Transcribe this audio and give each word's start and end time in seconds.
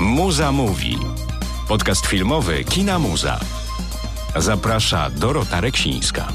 Muza 0.00 0.52
mówi. 0.52 0.96
Podcast 1.68 2.06
filmowy 2.06 2.64
Kina 2.64 2.98
Muza. 2.98 3.40
Zaprasza 4.36 5.10
Dorota 5.10 5.60
Reksińska. 5.60 6.28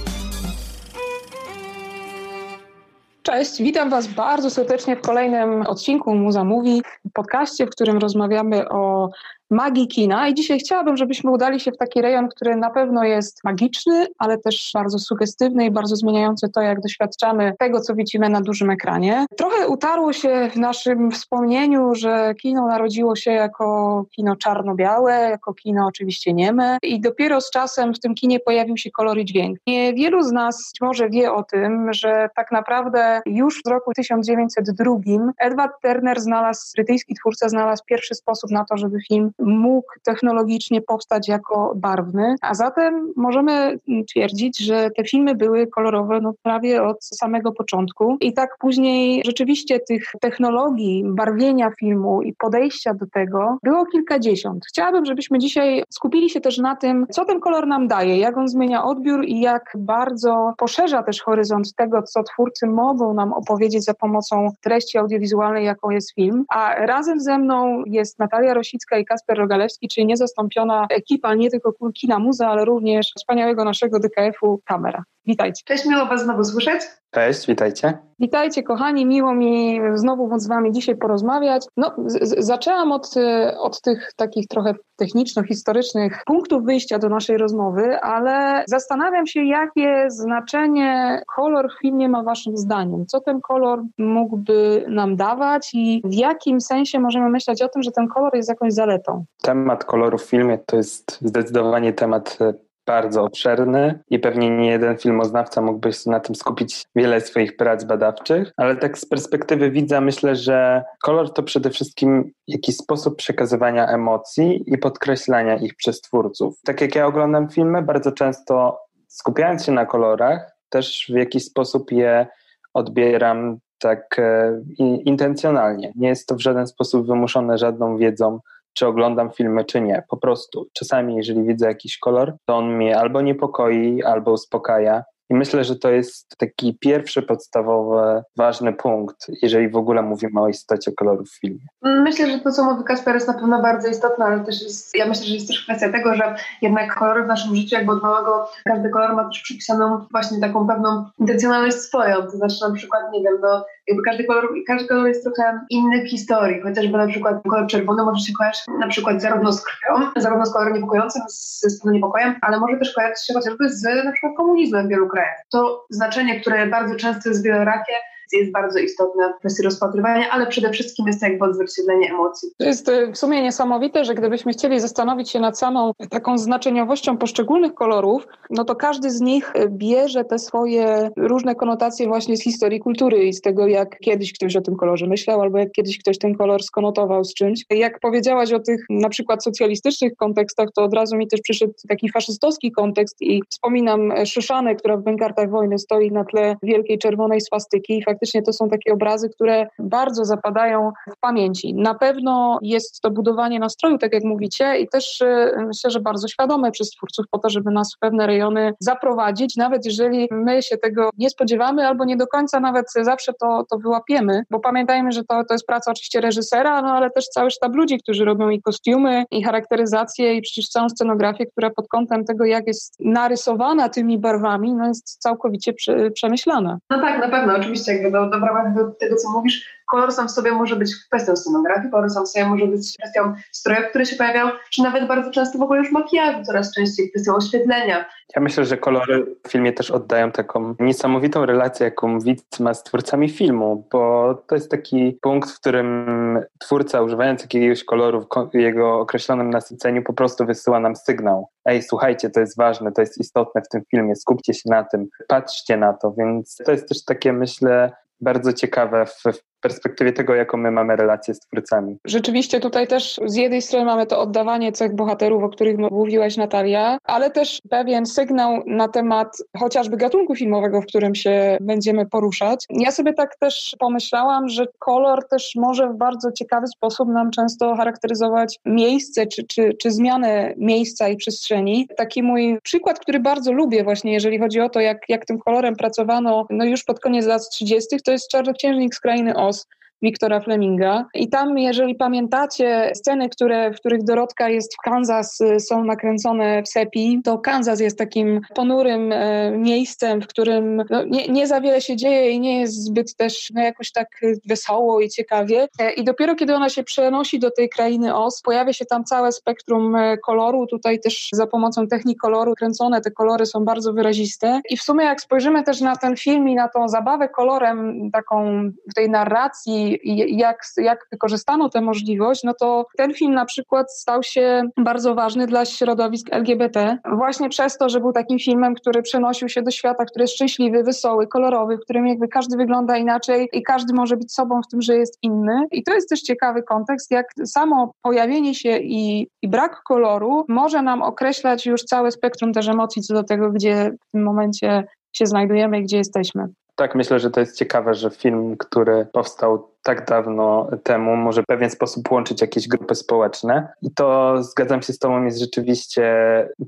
Cześć, 3.23 3.62
witam 3.62 3.89
Was 3.89 4.07
bardzo 4.07 4.49
serdecznie 4.49 4.96
w 4.96 5.02
kolejnym 5.02 5.62
odcinku 5.62 6.15
Muza 6.15 6.43
Mówi, 6.43 6.82
podcaście, 7.14 7.66
w 7.66 7.70
którym 7.70 7.98
rozmawiamy 7.98 8.70
o 8.70 9.09
magii 9.50 9.88
kina 9.88 10.27
i 10.27 10.34
dzisiaj 10.34 10.59
chciałabym, 10.59 10.98
żebyśmy 10.98 11.32
udali 11.32 11.59
się 11.59 11.71
w 11.71 11.77
taki 11.77 12.02
rejon, 12.02 12.29
który 12.29 12.55
na 12.55 12.70
pewno 12.70 13.04
jest 13.04 13.43
magiczny, 13.43 14.07
ale 14.18 14.38
też 14.38 14.71
bardzo 14.73 15.00
sugestywny 15.00 15.66
i 15.66 15.71
bardzo 15.71 15.96
zmieniający 15.96 16.50
to, 16.50 16.61
jak 16.61 16.82
doświadczamy 16.82 17.54
tego, 17.60 17.82
co 17.82 17.96
widzimy 17.96 18.29
na 18.29 18.41
dużym 18.41 18.70
ekranie. 18.70 19.25
Trochę 19.38 19.68
utarło 19.68 20.14
się 20.14 20.50
w 20.54 20.55
naszym 20.55 21.11
wspomnieniu, 21.11 21.96
że 21.96 22.36
kino 22.42 22.68
narodziło 22.68 23.15
się 23.15 23.32
jako 23.32 24.06
kino 24.11 24.36
czarno-białe, 24.36 25.29
jako 25.29 25.54
kino 25.54 25.87
oczywiście 25.87 26.34
nieme 26.34 26.78
i 26.84 27.01
dopiero 27.01 27.42
z 27.42 27.51
czasem 27.51 27.93
w 27.93 28.00
tym 28.00 28.15
kinie 28.15 28.39
pojawił 28.39 28.78
się 28.78 28.92
kolor 28.92 29.18
i 29.18 29.25
dźwięk. 29.25 29.59
Wielu 29.95 30.23
z 30.23 30.32
nas 30.32 30.71
może 30.82 31.09
wie 31.09 31.34
o 31.34 31.43
tym, 31.43 31.93
że 31.93 32.30
tak 32.36 32.52
naprawdę 32.52 33.22
już 33.25 33.61
w 33.66 33.70
roku 33.70 33.92
1902 33.95 34.95
Edward 35.39 35.73
Turner 35.81 36.22
znalazł, 36.22 36.72
brytyjski 36.75 37.16
twórca 37.16 37.50
znalazł 37.50 37.84
pierwszy 37.86 38.16
sposób 38.16 38.52
na 38.52 38.66
to, 38.66 38.78
żeby 38.78 38.98
film 39.08 39.31
mógł 39.39 39.88
technologicznie 40.03 40.81
powstać 40.81 41.27
jako 41.27 41.73
barwny, 41.75 42.36
a 42.41 42.53
zatem 42.53 43.14
możemy 43.16 43.80
twierdzić, 44.09 44.59
że 44.59 44.89
te 44.97 45.03
filmy 45.03 45.36
były 45.36 45.67
kolorowe 45.67 46.19
no, 46.22 46.33
prawie 46.44 46.83
od 46.83 47.05
samego 47.05 47.52
początku 47.52 48.17
i 48.22 48.33
tak 48.33 48.58
później 48.59 49.22
rzeczywiście 49.25 49.80
tych 49.80 50.03
technologii 50.22 51.03
barwienia 51.05 51.72
filmu 51.80 52.22
i 52.22 52.33
podejścia 52.33 52.94
do 52.94 53.05
tego 53.14 53.58
było 53.64 53.86
kilkadziesiąt. 53.86 54.66
Chciałabym, 54.67 55.06
żebyśmy 55.06 55.40
dzisiaj 55.40 55.84
skupili 55.90 56.30
się 56.30 56.42
też 56.42 56.58
na 56.58 56.75
tym, 56.75 57.06
co 57.09 57.25
ten 57.25 57.40
kolor 57.40 57.67
nam 57.67 57.88
daje, 57.88 58.17
jak 58.17 58.38
on 58.38 58.47
zmienia 58.47 58.84
odbiór 58.84 59.25
i 59.25 59.40
jak 59.40 59.73
bardzo 59.78 60.53
poszerza 60.58 61.03
też 61.03 61.22
horyzont 61.22 61.75
tego, 61.75 62.02
co 62.03 62.23
twórcy 62.23 62.67
mogą 62.67 63.14
nam 63.14 63.34
opowiedzieć 63.34 63.84
za 63.84 63.94
pomocą 63.94 64.50
treści 64.62 64.97
audiowizualnej, 64.97 65.66
jaką 65.66 65.90
jest 65.90 66.14
film. 66.14 66.45
A 66.50 66.75
razem 66.86 67.19
ze 67.19 67.38
mną 67.38 67.84
jest 67.86 68.19
Natalia 68.19 68.53
Rosicka 68.53 68.97
i 68.97 69.06
Kasper 69.06 69.27
Kasper 69.28 69.38
Rogalewski, 69.38 69.88
czyli 69.88 70.06
niezastąpiona 70.06 70.88
ekipa 70.89 71.36
nie 71.36 71.50
tylko 71.50 71.73
Kina 71.94 72.20
Muza, 72.20 72.47
ale 72.47 72.66
również 72.66 73.11
wspaniałego 73.17 73.64
naszego 73.64 74.00
DKF-u 74.00 74.61
Kamera. 74.66 75.03
Witajcie. 75.28 75.64
Cześć, 75.66 75.86
miło 75.86 76.06
Was 76.06 76.23
znowu 76.23 76.44
słyszeć. 76.44 76.81
Cześć, 77.11 77.47
witajcie. 77.47 77.97
Witajcie 78.20 78.64
kochani, 78.64 79.06
miło 79.06 79.34
mi 79.34 79.80
znowu 79.94 80.28
móc 80.28 80.42
z 80.42 80.47
Wami 80.47 80.72
dzisiaj 80.72 80.95
porozmawiać. 80.95 81.66
No, 81.78 81.92
z- 82.06 82.45
zaczęłam 82.45 82.92
od, 82.92 83.17
y, 83.17 83.58
od 83.59 83.81
tych 83.81 84.11
takich 84.16 84.47
trochę 84.47 84.73
techniczno-historycznych 84.95 86.23
punktów 86.25 86.64
wyjścia 86.64 87.00
do 87.00 87.09
naszej 87.09 87.38
rozmowy, 87.38 88.00
ale 88.00 88.64
zastanawiam 88.67 89.28
się, 89.28 89.44
jakie 89.44 90.06
znaczenie 90.08 91.22
kolor 91.36 91.69
w 91.72 91.81
filmie 91.81 92.09
ma 92.09 92.23
Waszym 92.23 92.58
zdaniem. 92.58 93.06
Co 93.08 93.22
ten 93.22 93.41
kolor 93.41 93.84
mógłby 93.97 94.86
nam 94.89 95.16
dawać 95.16 95.69
i 95.73 96.02
w 96.06 96.14
jakim 96.14 96.62
sensie 96.62 97.00
możemy 97.00 97.30
myśleć 97.30 97.62
o 97.62 97.69
tym, 97.69 97.84
że 97.84 97.91
ten 97.91 98.08
kolor 98.08 98.36
jest 98.36 98.50
jakąś 98.50 98.73
zaletą? 98.73 99.25
Temat 99.41 99.86
koloru 99.86 100.17
w 100.17 100.23
filmie 100.23 100.58
to 100.66 100.78
jest 100.78 101.17
zdecydowanie 101.22 101.94
temat 101.94 102.38
e, 102.41 102.53
bardzo 102.88 103.24
obszerny 103.24 104.00
i 104.10 104.20
pewnie 104.20 104.50
nie 104.50 104.70
jeden 104.70 104.98
filmoznawca 104.98 105.62
mógłby 105.62 105.90
na 106.06 106.20
tym 106.20 106.36
skupić 106.36 106.86
wiele 106.96 107.22
swoich 107.22 107.58
prac 107.58 107.84
badawczych, 107.84 108.52
ale 108.58 108.76
tak 108.76 108.98
z 108.98 109.06
perspektywy 109.06 109.72
widza 109.72 110.02
myślę, 110.02 110.36
że 110.36 110.84
kolor 111.04 111.34
to 111.34 111.44
przede 111.44 111.70
wszystkim 111.70 112.32
jakiś 112.48 112.76
sposób 112.76 113.16
przekazywania 113.16 113.88
emocji 113.88 114.64
i 114.68 114.78
podkreślania 114.78 115.56
ich 115.56 115.76
przez 115.76 116.02
twórców. 116.02 116.60
Tak 116.66 116.82
jak 116.82 116.96
ja 116.96 117.06
oglądam 117.06 117.50
filmy, 117.50 117.82
bardzo 117.82 118.12
często 118.12 118.80
skupiając 119.08 119.66
się 119.66 119.72
na 119.72 119.86
kolorach, 119.86 120.52
też 120.70 121.06
w 121.14 121.16
jakiś 121.16 121.46
sposób 121.46 121.92
je 121.92 122.28
odbieram 122.74 123.58
tak 123.80 124.20
e, 124.20 124.62
intencjonalnie. 125.06 125.94
Nie 125.96 126.08
jest 126.08 126.28
to 126.28 126.36
w 126.36 126.42
żaden 126.42 126.68
sposób 126.68 127.08
wymuszone 127.08 127.58
żadną 127.58 127.97
wiedzą 127.97 128.40
czy 128.78 128.88
oglądam 128.88 129.32
filmy, 129.32 129.66
czy 129.66 129.82
nie. 129.82 130.04
Po 130.10 130.18
prostu 130.18 130.68
czasami, 130.74 131.16
jeżeli 131.16 131.44
widzę 131.44 131.68
jakiś 131.68 131.98
kolor, 131.98 132.34
to 132.46 132.58
on 132.58 132.76
mnie 132.76 133.00
albo 133.00 133.22
niepokoi, 133.22 134.04
albo 134.04 134.32
uspokaja. 134.32 135.04
I 135.30 135.36
myślę, 135.36 135.64
że 135.64 135.76
to 135.76 135.90
jest 135.90 136.38
taki 136.38 136.78
pierwszy 136.80 137.22
podstawowy, 137.22 138.24
ważny 138.38 138.74
punkt, 138.74 139.28
jeżeli 139.42 139.70
w 139.70 139.76
ogóle 139.76 140.02
mówimy 140.02 140.42
o 140.42 140.48
istocie 140.48 140.92
koloru 140.92 141.26
w 141.26 141.40
filmie. 141.40 141.68
Myślę, 141.82 142.32
że 142.32 142.40
to, 142.40 142.52
co 142.52 142.64
mówi 142.64 142.84
Kasper, 142.84 143.16
jest 143.16 143.28
na 143.28 143.34
pewno 143.34 143.62
bardzo 143.62 143.88
istotne, 143.88 144.26
ale 144.26 144.40
też 144.40 144.64
jest, 144.64 144.96
ja 144.96 145.08
myślę, 145.08 145.26
że 145.26 145.34
jest 145.34 145.48
też 145.48 145.64
kwestia 145.64 145.92
tego, 145.92 146.16
że 146.16 146.36
jednak 146.62 146.96
kolory 146.96 147.24
w 147.24 147.28
naszym 147.28 147.56
życiu, 147.56 147.76
jakby 147.76 147.92
od 147.92 148.04
małego, 148.04 148.50
każdy 148.66 148.90
kolor 148.90 149.16
ma 149.16 149.26
też 149.26 149.42
przypisaną 149.42 150.06
właśnie 150.12 150.40
taką 150.40 150.68
pewną 150.68 151.06
intencjonalność 151.20 151.78
swoją. 151.78 152.16
To 152.16 152.30
znaczy 152.30 152.56
na 152.70 152.76
przykład, 152.76 153.02
nie 153.14 153.24
wiem, 153.24 153.34
no 153.42 153.66
jakby 153.88 154.04
każdy 154.04 154.24
kolor, 154.24 154.50
każdy 154.68 154.88
kolor 154.88 155.08
jest 155.08 155.24
trochę 155.24 155.59
inny 155.70 156.06
w 156.06 156.09
historii, 156.09 156.62
chociażby 156.62 156.98
na 156.98 157.08
przykład 157.08 157.36
kolor 157.50 157.68
czerwony 157.68 158.04
może 158.04 158.26
się 158.26 158.34
kojarzyć 158.34 158.64
na 158.80 158.88
przykład 158.88 159.22
zarówno 159.22 159.54
z 159.54 159.64
krwią, 159.64 160.12
zarówno 160.18 160.46
z 160.46 160.54
kolorem 160.54 160.74
niepokojącym, 160.74 161.22
ze 161.28 161.70
stanu 161.70 161.94
niepokojem, 161.94 162.36
ale 162.42 162.59
może 162.59 162.78
też 162.78 162.94
kojarzyć 162.94 163.26
się 163.26 163.34
chociażby 163.34 163.70
z 163.70 163.84
na 164.06 164.12
przykład 164.12 164.34
komunizmem 164.38 164.88
w 164.88 164.90
wielu 164.90 165.08
krajach. 165.08 165.16
To 165.51 165.85
znaczenie, 165.89 166.39
które 166.41 166.67
bardzo 166.67 166.95
często 166.95 167.29
jest 167.29 167.44
wielorakie, 167.44 167.94
jest 168.34 168.52
bardzo 168.52 168.80
istotne 168.80 169.34
w 169.34 169.40
kwestii 169.40 169.64
rozpatrywania, 169.64 170.30
ale 170.32 170.48
przede 170.48 170.70
wszystkim 170.70 171.08
jest 171.08 171.20
to 171.20 171.26
jakby 171.26 171.46
odzwierciedlenie 171.46 172.10
emocji. 172.10 172.50
To 172.58 172.66
jest 172.66 172.90
e, 172.90 173.12
w 173.12 173.18
sumie 173.18 173.42
niesamowite, 173.42 174.06
że 174.06 174.16
gdybyśmy 174.16 174.52
chcieli 174.52 174.80
zastanowić 174.80 175.30
się 175.30 175.40
nad 175.40 175.60
samą 175.60 175.92
taką 176.10 176.38
znaczeniowością 176.38 177.18
poszczególnych 177.18 177.74
kolorów, 177.74 178.28
no 178.50 178.64
to 178.64 178.76
każdy 178.76 179.10
z 179.10 179.22
nich 179.22 179.52
e, 179.56 179.70
bierze 179.70 180.26
te 180.26 180.40
swoje 180.40 181.10
różne 181.18 181.56
konotacje 181.56 182.08
właśnie 182.08 182.38
z 182.38 182.44
historii 182.44 182.80
kultury 182.80 183.24
i 183.24 183.34
z 183.34 183.42
tego, 183.42 183.68
jak 183.68 184.00
kiedyś 184.00 184.34
ktoś 184.34 184.56
o 184.56 184.62
tym 184.62 184.76
kolorze 184.76 185.08
myślał, 185.08 185.42
albo 185.42 185.58
jak 185.58 185.72
kiedyś 185.72 186.00
ktoś 186.00 186.18
ten 186.18 186.36
kolor 186.36 186.64
skonotował 186.64 187.24
z 187.24 187.34
czymś. 187.34 187.66
Jak 187.70 188.00
powiedziałaś 188.00 188.52
o 188.52 188.59
tych 188.59 188.86
na 188.90 189.09
przykład 189.09 189.44
socjalistycznych 189.44 190.16
kontekstach, 190.16 190.70
to 190.76 190.84
od 190.84 190.94
razu 190.94 191.18
mi 191.18 191.28
też 191.28 191.42
przyszedł 191.42 191.74
taki 191.90 192.12
faszystowski 192.12 192.72
kontekst 192.72 193.22
i 193.22 193.42
wspominam 193.50 194.14
Szyszanę, 194.26 194.76
która 194.76 194.98
w 194.98 195.04
Bękartach 195.04 195.50
Wojny 195.50 195.80
stoi 195.80 196.12
na 196.12 196.24
tle 196.24 196.56
wielkiej 196.64 196.98
czerwonej 196.98 197.42
swastyki 197.42 197.98
i 197.98 198.04
faktycznie 198.17 198.41
to 198.41 198.53
są 198.53 198.69
takie 198.69 198.94
obrazy, 198.94 199.29
które 199.29 199.67
bardzo 199.79 200.25
zapadają 200.25 200.91
w 201.16 201.19
pamięci. 201.19 201.73
Na 201.73 201.95
pewno 201.95 202.59
jest 202.61 203.01
to 203.01 203.11
budowanie 203.11 203.59
nastroju, 203.59 203.97
tak 203.97 204.13
jak 204.13 204.23
mówicie, 204.23 204.79
i 204.79 204.88
też 204.89 205.22
y, 205.22 205.51
myślę, 205.67 205.91
że 205.91 206.00
bardzo 206.00 206.28
świadome 206.28 206.72
przez 206.72 206.89
twórców 206.89 207.25
po 207.31 207.39
to, 207.39 207.50
żeby 207.50 207.72
nas 207.72 207.95
w 207.95 208.00
pewne 208.00 208.28
rejony 208.28 208.73
zaprowadzić, 208.79 209.55
nawet 209.55 209.85
jeżeli 209.85 210.28
my 210.31 210.61
się 210.61 210.78
tego 210.78 211.09
nie 211.17 211.29
spodziewamy 211.29 211.88
albo 211.88 212.05
nie 212.05 212.17
do 212.17 212.28
końca 212.28 212.59
nawet 212.59 212.85
zawsze 213.01 213.33
to, 213.41 213.66
to 213.69 213.78
wyłapiemy, 213.78 214.44
bo 214.49 214.59
pamiętajmy, 214.59 215.11
że 215.11 215.23
to, 215.23 215.44
to 215.44 215.53
jest 215.53 215.66
praca 215.66 215.91
oczywiście 215.91 216.22
reżysera, 216.22 216.81
no 216.81 216.91
ale 216.91 217.09
też 217.09 217.25
cały 217.25 217.51
sztab 217.51 217.75
ludzi, 217.75 217.97
którzy 217.99 218.25
robią 218.25 218.49
i 218.49 218.61
kostiumy, 218.61 219.23
i 219.31 219.44
charakteryzację, 219.44 220.34
i 220.34 220.41
przecież 220.41 220.69
całą 220.69 220.89
scenografię, 220.89 221.45
która 221.45 221.69
pod 221.69 221.88
kątem 221.88 222.25
tego, 222.25 222.45
jak 222.45 222.67
jest 222.67 222.95
narysowana 222.99 223.89
tymi 223.89 224.19
barwami, 224.19 224.73
no 224.73 224.88
jest 224.88 225.17
całkowicie 225.19 225.73
prze, 225.73 226.11
przemyślana. 226.11 226.78
No 226.89 227.01
tak, 227.01 227.19
na 227.19 227.29
pewno, 227.29 227.55
oczywiście 227.55 227.94
jakby 227.94 228.06
do, 228.12 228.29
w 228.40 228.44
ramach 228.44 228.73
tego, 229.00 229.16
co 229.16 229.31
mówisz, 229.31 229.77
kolor 229.88 230.12
sam 230.12 230.28
w 230.28 230.31
sobie 230.31 230.52
może 230.52 230.75
być 230.75 230.96
kwestią 230.96 231.36
scenografii, 231.36 231.92
kolor 231.92 232.09
sam 232.09 232.25
w 232.25 232.30
sobie 232.30 232.46
może 232.46 232.68
być 232.68 232.98
kwestią 232.98 233.34
strojów, 233.52 233.90
które 233.90 234.06
się 234.06 234.16
pojawiają, 234.16 234.50
czy 234.72 234.84
nawet 234.84 235.08
bardzo 235.08 235.31
często 235.31 235.58
w 235.58 235.62
ogóle 235.62 235.80
już 235.80 235.92
makijażu, 235.92 236.44
coraz 236.44 236.74
częściej 236.74 237.09
kwestią 237.09 237.36
oświetlenia. 237.36 238.06
Ja 238.36 238.42
myślę, 238.42 238.66
że 238.66 238.78
kolory 238.78 239.36
w 239.47 239.52
filmie 239.52 239.74
też 239.74 239.92
oddają 239.92 240.31
taką 240.31 240.76
niesamowitą 240.80 241.46
relację, 241.46 241.84
jaką 241.84 242.20
widz 242.20 242.59
ma 242.59 242.74
z 242.74 242.84
twórcami 242.84 243.30
filmu, 243.30 243.88
bo 243.92 244.34
to 244.47 244.56
jest 244.56 244.72
taki 244.72 245.18
punkt, 245.22 245.52
w 245.52 245.59
którym 245.59 246.40
twórca 246.59 247.02
używając 247.02 247.41
jakiegoś 247.41 247.84
koloru 247.84 248.28
w 248.53 248.58
jego 248.58 249.00
określonym 249.00 249.50
nasyceniu 249.50 250.03
po 250.03 250.14
prostu 250.14 250.46
wysyła 250.46 250.79
nam 250.79 250.96
sygnał. 250.96 251.50
Ej, 251.66 251.84
słuchajcie, 251.84 252.29
to 252.29 252.40
jest 252.40 252.58
ważne, 252.58 252.91
to 252.91 253.02
jest 253.02 253.17
istotne 253.17 253.61
w 253.61 253.70
tym 253.70 253.82
filmie, 253.91 254.16
skupcie 254.16 254.53
się 254.53 254.70
na 254.70 254.84
tym, 254.84 255.08
patrzcie 255.28 255.78
na 255.78 255.94
to, 255.94 256.13
więc 256.17 256.57
to 256.65 256.71
jest 256.71 256.89
też 256.89 257.06
takie, 257.06 257.33
myślę, 257.33 257.91
bardzo 258.21 258.53
ciekawe 258.53 259.06
w, 259.06 259.23
w 259.33 259.56
perspektywie 259.62 260.13
tego, 260.13 260.36
jaką 260.36 260.57
my 260.57 260.71
mamy 260.71 260.95
relację 260.95 261.33
z 261.33 261.39
twórcami. 261.39 261.98
Rzeczywiście 262.06 262.59
tutaj 262.59 262.88
też 262.88 263.19
z 263.25 263.36
jednej 263.36 263.62
strony 263.62 263.86
mamy 263.86 264.06
to 264.06 264.19
oddawanie 264.19 264.71
cech 264.71 264.95
bohaterów, 264.95 265.44
o 265.44 265.50
których 265.50 265.77
mówiłaś 265.77 266.38
Natalia, 266.38 266.98
ale 267.04 267.31
też 267.31 267.62
pewien 267.69 268.06
sygnał 268.06 268.63
na 268.65 268.88
temat 268.88 269.38
chociażby 269.57 269.98
gatunku 269.98 270.36
filmowego, 270.36 270.81
w 270.81 270.86
którym 270.86 271.15
się 271.15 271.57
będziemy 271.62 272.06
poruszać. 272.06 272.65
Ja 272.69 272.92
sobie 272.92 273.13
tak 273.13 273.36
też 273.36 273.75
pomyślałam, 273.80 274.50
że 274.50 274.65
kolor 274.80 275.27
też 275.27 275.51
może 275.56 275.89
w 275.89 275.98
bardzo 275.98 276.31
ciekawy 276.31 276.68
sposób 276.68 277.09
nam 277.09 277.31
często 277.31 277.75
charakteryzować 277.75 278.59
miejsce 278.65 279.27
czy, 279.27 279.44
czy, 279.44 279.74
czy 279.81 279.92
zmianę 279.92 280.54
miejsca 280.57 281.09
i 281.09 281.18
przestrzeni. 281.18 281.88
Taki 281.98 282.24
mój 282.24 282.59
przykład, 282.63 283.00
który 283.00 283.19
bardzo 283.19 283.51
lubię 283.51 283.83
właśnie, 283.83 284.13
jeżeli 284.13 284.39
chodzi 284.39 284.59
o 284.62 284.69
to, 284.69 284.80
jak, 284.80 284.98
jak 285.09 285.25
tym 285.25 285.39
kolorem 285.39 285.75
pracowano 285.75 286.45
no 286.50 286.65
już 286.65 286.83
pod 286.83 287.00
koniec 287.00 287.25
lat 287.25 287.50
30., 287.50 287.88
to 288.06 288.12
jest 288.12 288.31
Czarnoksiężnik 288.31 288.95
z 288.95 289.00
Krainy 289.00 289.36
Oz 289.47 289.65
Wiktora 290.01 290.39
Fleminga. 290.39 291.05
I 291.13 291.29
tam, 291.29 291.57
jeżeli 291.57 291.95
pamiętacie 291.95 292.91
sceny, 292.95 293.29
które, 293.29 293.71
w 293.71 293.75
których 293.75 294.03
Dorotka 294.03 294.49
jest 294.49 294.73
w 294.73 294.81
Kansas, 294.81 295.41
y, 295.41 295.59
są 295.59 295.83
nakręcone 295.83 296.63
w 296.63 296.69
Sepi, 296.69 297.21
to 297.23 297.38
Kansas 297.38 297.79
jest 297.79 297.97
takim 297.97 298.41
ponurym 298.55 299.11
e, 299.11 299.51
miejscem, 299.51 300.21
w 300.21 300.27
którym 300.27 300.83
no, 300.89 301.03
nie, 301.03 301.27
nie 301.27 301.47
za 301.47 301.61
wiele 301.61 301.81
się 301.81 301.95
dzieje 301.95 302.31
i 302.31 302.39
nie 302.39 302.59
jest 302.59 302.83
zbyt 302.83 303.15
też 303.15 303.51
no, 303.55 303.61
jakoś 303.61 303.91
tak 303.91 304.07
wesoło 304.45 305.01
i 305.01 305.09
ciekawie. 305.09 305.67
E, 305.79 305.91
I 305.91 306.03
dopiero 306.03 306.35
kiedy 306.35 306.55
ona 306.55 306.69
się 306.69 306.83
przenosi 306.83 307.39
do 307.39 307.51
tej 307.51 307.69
krainy 307.69 308.15
Oz, 308.15 308.41
pojawia 308.41 308.73
się 308.73 308.85
tam 308.85 309.03
całe 309.03 309.31
spektrum 309.31 309.95
e, 309.95 310.17
koloru. 310.17 310.67
Tutaj 310.67 310.99
też 310.99 311.29
za 311.31 311.47
pomocą 311.47 311.88
technik 311.88 312.19
koloru 312.19 312.55
kręcone 312.55 313.01
te 313.01 313.11
kolory 313.11 313.45
są 313.45 313.65
bardzo 313.65 313.94
wyraziste. 313.94 314.61
I 314.69 314.77
w 314.77 314.81
sumie 314.81 315.05
jak 315.05 315.21
spojrzymy 315.21 315.63
też 315.63 315.81
na 315.81 315.95
ten 315.95 316.15
film 316.15 316.49
i 316.49 316.55
na 316.55 316.67
tą 316.67 316.88
zabawę 316.88 317.29
kolorem, 317.29 318.09
taką 318.11 318.61
w 318.91 318.94
tej 318.95 319.09
narracji, 319.09 319.86
jak, 320.27 320.57
jak 320.77 320.99
wykorzystano 321.11 321.69
tę 321.69 321.81
możliwość, 321.81 322.43
no 322.43 322.53
to 322.53 322.85
ten 322.97 323.13
film 323.13 323.33
na 323.33 323.45
przykład 323.45 323.93
stał 323.93 324.23
się 324.23 324.63
bardzo 324.77 325.15
ważny 325.15 325.47
dla 325.47 325.65
środowisk 325.65 326.27
LGBT. 326.31 326.97
Właśnie 327.11 327.49
przez 327.49 327.77
to, 327.77 327.89
że 327.89 327.99
był 327.99 328.11
takim 328.11 328.39
filmem, 328.39 328.75
który 328.75 329.01
przenosił 329.01 329.49
się 329.49 329.61
do 329.61 329.71
świata, 329.71 330.05
który 330.05 330.23
jest 330.23 330.33
szczęśliwy, 330.33 330.83
wesoły, 330.83 331.27
kolorowy, 331.27 331.77
w 331.77 331.81
którym 331.81 332.07
jakby 332.07 332.27
każdy 332.27 332.57
wygląda 332.57 332.97
inaczej 332.97 333.49
i 333.53 333.63
każdy 333.63 333.93
może 333.93 334.17
być 334.17 334.33
sobą 334.33 334.61
w 334.61 334.67
tym, 334.67 334.81
że 334.81 334.97
jest 334.97 335.17
inny. 335.21 335.67
I 335.71 335.83
to 335.83 335.93
jest 335.93 336.09
też 336.09 336.21
ciekawy 336.21 336.63
kontekst, 336.63 337.11
jak 337.11 337.25
samo 337.45 337.91
pojawienie 338.01 338.55
się 338.55 338.77
i, 338.77 339.27
i 339.41 339.47
brak 339.47 339.83
koloru 339.83 340.45
może 340.47 340.81
nam 340.81 341.01
określać 341.01 341.65
już 341.65 341.83
całe 341.83 342.11
spektrum 342.11 342.53
też 342.53 342.67
emocji 342.67 343.01
co 343.01 343.13
do 343.13 343.23
tego, 343.23 343.51
gdzie 343.51 343.91
w 344.07 344.11
tym 344.11 344.23
momencie 344.23 344.83
się 345.13 345.25
znajdujemy 345.25 345.79
i 345.79 345.83
gdzie 345.83 345.97
jesteśmy. 345.97 346.47
Tak, 346.77 346.95
myślę, 346.95 347.19
że 347.19 347.31
to 347.31 347.39
jest 347.39 347.57
ciekawe, 347.57 347.94
że 347.94 348.09
film, 348.09 348.57
który 348.57 349.06
powstał 349.13 349.71
tak 349.83 350.06
dawno 350.06 350.69
temu, 350.83 351.15
może 351.15 351.44
w 351.44 351.45
pewien 351.45 351.69
sposób 351.69 352.12
łączyć 352.12 352.41
jakieś 352.41 352.68
grupy 352.68 352.95
społeczne. 352.95 353.68
I 353.81 353.91
to 353.91 354.38
zgadzam 354.44 354.81
się 354.81 354.94
z 354.94 355.00
Tobą, 355.00 355.24
jest 355.24 355.39
rzeczywiście 355.39 356.13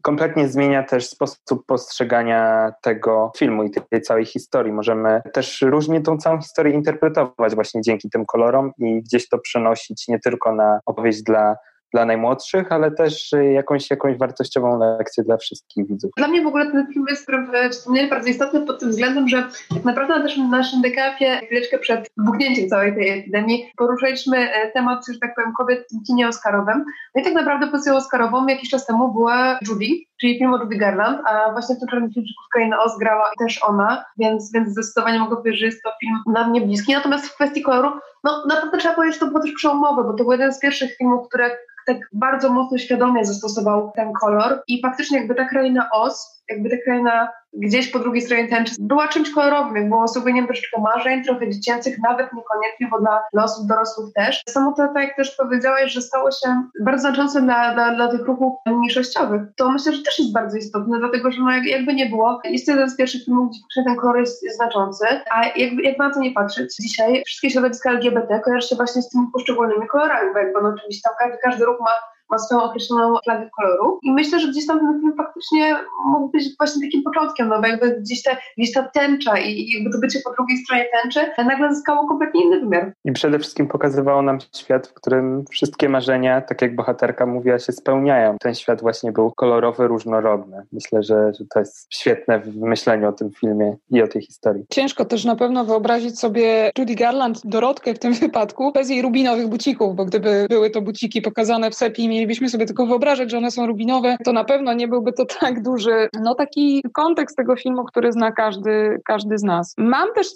kompletnie 0.01 0.47
zmienia 0.47 0.83
też 0.83 1.09
sposób 1.09 1.65
postrzegania 1.65 2.71
tego 2.81 3.31
filmu 3.37 3.63
i 3.63 3.71
tej 3.89 4.01
całej 4.01 4.25
historii. 4.25 4.73
Możemy 4.73 5.21
też 5.33 5.61
różnie 5.61 6.01
tą 6.01 6.17
całą 6.17 6.41
historię 6.41 6.73
interpretować 6.73 7.55
właśnie 7.55 7.81
dzięki 7.81 8.09
tym 8.09 8.25
kolorom 8.25 8.71
i 8.77 9.01
gdzieś 9.03 9.29
to 9.29 9.37
przenosić 9.37 10.07
nie 10.07 10.19
tylko 10.19 10.55
na 10.55 10.79
opowieść 10.85 11.23
dla 11.23 11.55
dla 11.93 12.05
najmłodszych, 12.05 12.71
ale 12.71 12.91
też 12.91 13.33
y, 13.33 13.45
jakąś, 13.45 13.89
jakąś 13.89 14.17
wartościową 14.17 14.79
lekcję 14.79 15.23
dla 15.23 15.37
wszystkich 15.37 15.87
widzów. 15.87 16.11
Dla 16.17 16.27
mnie 16.27 16.41
w 16.41 16.47
ogóle 16.47 16.71
ten 16.71 16.87
film 16.93 17.05
jest 17.09 17.27
wspomnienie 17.71 18.07
bardzo 18.07 18.29
istotny 18.29 18.61
pod 18.65 18.79
tym 18.79 18.89
względem, 18.89 19.27
że 19.27 19.43
tak 19.73 19.85
naprawdę 19.85 20.19
na 20.37 20.47
naszym, 20.47 20.81
dekapie 20.81 21.39
chwileczkę 21.45 21.79
przed 21.79 22.09
wybuchnięciem 22.17 22.69
całej 22.69 22.95
tej 22.95 23.19
epidemii 23.19 23.71
poruszaliśmy 23.77 24.37
e, 24.37 24.71
temat, 24.71 25.05
że 25.13 25.19
tak 25.19 25.35
powiem, 25.35 25.53
kobiet 25.57 25.87
w 26.03 26.07
kinie 26.07 26.27
oscarowym. 26.27 26.85
No 27.15 27.21
i 27.21 27.23
tak 27.23 27.33
naprawdę 27.33 27.67
pozycją 27.67 27.95
oscarową 27.95 28.47
jakiś 28.47 28.69
czas 28.69 28.85
temu 28.85 29.13
była 29.13 29.59
Judy, 29.67 29.85
czyli 30.21 30.37
film 30.37 30.53
o 30.53 30.59
Garland, 30.65 31.19
a 31.25 31.51
właśnie 31.51 31.75
w 31.75 31.79
tym 31.79 31.87
Czarnym 31.87 32.09
w 32.09 32.53
Krainy 32.53 32.79
Oz 32.79 32.97
grała 32.97 33.31
też 33.39 33.63
ona, 33.63 34.05
więc, 34.17 34.51
więc 34.51 34.69
zdecydowanie 34.69 35.19
mogę 35.19 35.35
powiedzieć, 35.35 35.59
że 35.59 35.65
jest 35.65 35.83
to 35.83 35.91
film 36.01 36.15
dla 36.27 36.47
mnie 36.47 36.61
bliski. 36.61 36.93
Natomiast 36.93 37.27
w 37.27 37.35
kwestii 37.35 37.61
koloru, 37.61 37.91
no 38.23 38.45
naprawdę 38.45 38.77
trzeba 38.77 38.95
powiedzieć, 38.95 39.15
że 39.15 39.25
to 39.25 39.31
było 39.31 39.41
też 39.41 39.51
przełomowe, 39.51 40.03
bo 40.03 40.13
to 40.13 40.23
był 40.23 40.31
jeden 40.31 40.53
z 40.53 40.59
pierwszych 40.59 40.97
filmów, 40.97 41.27
które 41.27 41.51
tak 41.87 41.97
bardzo 42.13 42.49
mocno 42.53 42.77
świadomie 42.77 43.25
zastosował 43.25 43.91
ten 43.95 44.13
kolor 44.13 44.63
i 44.67 44.81
faktycznie 44.81 45.17
jakby 45.17 45.35
ta 45.35 45.45
kraina 45.45 45.89
Oz, 45.93 46.43
jakby 46.49 46.69
ta 46.69 46.75
kraina 46.85 47.29
gdzieś 47.53 47.91
po 47.91 47.99
drugiej 47.99 48.21
stronie 48.21 48.47
tęczy 48.47 48.75
była 48.79 49.07
czymś 49.07 49.31
kolorowym, 49.31 49.75
jak 49.75 49.89
było 49.89 50.03
osłabieniem 50.03 50.45
troszeczkę 50.45 50.81
marzeń, 50.81 51.23
trochę 51.23 51.49
dziecięcych, 51.49 51.97
nawet 52.03 52.33
niekoniecznie, 52.33 52.87
bo 52.91 52.99
dla, 52.99 53.43
osób 53.43 53.67
dorosłych 53.67 54.13
też. 54.15 54.41
Samo 54.49 54.73
to, 54.73 54.87
tak 54.93 55.03
jak 55.03 55.15
też 55.15 55.35
powiedziałeś, 55.35 55.91
że 55.91 56.01
stało 56.01 56.31
się 56.31 56.63
bardzo 56.85 57.01
znaczące 57.01 57.41
dla, 57.41 57.73
dla, 57.73 57.95
dla 57.95 58.07
tych 58.11 58.25
ruchów 58.25 58.53
mniejszościowych, 58.65 59.41
to 59.57 59.71
myślę, 59.71 59.93
że 59.93 60.03
też 60.03 60.19
jest 60.19 60.33
bardzo 60.33 60.57
istotne, 60.57 60.99
dlatego 60.99 61.31
że 61.31 61.41
no 61.41 61.51
jakby 61.51 61.93
nie 61.93 62.05
było, 62.05 62.41
jest 62.43 62.65
to 62.65 62.71
jeden 62.71 62.89
z 62.89 62.97
pierwszych 62.97 63.25
filmów, 63.25 63.49
gdzie 63.71 63.83
ten 63.83 63.95
kolor 63.95 64.19
jest, 64.19 64.43
jest 64.43 64.57
znaczący, 64.57 65.05
a 65.31 65.45
jakby, 65.45 65.81
jakby 65.81 66.03
na 66.03 66.13
to 66.13 66.19
nie 66.19 66.31
patrzeć, 66.31 66.75
dzisiaj 66.81 67.23
wszystkie 67.25 67.49
środowiska 67.49 67.91
LGBT 67.91 68.39
kojarzy 68.39 68.67
się 68.67 68.75
właśnie 68.75 69.01
z 69.01 69.09
tymi 69.09 69.27
poszczególnymi 69.33 69.87
kolorami, 69.87 70.33
bo 70.33 70.39
jakby 70.39 70.61
no 70.61 70.69
oczywiście 70.69 71.01
tam 71.09 71.13
każdy, 71.19 71.37
każdy 71.43 71.65
ruch 71.65 71.79
ma 71.79 71.91
ma 72.29 72.39
swoją 72.39 72.63
określoną 72.63 73.17
flagę 73.23 73.49
koloru. 73.57 73.99
I 74.03 74.11
myślę, 74.11 74.39
że 74.39 74.47
gdzieś 74.47 74.67
tam 74.67 74.79
ten 74.79 74.99
film 74.99 75.13
faktycznie 75.17 75.75
mógł 76.05 76.29
być 76.29 76.57
właśnie 76.57 76.87
takim 76.87 77.03
początkiem, 77.03 77.47
no 77.47 77.61
bo 77.61 77.67
jakby 77.67 78.01
gdzieś 78.01 78.23
ta, 78.23 78.31
gdzieś 78.57 78.73
ta 78.73 78.83
tęcza 78.83 79.37
i 79.37 79.69
jakby 79.73 79.89
to 79.91 79.97
bycie 79.97 80.19
po 80.23 80.33
drugiej 80.33 80.57
stronie 80.57 80.85
tęczy 81.01 81.19
nagle 81.37 81.75
zyskało 81.75 82.07
kompletnie 82.07 82.43
inny 82.43 82.59
wymiar. 82.59 82.93
I 83.05 83.11
przede 83.11 83.39
wszystkim 83.39 83.67
pokazywało 83.67 84.21
nam 84.21 84.37
świat, 84.55 84.87
w 84.87 84.93
którym 84.93 85.45
wszystkie 85.49 85.89
marzenia, 85.89 86.41
tak 86.41 86.61
jak 86.61 86.75
bohaterka 86.75 87.25
mówiła, 87.25 87.59
się 87.59 87.71
spełniają. 87.71 88.37
Ten 88.39 88.55
świat 88.55 88.81
właśnie 88.81 89.11
był 89.11 89.31
kolorowy, 89.31 89.87
różnorodny. 89.87 90.57
Myślę, 90.71 91.03
że, 91.03 91.31
że 91.39 91.45
to 91.53 91.59
jest 91.59 91.87
świetne 91.93 92.39
w 92.39 92.57
myśleniu 92.57 93.09
o 93.09 93.11
tym 93.11 93.31
filmie 93.31 93.75
i 93.91 94.01
o 94.01 94.07
tej 94.07 94.21
historii. 94.21 94.65
Ciężko 94.69 95.05
też 95.05 95.25
na 95.25 95.35
pewno 95.35 95.65
wyobrazić 95.65 96.19
sobie 96.19 96.71
Judy 96.77 96.95
Garland, 96.95 97.41
Dorotkę 97.43 97.93
w 97.93 97.99
tym 97.99 98.13
wypadku, 98.13 98.71
bez 98.71 98.89
jej 98.89 99.01
rubinowych 99.01 99.47
bucików, 99.47 99.95
bo 99.95 100.05
gdyby 100.05 100.45
były 100.49 100.69
to 100.69 100.81
buciki 100.81 101.21
pokazane 101.21 101.71
w 101.71 101.75
sepi 101.75 102.18
mielibyśmy 102.19 102.49
sobie 102.49 102.65
tylko 102.65 102.85
wyobrażać, 102.85 103.31
że 103.31 103.37
one 103.37 103.51
są 103.51 103.67
rubinowe, 103.67 104.17
to 104.25 104.33
na 104.33 104.43
pewno 104.43 104.73
nie 104.73 104.87
byłby 104.87 105.13
to 105.13 105.25
tak 105.39 105.61
duży, 105.61 106.09
no 106.21 106.35
taki 106.35 106.81
kontekst 106.93 107.37
tego 107.37 107.55
filmu, 107.55 107.83
który 107.83 108.11
zna 108.11 108.31
każdy, 108.31 109.01
każdy 109.05 109.37
z 109.37 109.43
nas. 109.43 109.73
Mam 109.77 110.13
też, 110.15 110.27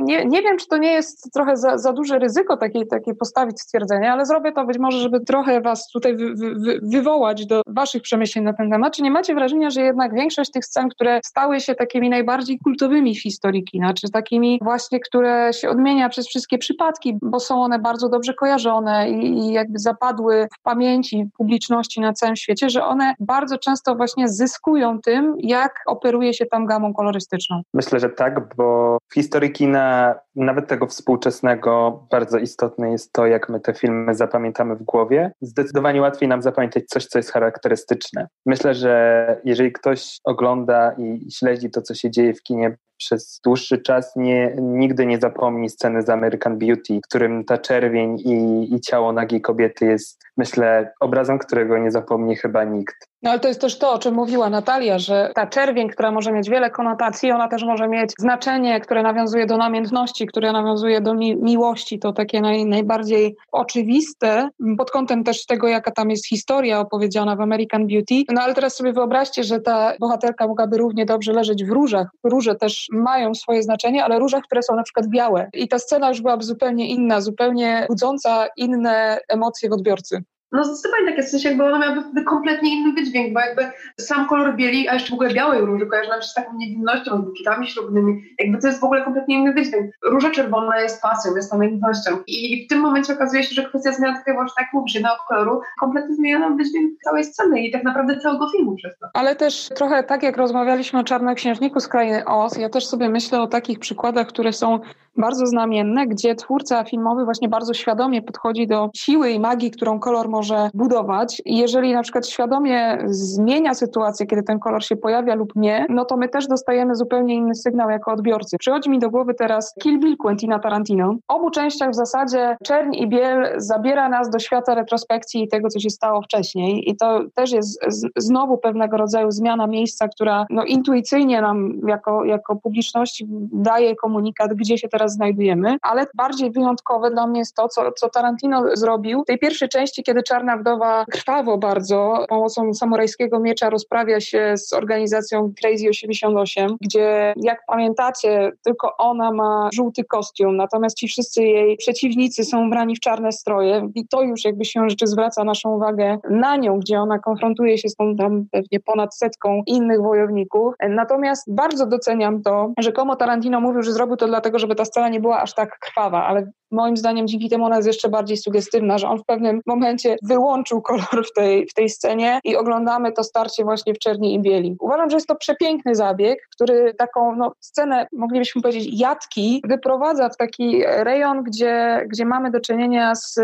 nie, 0.00 0.24
nie 0.24 0.42
wiem, 0.42 0.58
czy 0.58 0.66
to 0.66 0.76
nie 0.76 0.92
jest 0.92 1.32
trochę 1.32 1.56
za, 1.56 1.78
za 1.78 1.92
duże 1.92 2.18
ryzyko 2.18 2.56
takie, 2.56 2.86
takie 2.86 3.14
postawić 3.14 3.60
stwierdzenie, 3.60 4.12
ale 4.12 4.26
zrobię 4.26 4.52
to 4.52 4.64
być 4.64 4.78
może, 4.78 4.98
żeby 4.98 5.20
trochę 5.20 5.60
was 5.60 5.88
tutaj 5.92 6.16
wy, 6.16 6.34
wy, 6.34 6.80
wywołać 6.82 7.46
do 7.46 7.62
waszych 7.66 8.02
przemyśleń 8.02 8.44
na 8.44 8.52
ten 8.52 8.70
temat. 8.70 8.96
Czy 8.96 9.02
nie 9.02 9.10
macie 9.10 9.34
wrażenia, 9.34 9.70
że 9.70 9.80
jednak 9.80 10.14
większość 10.14 10.50
tych 10.50 10.64
scen, 10.64 10.88
które 10.88 11.20
stały 11.24 11.60
się 11.60 11.74
takimi 11.74 12.10
najbardziej 12.10 12.58
kultowymi 12.58 13.14
w 13.14 13.22
historii 13.22 13.64
kina, 13.64 13.94
czy 13.94 14.10
takimi 14.10 14.58
właśnie, 14.62 15.00
które 15.00 15.52
się 15.52 15.70
odmienia 15.70 16.08
przez 16.08 16.28
wszystkie 16.28 16.58
przypadki, 16.58 17.18
bo 17.22 17.40
są 17.40 17.62
one 17.62 17.78
bardzo 17.78 18.08
dobrze 18.08 18.34
kojarzone 18.34 19.10
i, 19.10 19.38
i 19.38 19.52
jakby 19.52 19.78
zapadły 19.78 20.48
w 20.58 20.62
pamięci 20.62 21.28
publiczności 21.32 22.00
na 22.00 22.12
całym 22.12 22.36
świecie, 22.36 22.70
że 22.70 22.84
one 22.84 23.14
bardzo 23.20 23.58
często 23.58 23.94
właśnie 23.94 24.28
zyskują 24.28 25.00
tym, 25.00 25.36
jak 25.38 25.74
operuje 25.86 26.34
się 26.34 26.46
tam 26.46 26.66
gamą 26.66 26.94
kolorystyczną. 26.94 27.62
Myślę, 27.74 28.00
że 28.00 28.10
tak, 28.10 28.56
bo 28.56 28.98
w 29.08 29.14
historii 29.14 29.52
kina, 29.52 30.14
nawet 30.36 30.68
tego 30.68 30.86
współczesnego, 30.86 32.02
bardzo 32.10 32.38
istotne 32.38 32.90
jest 32.90 33.12
to, 33.12 33.26
jak 33.26 33.48
my 33.48 33.60
te 33.60 33.74
filmy 33.74 34.14
zapamiętamy 34.14 34.76
w 34.76 34.82
głowie. 34.82 35.32
Zdecydowanie 35.40 36.00
łatwiej 36.00 36.28
nam 36.28 36.42
zapamiętać 36.42 36.84
coś, 36.86 37.06
co 37.06 37.18
jest 37.18 37.32
charakterystyczne. 37.32 38.28
Myślę, 38.46 38.74
że 38.74 39.36
jeżeli 39.44 39.72
ktoś 39.72 40.18
ogląda 40.24 40.92
i 40.98 41.30
śledzi 41.32 41.70
to, 41.70 41.82
co 41.82 41.94
się 41.94 42.10
dzieje 42.10 42.34
w 42.34 42.42
kinie 42.42 42.76
przez 43.04 43.40
dłuższy 43.44 43.78
czas 43.78 44.12
nie, 44.16 44.56
nigdy 44.58 45.06
nie 45.06 45.18
zapomni 45.18 45.70
sceny 45.70 46.02
z 46.02 46.08
American 46.08 46.58
Beauty, 46.58 46.98
w 46.98 47.08
którym 47.08 47.44
ta 47.44 47.58
czerwień 47.58 48.18
i, 48.18 48.68
i 48.74 48.80
ciało 48.80 49.12
nagiej 49.12 49.40
kobiety 49.40 49.84
jest, 49.86 50.22
myślę, 50.36 50.92
obrazem, 51.00 51.38
którego 51.38 51.78
nie 51.78 51.90
zapomni 51.90 52.36
chyba 52.36 52.64
nikt. 52.64 53.11
No 53.22 53.30
ale 53.30 53.40
to 53.40 53.48
jest 53.48 53.60
też 53.60 53.78
to, 53.78 53.92
o 53.92 53.98
czym 53.98 54.14
mówiła 54.14 54.50
Natalia, 54.50 54.98
że 54.98 55.32
ta 55.34 55.46
czerwień, 55.46 55.88
która 55.88 56.10
może 56.10 56.32
mieć 56.32 56.50
wiele 56.50 56.70
konotacji, 56.70 57.30
ona 57.30 57.48
też 57.48 57.64
może 57.64 57.88
mieć 57.88 58.10
znaczenie, 58.18 58.80
które 58.80 59.02
nawiązuje 59.02 59.46
do 59.46 59.56
namiętności, 59.56 60.26
które 60.26 60.52
nawiązuje 60.52 61.00
do 61.00 61.14
mi 61.14 61.36
miłości. 61.36 61.98
To 61.98 62.12
takie 62.12 62.40
naj, 62.40 62.66
najbardziej 62.66 63.36
oczywiste 63.52 64.48
pod 64.78 64.90
kątem 64.90 65.24
też 65.24 65.46
tego, 65.46 65.68
jaka 65.68 65.90
tam 65.90 66.10
jest 66.10 66.28
historia 66.28 66.80
opowiedziana 66.80 67.36
w 67.36 67.40
American 67.40 67.86
Beauty. 67.86 68.14
No 68.28 68.42
ale 68.42 68.54
teraz 68.54 68.76
sobie 68.76 68.92
wyobraźcie, 68.92 69.44
że 69.44 69.60
ta 69.60 69.92
bohaterka 70.00 70.46
mogłaby 70.46 70.78
równie 70.78 71.06
dobrze 71.06 71.32
leżeć 71.32 71.64
w 71.64 71.70
różach. 71.70 72.08
Róże 72.24 72.54
też 72.54 72.86
mają 72.92 73.34
swoje 73.34 73.62
znaczenie, 73.62 74.04
ale 74.04 74.18
różach, 74.18 74.42
które 74.42 74.62
są 74.62 74.76
na 74.76 74.82
przykład 74.82 75.06
białe. 75.06 75.50
I 75.52 75.68
ta 75.68 75.78
scena 75.78 76.08
już 76.08 76.20
byłaby 76.20 76.44
zupełnie 76.44 76.88
inna, 76.88 77.20
zupełnie 77.20 77.86
budząca 77.88 78.46
inne 78.56 79.18
emocje 79.28 79.68
w 79.68 79.72
odbiorcy. 79.72 80.22
No 80.52 80.64
zdecydowanie 80.64 81.06
tak 81.06 81.16
jest, 81.16 81.28
w 81.28 81.30
sensie 81.30 81.48
jakby 81.48 81.64
ona 81.64 81.78
miałaby 81.78 82.02
wtedy 82.02 82.22
kompletnie 82.22 82.76
inny 82.76 82.92
wydźwięk, 82.92 83.34
bo 83.34 83.40
jakby 83.40 83.62
sam 84.00 84.28
kolor 84.28 84.56
bieli, 84.56 84.88
a 84.88 84.94
jeszcze 84.94 85.10
w 85.10 85.14
ogóle 85.14 85.34
białej 85.34 85.60
róży 85.60 85.86
kojarzy 85.86 86.10
nam 86.10 86.22
się 86.22 86.28
z 86.28 86.34
taką 86.34 86.56
niewinnością, 86.56 87.18
z 87.18 87.24
bukitami 87.24 87.68
ślubnymi, 87.68 88.22
jakby 88.38 88.58
to 88.58 88.66
jest 88.66 88.80
w 88.80 88.84
ogóle 88.84 89.04
kompletnie 89.04 89.34
inny 89.34 89.52
wydźwięk. 89.52 89.92
Róża 90.02 90.30
czerwona 90.30 90.80
jest 90.80 91.02
pasją, 91.02 91.36
jest 91.36 91.52
namiętnością 91.52 92.10
i 92.26 92.66
w 92.66 92.68
tym 92.68 92.80
momencie 92.80 93.12
okazuje 93.12 93.42
się, 93.42 93.54
że 93.54 93.68
kwestia 93.68 93.92
zmiany 93.92 94.18
takiego 94.18 94.38
właśnie 94.38 94.54
tak 94.64 94.72
mówisz, 94.72 94.94
jednego 94.94 95.16
koloru 95.28 95.60
kompletnie 95.80 96.14
zmienia 96.14 96.38
nam 96.38 96.56
wydźwięk 96.56 97.00
całej 97.04 97.24
sceny 97.24 97.60
i 97.60 97.72
tak 97.72 97.84
naprawdę 97.84 98.20
całego 98.20 98.50
filmu 98.50 98.76
przez 98.76 98.98
to. 98.98 99.06
Ale 99.14 99.36
też 99.36 99.68
trochę 99.68 100.02
tak 100.02 100.22
jak 100.22 100.36
rozmawialiśmy 100.36 100.98
o 100.98 101.04
Czarnoksiężniku 101.04 101.80
z 101.80 101.88
Krainy 101.88 102.24
Oz, 102.24 102.56
ja 102.56 102.68
też 102.68 102.86
sobie 102.86 103.08
myślę 103.08 103.40
o 103.40 103.46
takich 103.46 103.78
przykładach, 103.78 104.26
które 104.26 104.52
są 104.52 104.80
bardzo 105.16 105.46
znamienne, 105.46 106.06
gdzie 106.06 106.34
twórca 106.34 106.84
filmowy 106.84 107.24
właśnie 107.24 107.48
bardzo 107.48 107.74
świadomie 107.74 108.22
podchodzi 108.22 108.66
do 108.66 108.90
siły 108.96 109.30
i 109.30 109.40
magii, 109.40 109.70
którą 109.70 110.00
kolor 110.00 110.28
może 110.28 110.70
budować. 110.74 111.42
I 111.44 111.58
jeżeli 111.58 111.92
na 111.92 112.02
przykład 112.02 112.28
świadomie 112.28 112.98
zmienia 113.04 113.74
sytuację, 113.74 114.26
kiedy 114.26 114.42
ten 114.42 114.58
kolor 114.58 114.84
się 114.84 114.96
pojawia 114.96 115.34
lub 115.34 115.52
nie, 115.56 115.86
no 115.88 116.04
to 116.04 116.16
my 116.16 116.28
też 116.28 116.46
dostajemy 116.46 116.94
zupełnie 116.94 117.34
inny 117.34 117.54
sygnał 117.54 117.90
jako 117.90 118.12
odbiorcy. 118.12 118.56
Przychodzi 118.58 118.90
mi 118.90 118.98
do 118.98 119.10
głowy 119.10 119.34
teraz 119.34 119.74
Kill 119.82 120.00
Bill 120.00 120.16
Quentina 120.16 120.58
Tarantino. 120.58 121.12
W 121.12 121.18
obu 121.28 121.50
częściach 121.50 121.90
w 121.90 121.94
zasadzie 121.94 122.56
czerń 122.64 122.94
i 122.94 123.08
biel 123.08 123.54
zabiera 123.56 124.08
nas 124.08 124.30
do 124.30 124.38
świata 124.38 124.74
retrospekcji 124.74 125.42
i 125.42 125.48
tego, 125.48 125.68
co 125.68 125.80
się 125.80 125.90
stało 125.90 126.22
wcześniej. 126.22 126.90
I 126.90 126.96
to 126.96 127.20
też 127.34 127.52
jest 127.52 127.80
znowu 128.16 128.58
pewnego 128.58 128.96
rodzaju 128.96 129.30
zmiana 129.30 129.66
miejsca, 129.66 130.08
która 130.08 130.46
no, 130.50 130.64
intuicyjnie 130.64 131.40
nam 131.40 131.72
jako, 131.86 132.24
jako 132.24 132.56
publiczność 132.56 133.24
daje 133.52 133.96
komunikat, 133.96 134.54
gdzie 134.54 134.78
się 134.78 134.88
teraz 134.88 135.01
znajdujemy, 135.08 135.76
ale 135.82 136.06
bardziej 136.14 136.50
wyjątkowe 136.50 137.10
dla 137.10 137.26
mnie 137.26 137.38
jest 137.38 137.56
to, 137.56 137.68
co, 137.68 137.92
co 137.92 138.08
Tarantino 138.08 138.76
zrobił 138.76 139.22
w 139.22 139.26
tej 139.26 139.38
pierwszej 139.38 139.68
części, 139.68 140.02
kiedy 140.02 140.22
Czarna 140.22 140.56
Wdowa 140.56 141.04
krwawo 141.10 141.58
bardzo 141.58 142.24
pomocą 142.28 142.74
samurajskiego 142.74 143.40
miecza 143.40 143.70
rozprawia 143.70 144.20
się 144.20 144.54
z 144.56 144.72
organizacją 144.72 145.52
Crazy 145.60 145.88
88, 145.88 146.76
gdzie 146.80 147.34
jak 147.36 147.66
pamiętacie, 147.66 148.52
tylko 148.64 148.96
ona 148.98 149.32
ma 149.32 149.68
żółty 149.74 150.04
kostium, 150.04 150.56
natomiast 150.56 150.96
ci 150.96 151.08
wszyscy 151.08 151.42
jej 151.42 151.76
przeciwnicy 151.76 152.44
są 152.44 152.66
ubrani 152.66 152.96
w 152.96 153.00
czarne 153.00 153.32
stroje 153.32 153.88
i 153.94 154.08
to 154.08 154.22
już 154.22 154.44
jakby 154.44 154.64
się 154.64 154.90
rzeczy 154.90 155.06
zwraca 155.06 155.44
naszą 155.44 155.76
uwagę 155.76 156.18
na 156.30 156.56
nią, 156.56 156.78
gdzie 156.78 157.00
ona 157.00 157.18
konfrontuje 157.18 157.78
się 157.78 157.88
z 157.88 157.96
tą 157.96 158.16
tam 158.16 158.44
pewnie 158.50 158.80
ponad 158.80 159.16
setką 159.16 159.62
innych 159.66 160.02
wojowników. 160.02 160.74
Natomiast 160.88 161.54
bardzo 161.54 161.86
doceniam 161.86 162.42
to, 162.42 162.72
że 162.78 162.92
Komo 162.92 163.16
Tarantino 163.16 163.60
mówił, 163.60 163.82
że 163.82 163.92
zrobił 163.92 164.16
to 164.16 164.26
dlatego, 164.26 164.58
żeby 164.58 164.74
ta 164.74 164.84
scena 164.92 165.08
nie 165.08 165.20
była 165.20 165.42
aż 165.42 165.54
tak 165.54 165.78
krwawa, 165.78 166.26
ale 166.26 166.46
moim 166.72 166.96
zdaniem 166.96 167.26
dzięki 167.26 167.48
temu 167.48 167.64
ona 167.64 167.76
jest 167.76 167.86
jeszcze 167.86 168.08
bardziej 168.08 168.36
sugestywna, 168.36 168.98
że 168.98 169.08
on 169.08 169.18
w 169.18 169.24
pewnym 169.24 169.60
momencie 169.66 170.16
wyłączył 170.22 170.82
kolor 170.82 171.26
w 171.30 171.32
tej, 171.32 171.66
w 171.66 171.74
tej 171.74 171.88
scenie 171.88 172.40
i 172.44 172.56
oglądamy 172.56 173.12
to 173.12 173.24
starcie 173.24 173.64
właśnie 173.64 173.94
w 173.94 173.98
czerni 173.98 174.34
i 174.34 174.40
bieli. 174.40 174.76
Uważam, 174.80 175.10
że 175.10 175.16
jest 175.16 175.26
to 175.26 175.34
przepiękny 175.34 175.94
zabieg, 175.94 176.38
który 176.56 176.94
taką 176.94 177.36
no, 177.36 177.52
scenę, 177.60 178.06
moglibyśmy 178.12 178.62
powiedzieć, 178.62 179.00
jatki, 179.00 179.62
wyprowadza 179.68 180.28
w 180.28 180.36
taki 180.36 180.82
rejon, 180.86 181.42
gdzie, 181.42 182.04
gdzie 182.08 182.24
mamy 182.24 182.50
do 182.50 182.60
czynienia 182.60 183.14
z 183.14 183.40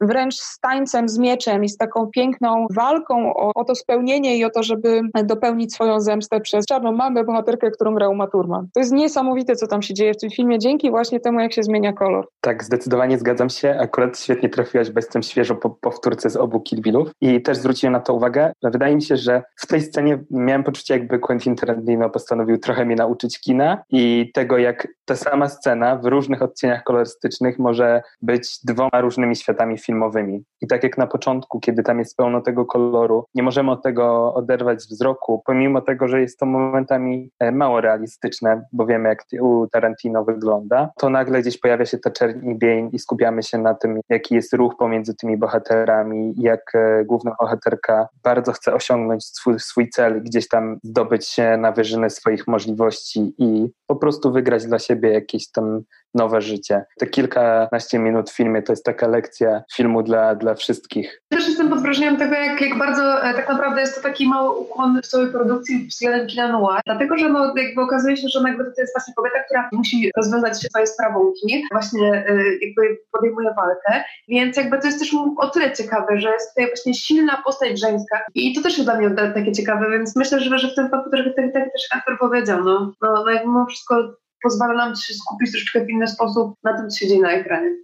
wręcz 0.00 0.34
z 0.34 0.60
tańcem, 0.60 1.08
z 1.08 1.18
mieczem 1.18 1.64
i 1.64 1.68
z 1.68 1.76
taką 1.76 2.06
piękną 2.06 2.66
walką 2.70 3.34
o, 3.34 3.54
o 3.54 3.64
to 3.64 3.74
spełnienie 3.74 4.36
i 4.36 4.44
o 4.44 4.50
to, 4.50 4.62
żeby 4.62 5.00
dopełnić 5.24 5.74
swoją 5.74 6.00
zemstę 6.00 6.40
przez 6.40 6.66
czarną 6.66 6.92
mamę, 6.92 7.24
bohaterkę, 7.24 7.70
którą 7.70 7.94
grał 7.94 8.14
Maturman. 8.14 8.68
To 8.74 8.80
jest 8.80 8.92
niesamowite, 8.92 9.56
co 9.56 9.66
tam 9.66 9.82
się 9.82 9.94
dzieje 9.94 10.14
w 10.14 10.20
tym 10.20 10.30
filmie, 10.30 10.58
dzięki 10.58 10.87
właśnie 10.90 11.20
temu, 11.20 11.40
jak 11.40 11.52
się 11.52 11.62
zmienia 11.62 11.92
kolor. 11.92 12.28
Tak, 12.40 12.64
zdecydowanie 12.64 13.18
zgadzam 13.18 13.50
się. 13.50 13.76
Akurat 13.80 14.18
świetnie 14.18 14.48
trafiłaś, 14.48 14.90
bo 14.90 14.98
jestem 14.98 15.22
świeżo 15.22 15.54
po 15.54 15.70
powtórce 15.70 16.30
z 16.30 16.36
obu 16.36 16.60
Kill 16.60 16.80
Billów 16.80 17.10
i 17.20 17.42
też 17.42 17.58
zwróciłem 17.58 17.92
na 17.92 18.00
to 18.00 18.14
uwagę. 18.14 18.52
Wydaje 18.62 18.96
mi 18.96 19.02
się, 19.02 19.16
że 19.16 19.42
w 19.56 19.66
tej 19.66 19.80
scenie 19.80 20.18
miałem 20.30 20.64
poczucie, 20.64 20.94
jakby 20.94 21.18
Quentin 21.18 21.56
Tarantino 21.56 22.10
postanowił 22.10 22.58
trochę 22.58 22.84
mnie 22.84 22.96
nauczyć 22.96 23.40
kina 23.40 23.82
i 23.90 24.30
tego, 24.34 24.58
jak 24.58 24.88
ta 25.04 25.16
sama 25.16 25.48
scena 25.48 25.96
w 25.96 26.04
różnych 26.04 26.42
odcieniach 26.42 26.82
kolorystycznych 26.82 27.58
może 27.58 28.02
być 28.22 28.58
dwoma 28.64 29.00
różnymi 29.00 29.36
światami 29.36 29.78
filmowymi. 29.78 30.44
I 30.60 30.66
tak 30.66 30.82
jak 30.82 30.98
na 30.98 31.06
początku, 31.06 31.60
kiedy 31.60 31.82
tam 31.82 31.98
jest 31.98 32.16
pełno 32.16 32.40
tego 32.40 32.66
koloru, 32.66 33.24
nie 33.34 33.42
możemy 33.42 33.70
od 33.70 33.82
tego 33.82 34.34
oderwać 34.34 34.78
wzroku, 34.78 35.42
pomimo 35.46 35.80
tego, 35.80 36.08
że 36.08 36.20
jest 36.20 36.38
to 36.38 36.46
momentami 36.46 37.30
e, 37.38 37.52
mało 37.52 37.80
realistyczne, 37.80 38.62
bo 38.72 38.86
wiemy, 38.86 39.08
jak 39.08 39.24
u 39.40 39.66
Tarantino 39.72 40.24
wygląda, 40.24 40.77
to 40.98 41.10
nagle 41.10 41.42
gdzieś 41.42 41.58
pojawia 41.58 41.86
się 41.86 41.98
ta 41.98 42.10
czerń 42.10 42.50
i 42.50 42.58
bień 42.58 42.90
i 42.92 42.98
skupiamy 42.98 43.42
się 43.42 43.58
na 43.58 43.74
tym, 43.74 44.00
jaki 44.08 44.34
jest 44.34 44.52
ruch 44.52 44.76
pomiędzy 44.78 45.14
tymi 45.14 45.36
bohaterami, 45.36 46.34
jak 46.36 46.74
e, 46.74 47.04
główna 47.04 47.36
bohaterka 47.40 48.08
bardzo 48.22 48.52
chce 48.52 48.74
osiągnąć 48.74 49.24
swój, 49.24 49.60
swój 49.60 49.90
cel, 49.90 50.22
gdzieś 50.22 50.48
tam 50.48 50.78
zdobyć 50.82 51.28
się 51.28 51.56
na 51.56 51.72
wyżyny 51.72 52.10
swoich 52.10 52.46
możliwości 52.46 53.34
i 53.38 53.68
po 53.86 53.96
prostu 53.96 54.32
wygrać 54.32 54.66
dla 54.66 54.78
siebie 54.78 55.12
jakieś 55.12 55.50
tam 55.50 55.82
nowe 56.14 56.40
życie. 56.40 56.84
Te 56.98 57.06
kilkanaście 57.06 57.98
minut 57.98 58.30
w 58.30 58.36
filmie 58.36 58.62
to 58.62 58.72
jest 58.72 58.84
taka 58.84 59.08
lekcja 59.08 59.62
filmu 59.74 60.02
dla, 60.02 60.34
dla 60.34 60.54
wszystkich. 60.54 61.22
Też 61.28 61.48
jestem 61.48 61.68
pod 61.68 61.82
wrażeniem 61.82 62.16
tego, 62.16 62.34
jak, 62.34 62.60
jak 62.60 62.78
bardzo 62.78 63.22
e, 63.22 63.34
tak 63.34 63.48
naprawdę 63.48 63.80
jest 63.80 63.96
to 63.96 64.02
taki 64.02 64.28
mały 64.28 64.50
ukłon 64.50 65.00
w 65.02 65.06
całej 65.06 65.32
produkcji 65.32 65.88
w 65.88 65.94
stylu 65.94 66.26
kina 66.26 66.52
noir, 66.52 66.80
dlatego, 66.86 67.18
że 67.18 67.28
no, 67.28 67.54
jakby 67.56 67.82
okazuje 67.82 68.16
się, 68.16 68.28
że 68.28 68.40
jakby 68.48 68.64
to 68.64 68.80
jest 68.80 68.94
właśnie 68.94 69.14
kobieta, 69.14 69.38
która 69.44 69.68
musi 69.72 70.10
rozwiązać 70.16 70.56
swoje 70.56 70.86
sprawunki, 70.86 71.64
właśnie 71.72 72.24
e, 72.28 72.34
jakby 72.62 72.98
podejmuje 73.12 73.54
walkę, 73.56 74.04
więc 74.28 74.56
jakby 74.56 74.78
to 74.78 74.86
jest 74.86 74.98
też 74.98 75.14
o 75.38 75.48
tyle 75.50 75.72
ciekawe, 75.72 76.20
że 76.20 76.30
jest 76.30 76.48
tutaj 76.48 76.66
właśnie 76.66 76.94
silna 76.94 77.42
postać 77.44 77.80
żeńska 77.80 78.20
i 78.34 78.54
to 78.54 78.62
też 78.62 78.78
jest 78.78 78.90
dla 78.90 78.96
mnie 78.96 79.10
takie 79.10 79.52
ciekawe, 79.52 79.90
więc 79.90 80.16
myślę, 80.16 80.40
że, 80.40 80.58
że 80.58 80.68
w 80.68 80.74
tym 80.74 80.84
wypadku 80.84 81.10
tak, 81.10 81.20
tak 81.36 81.72
też 81.72 81.82
aktor 81.94 82.18
powiedział, 82.18 82.64
no, 82.64 82.92
no, 83.02 83.24
no 83.24 83.30
jakby 83.30 83.48
mimo 83.48 83.66
wszystko 83.66 84.14
pozwala 84.42 84.74
nam 84.74 84.96
się 84.96 85.14
skupić 85.14 85.50
troszeczkę 85.52 85.84
w 85.84 85.90
inny 85.90 86.06
sposób 86.06 86.54
na 86.64 86.76
tym, 86.78 86.90
co 86.90 86.98
się 86.98 87.08
dzieje 87.08 87.20
na 87.20 87.30
ekranie. 87.30 87.76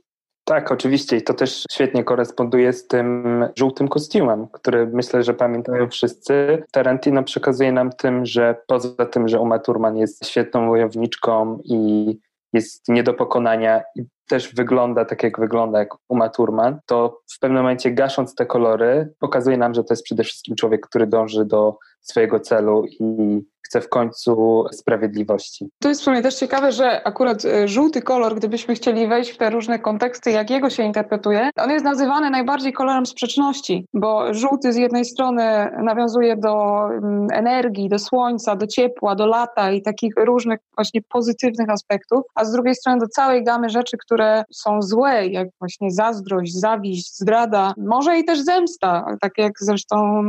Tak, 0.44 0.72
oczywiście 0.72 1.16
i 1.16 1.22
to 1.22 1.34
też 1.34 1.64
świetnie 1.72 2.04
koresponduje 2.04 2.72
z 2.72 2.86
tym 2.86 3.24
żółtym 3.56 3.88
kostiumem, 3.88 4.46
który 4.52 4.86
myślę, 4.86 5.22
że 5.22 5.34
pamiętają 5.34 5.88
wszyscy. 5.88 6.62
Tarantino 6.72 7.22
przekazuje 7.22 7.72
nam 7.72 7.92
tym, 7.92 8.26
że 8.26 8.56
poza 8.66 9.06
tym, 9.06 9.28
że 9.28 9.40
Uma 9.40 9.58
Thurman 9.58 9.96
jest 9.96 10.26
świetną 10.26 10.68
wojowniczką 10.68 11.58
i 11.64 12.18
jest 12.52 12.88
nie 12.88 13.02
do 13.02 13.14
pokonania 13.14 13.82
i 13.96 14.04
też 14.28 14.54
wygląda 14.54 15.04
tak, 15.04 15.22
jak 15.22 15.40
wygląda, 15.40 15.78
jak 15.78 15.88
Uma 16.08 16.28
Thurman, 16.28 16.78
to 16.86 17.20
w 17.36 17.38
pewnym 17.38 17.62
momencie 17.62 17.90
gasząc 17.90 18.34
te 18.34 18.46
kolory, 18.46 19.14
pokazuje 19.18 19.56
nam, 19.56 19.74
że 19.74 19.84
to 19.84 19.92
jest 19.92 20.04
przede 20.04 20.24
wszystkim 20.24 20.56
człowiek, 20.56 20.86
który 20.86 21.06
dąży 21.06 21.44
do 21.44 21.78
swojego 22.00 22.40
celu 22.40 22.84
i 23.00 23.40
w 23.80 23.88
końcu 23.88 24.64
sprawiedliwości. 24.72 25.68
To 25.82 25.88
jest 25.88 26.00
w 26.00 26.04
sumie 26.04 26.22
też 26.22 26.34
ciekawe, 26.34 26.72
że 26.72 27.06
akurat 27.06 27.44
e, 27.44 27.68
żółty 27.68 28.02
kolor, 28.02 28.34
gdybyśmy 28.34 28.74
chcieli 28.74 29.08
wejść 29.08 29.30
w 29.30 29.36
te 29.36 29.50
różne 29.50 29.78
konteksty, 29.78 30.30
jak 30.30 30.50
jego 30.50 30.70
się 30.70 30.82
interpretuje, 30.82 31.50
on 31.56 31.70
jest 31.70 31.84
nazywany 31.84 32.30
najbardziej 32.30 32.72
kolorem 32.72 33.06
sprzeczności, 33.06 33.86
bo 33.94 34.34
żółty 34.34 34.72
z 34.72 34.76
jednej 34.76 35.04
strony 35.04 35.70
nawiązuje 35.82 36.36
do 36.36 36.84
mm, 36.88 37.28
energii, 37.32 37.88
do 37.88 37.98
słońca, 37.98 38.56
do 38.56 38.66
ciepła, 38.66 39.14
do 39.14 39.26
lata 39.26 39.72
i 39.72 39.82
takich 39.82 40.14
różnych 40.16 40.60
właśnie 40.76 41.00
pozytywnych 41.02 41.70
aspektów, 41.70 42.22
a 42.34 42.44
z 42.44 42.52
drugiej 42.52 42.74
strony 42.74 42.98
do 42.98 43.08
całej 43.08 43.44
gamy 43.44 43.68
rzeczy, 43.68 43.96
które 43.98 44.44
są 44.52 44.82
złe, 44.82 45.26
jak 45.26 45.48
właśnie 45.58 45.90
zazdrość, 45.90 46.54
zawiść, 46.54 47.16
zdrada, 47.16 47.74
może 47.76 48.18
i 48.18 48.24
też 48.24 48.40
zemsta, 48.40 49.06
tak 49.20 49.32
jak 49.38 49.52
zresztą 49.60 50.22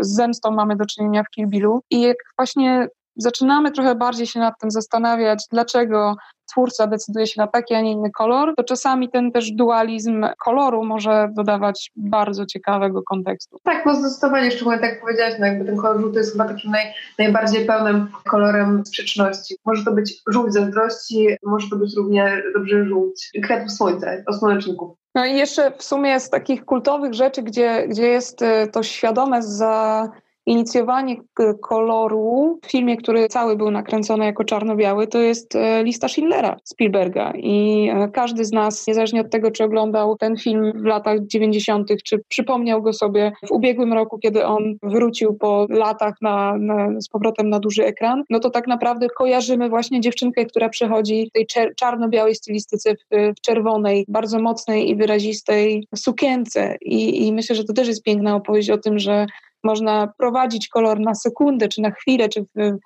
z 0.00 0.08
zemstą 0.08 0.50
mamy 0.50 0.76
do 0.76 0.86
czynienia 0.86 1.22
w 1.22 1.30
Kill 1.30 1.46
Billu 1.46 1.80
i 1.90 2.00
jak 2.00 2.16
właśnie 2.38 2.67
właśnie 2.68 2.88
zaczynamy 3.16 3.70
trochę 3.70 3.94
bardziej 3.94 4.26
się 4.26 4.40
nad 4.40 4.54
tym 4.60 4.70
zastanawiać, 4.70 5.44
dlaczego 5.52 6.16
twórca 6.50 6.86
decyduje 6.86 7.26
się 7.26 7.40
na 7.40 7.46
taki, 7.46 7.74
a 7.74 7.80
nie 7.80 7.92
inny 7.92 8.10
kolor, 8.10 8.54
to 8.56 8.64
czasami 8.64 9.10
ten 9.10 9.32
też 9.32 9.52
dualizm 9.52 10.26
koloru 10.44 10.84
może 10.84 11.28
dodawać 11.32 11.90
bardzo 11.96 12.46
ciekawego 12.46 13.02
kontekstu. 13.02 13.58
Tak, 13.62 13.86
no 13.86 13.94
zdecydowanie, 13.94 14.50
szczególnie 14.50 14.80
tak 14.80 14.90
jak 14.90 15.00
powiedziałaś, 15.00 15.34
no 15.40 15.46
jakby 15.46 15.64
ten 15.64 15.76
kolor 15.76 16.00
żółty 16.00 16.18
jest 16.18 16.32
chyba 16.32 16.48
takim 16.48 16.70
naj, 16.70 16.84
najbardziej 17.18 17.66
pełnym 17.66 18.08
kolorem 18.30 18.86
sprzeczności. 18.86 19.56
Może 19.64 19.84
to 19.84 19.92
być 19.92 20.22
żółć 20.28 20.52
zazdrości, 20.52 21.28
może 21.42 21.70
to 21.70 21.76
być 21.76 21.96
równie 21.96 22.42
dobrze 22.54 22.84
żółć 22.84 23.30
kwiatów 23.42 23.72
słońca, 23.72 24.06
osłoneczników. 24.26 24.90
No 25.14 25.26
i 25.26 25.36
jeszcze 25.36 25.72
w 25.78 25.82
sumie 25.82 26.20
z 26.20 26.30
takich 26.30 26.64
kultowych 26.64 27.14
rzeczy, 27.14 27.42
gdzie, 27.42 27.88
gdzie 27.88 28.06
jest 28.06 28.42
e, 28.42 28.66
to 28.66 28.82
świadome 28.82 29.42
za 29.42 30.08
inicjowanie 30.48 31.16
koloru 31.62 32.58
w 32.62 32.70
filmie, 32.70 32.96
który 32.96 33.28
cały 33.28 33.56
był 33.56 33.70
nakręcony 33.70 34.24
jako 34.24 34.44
czarno-biały, 34.44 35.06
to 35.06 35.18
jest 35.18 35.56
e, 35.56 35.84
lista 35.84 36.08
Schindlera 36.08 36.56
Spielberga. 36.64 37.32
I 37.36 37.88
e, 37.94 38.08
każdy 38.08 38.44
z 38.44 38.52
nas, 38.52 38.86
niezależnie 38.86 39.20
od 39.20 39.30
tego, 39.30 39.50
czy 39.50 39.64
oglądał 39.64 40.16
ten 40.16 40.36
film 40.36 40.72
w 40.74 40.84
latach 40.84 41.18
90., 41.26 41.90
czy 42.04 42.18
przypomniał 42.28 42.82
go 42.82 42.92
sobie 42.92 43.32
w 43.46 43.52
ubiegłym 43.52 43.92
roku, 43.92 44.18
kiedy 44.18 44.46
on 44.46 44.74
wrócił 44.82 45.34
po 45.34 45.66
latach 45.70 46.14
na, 46.22 46.56
na, 46.58 47.00
z 47.00 47.08
powrotem 47.08 47.50
na 47.50 47.58
duży 47.58 47.84
ekran, 47.84 48.22
no 48.30 48.40
to 48.40 48.50
tak 48.50 48.66
naprawdę 48.66 49.06
kojarzymy 49.16 49.68
właśnie 49.68 50.00
dziewczynkę, 50.00 50.44
która 50.44 50.68
przechodzi 50.68 51.26
w 51.26 51.32
tej 51.32 51.46
czarno-białej 51.76 52.34
stylistyce, 52.34 52.94
w, 52.94 52.98
w, 53.10 53.40
czerwonej, 53.40 54.04
bardzo 54.08 54.38
mocnej 54.38 54.90
i 54.90 54.96
wyrazistej 54.96 55.86
sukience. 55.96 56.76
I, 56.80 57.26
I 57.26 57.32
myślę, 57.32 57.56
że 57.56 57.64
to 57.64 57.72
też 57.72 57.88
jest 57.88 58.02
piękna 58.02 58.36
opowieść 58.36 58.70
o 58.70 58.78
tym, 58.78 58.98
że 58.98 59.26
można 59.64 60.12
prowadzić 60.18 60.68
kolor 60.68 61.00
na 61.00 61.14
sekundę, 61.14 61.68
czy 61.68 61.80
na 61.80 61.90
chwilę, 61.90 62.28
czy 62.28 62.40
w, 62.40 62.78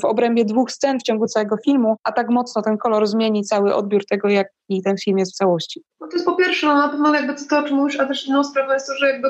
w 0.00 0.04
obrębie 0.04 0.44
dwóch 0.44 0.72
scen 0.72 0.98
w 0.98 1.02
ciągu 1.02 1.26
całego 1.26 1.56
filmu, 1.64 1.96
a 2.04 2.12
tak 2.12 2.28
mocno 2.30 2.62
ten 2.62 2.78
kolor 2.78 3.06
zmieni 3.06 3.44
cały 3.44 3.74
odbiór 3.74 4.06
tego, 4.06 4.28
jaki 4.28 4.82
ten 4.84 4.96
film 5.04 5.18
jest 5.18 5.32
w 5.32 5.36
całości. 5.36 5.82
No 6.00 6.08
to 6.08 6.12
jest 6.12 6.26
po 6.26 6.36
pierwsze, 6.36 6.66
no 6.66 6.74
na 6.74 6.88
pewno 6.88 7.14
jakby 7.14 7.34
to, 7.50 7.58
o 7.58 7.62
czym 7.62 7.76
mówisz, 7.76 8.00
a 8.00 8.06
też 8.06 8.26
inną 8.26 8.44
sprawą 8.44 8.72
jest 8.72 8.86
to, 8.86 8.92
że 8.94 9.08
jakby, 9.08 9.28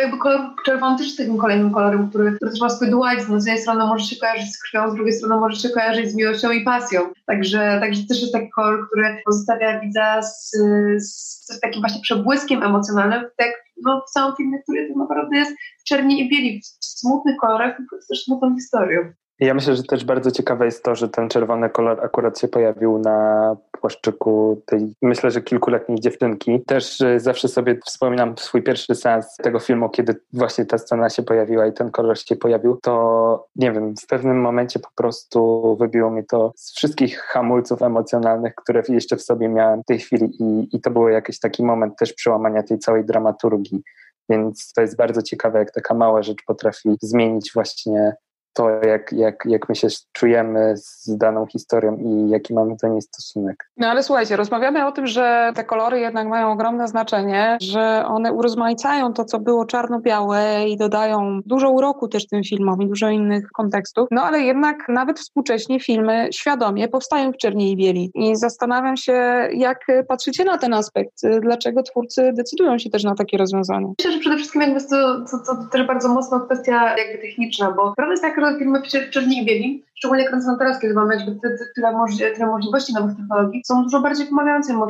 jakby 0.00 0.18
kolor 0.18 0.40
czerwony 0.64 0.98
też 0.98 1.06
jest 1.06 1.18
takim 1.18 1.38
kolejnym 1.38 1.72
kolorem, 1.72 2.08
który, 2.08 2.32
który 2.32 2.50
też 2.50 2.60
ma 2.60 2.70
swój 2.70 2.90
dualizm. 2.90 3.32
No 3.32 3.40
z 3.40 3.46
jednej 3.46 3.62
strony 3.62 3.86
może 3.86 4.04
się 4.04 4.16
kojarzyć 4.16 4.52
z 4.52 4.62
krwią, 4.62 4.90
z 4.90 4.94
drugiej 4.94 5.12
strony 5.12 5.36
może 5.36 5.56
się 5.56 5.68
kojarzyć 5.68 6.10
z 6.10 6.14
miłością 6.14 6.50
i 6.50 6.64
pasją. 6.64 7.00
Także, 7.26 7.78
także 7.80 8.02
też 8.08 8.20
jest 8.20 8.32
taki 8.32 8.50
kolor, 8.50 8.86
który 8.88 9.22
pozostawia 9.24 9.80
widza 9.80 10.22
z, 10.22 10.50
z 10.98 11.60
takim 11.60 11.80
właśnie 11.80 12.00
przebłyskiem 12.00 12.62
emocjonalnym, 12.62 13.24
tak 13.36 13.50
no, 13.84 14.02
w 14.08 14.10
całym 14.10 14.36
filmie, 14.36 14.62
który 14.62 14.88
tak 14.88 14.96
naprawdę 14.96 15.36
jest 15.36 15.52
w 15.80 15.84
czerni 15.84 16.20
i 16.20 16.28
bieli, 16.28 16.60
w 16.80 16.84
smutnych 16.84 17.36
kolorach, 17.36 17.78
z 18.00 18.06
też 18.06 18.24
smutną 18.24 18.54
historią. 18.54 19.12
Ja 19.40 19.54
myślę, 19.54 19.76
że 19.76 19.82
też 19.82 20.04
bardzo 20.04 20.30
ciekawe 20.30 20.64
jest 20.64 20.84
to, 20.84 20.94
że 20.94 21.08
ten 21.08 21.28
czerwony 21.28 21.70
kolor 21.70 22.04
akurat 22.04 22.38
się 22.38 22.48
pojawił 22.48 22.98
na 22.98 23.56
płaszczyku 23.80 24.62
tej, 24.66 24.94
myślę, 25.02 25.30
że 25.30 25.42
kilkuletniej 25.42 26.00
dziewczynki. 26.00 26.60
Też 26.66 27.00
e, 27.00 27.20
zawsze 27.20 27.48
sobie 27.48 27.78
wspominam 27.86 28.38
swój 28.38 28.62
pierwszy 28.62 28.94
sens 28.94 29.36
tego 29.36 29.58
filmu, 29.58 29.88
kiedy 29.88 30.16
właśnie 30.32 30.66
ta 30.66 30.78
scena 30.78 31.10
się 31.10 31.22
pojawiła 31.22 31.66
i 31.66 31.72
ten 31.72 31.90
kolor 31.90 32.18
się 32.18 32.36
pojawił, 32.36 32.78
to 32.82 33.46
nie 33.56 33.72
wiem, 33.72 33.94
w 33.96 34.06
pewnym 34.06 34.40
momencie 34.40 34.78
po 34.78 34.90
prostu 34.94 35.76
wybiło 35.80 36.10
mi 36.10 36.26
to 36.26 36.52
z 36.56 36.72
wszystkich 36.76 37.18
hamulców 37.18 37.82
emocjonalnych, 37.82 38.54
które 38.54 38.82
jeszcze 38.88 39.16
w 39.16 39.22
sobie 39.22 39.48
miałem 39.48 39.82
w 39.82 39.86
tej 39.86 39.98
chwili 39.98 40.42
i, 40.42 40.76
i 40.76 40.80
to 40.80 40.90
był 40.90 41.08
jakiś 41.08 41.38
taki 41.38 41.62
moment 41.62 41.96
też 41.98 42.12
przełamania 42.12 42.62
tej 42.62 42.78
całej 42.78 43.04
dramaturgii. 43.04 43.82
Więc 44.28 44.72
to 44.72 44.80
jest 44.80 44.96
bardzo 44.96 45.22
ciekawe, 45.22 45.58
jak 45.58 45.70
taka 45.70 45.94
mała 45.94 46.22
rzecz 46.22 46.38
potrafi 46.46 46.88
zmienić 47.02 47.50
właśnie 47.54 48.16
to, 48.60 48.86
jak, 48.86 49.12
jak, 49.12 49.44
jak 49.44 49.68
my 49.68 49.74
się 49.74 49.88
czujemy 50.12 50.76
z 50.76 51.16
daną 51.16 51.46
historią 51.46 51.96
i 51.96 52.30
jaki 52.30 52.54
mamy 52.54 52.76
do 52.82 52.88
niej 52.88 53.02
stosunek. 53.02 53.70
No 53.76 53.88
ale 53.88 54.02
słuchajcie, 54.02 54.36
rozmawiamy 54.36 54.86
o 54.86 54.92
tym, 54.92 55.06
że 55.06 55.52
te 55.54 55.64
kolory 55.64 56.00
jednak 56.00 56.28
mają 56.28 56.52
ogromne 56.52 56.88
znaczenie, 56.88 57.58
że 57.60 58.04
one 58.06 58.32
urozmaicają 58.32 59.12
to, 59.12 59.24
co 59.24 59.38
było 59.38 59.64
czarno-białe 59.64 60.68
i 60.68 60.76
dodają 60.76 61.40
dużo 61.46 61.70
uroku 61.70 62.08
też 62.08 62.26
tym 62.26 62.44
filmom 62.44 62.82
i 62.82 62.88
dużo 62.88 63.08
innych 63.08 63.50
kontekstów. 63.52 64.08
No 64.10 64.22
ale 64.22 64.40
jednak 64.40 64.76
nawet 64.88 65.18
współcześnie 65.18 65.80
filmy 65.80 66.28
świadomie 66.32 66.88
powstają 66.88 67.32
w 67.32 67.36
czerni 67.36 67.72
i 67.72 67.76
bieli. 67.76 68.10
I 68.14 68.36
zastanawiam 68.36 68.96
się, 68.96 69.12
jak 69.52 69.86
patrzycie 70.08 70.44
na 70.44 70.58
ten 70.58 70.74
aspekt. 70.74 71.20
Dlaczego 71.40 71.82
twórcy 71.82 72.32
decydują 72.34 72.78
się 72.78 72.90
też 72.90 73.04
na 73.04 73.14
takie 73.14 73.36
rozwiązania? 73.36 73.86
Myślę, 73.98 74.12
że 74.12 74.18
przede 74.18 74.36
wszystkim 74.36 74.62
jakby 74.62 74.80
to, 74.80 75.24
to, 75.30 75.38
to 75.46 75.68
też 75.72 75.86
bardzo 75.86 76.08
mocno 76.08 76.40
kwestia 76.40 76.96
jakby 76.98 77.18
techniczna, 77.28 77.70
bo 77.70 77.92
prawda 77.96 78.10
jest 78.10 78.22
taka, 78.22 78.40
że 78.40 78.49
filmy 78.58 78.82
w 78.82 79.10
czerni 79.10 79.38
i 79.38 79.44
bieli, 79.44 79.84
szczególnie 79.94 80.24
kręcone 80.24 80.58
teraz, 80.58 80.80
kiedy 80.80 80.94
mamy 80.94 81.16
tyle, 81.18 81.56
tyle, 82.34 82.46
możliwości 82.46 82.94
nowych 82.94 83.16
technologii, 83.16 83.62
są 83.64 83.82
dużo 83.82 84.00
bardziej 84.00 84.26
pomagające 84.26 84.86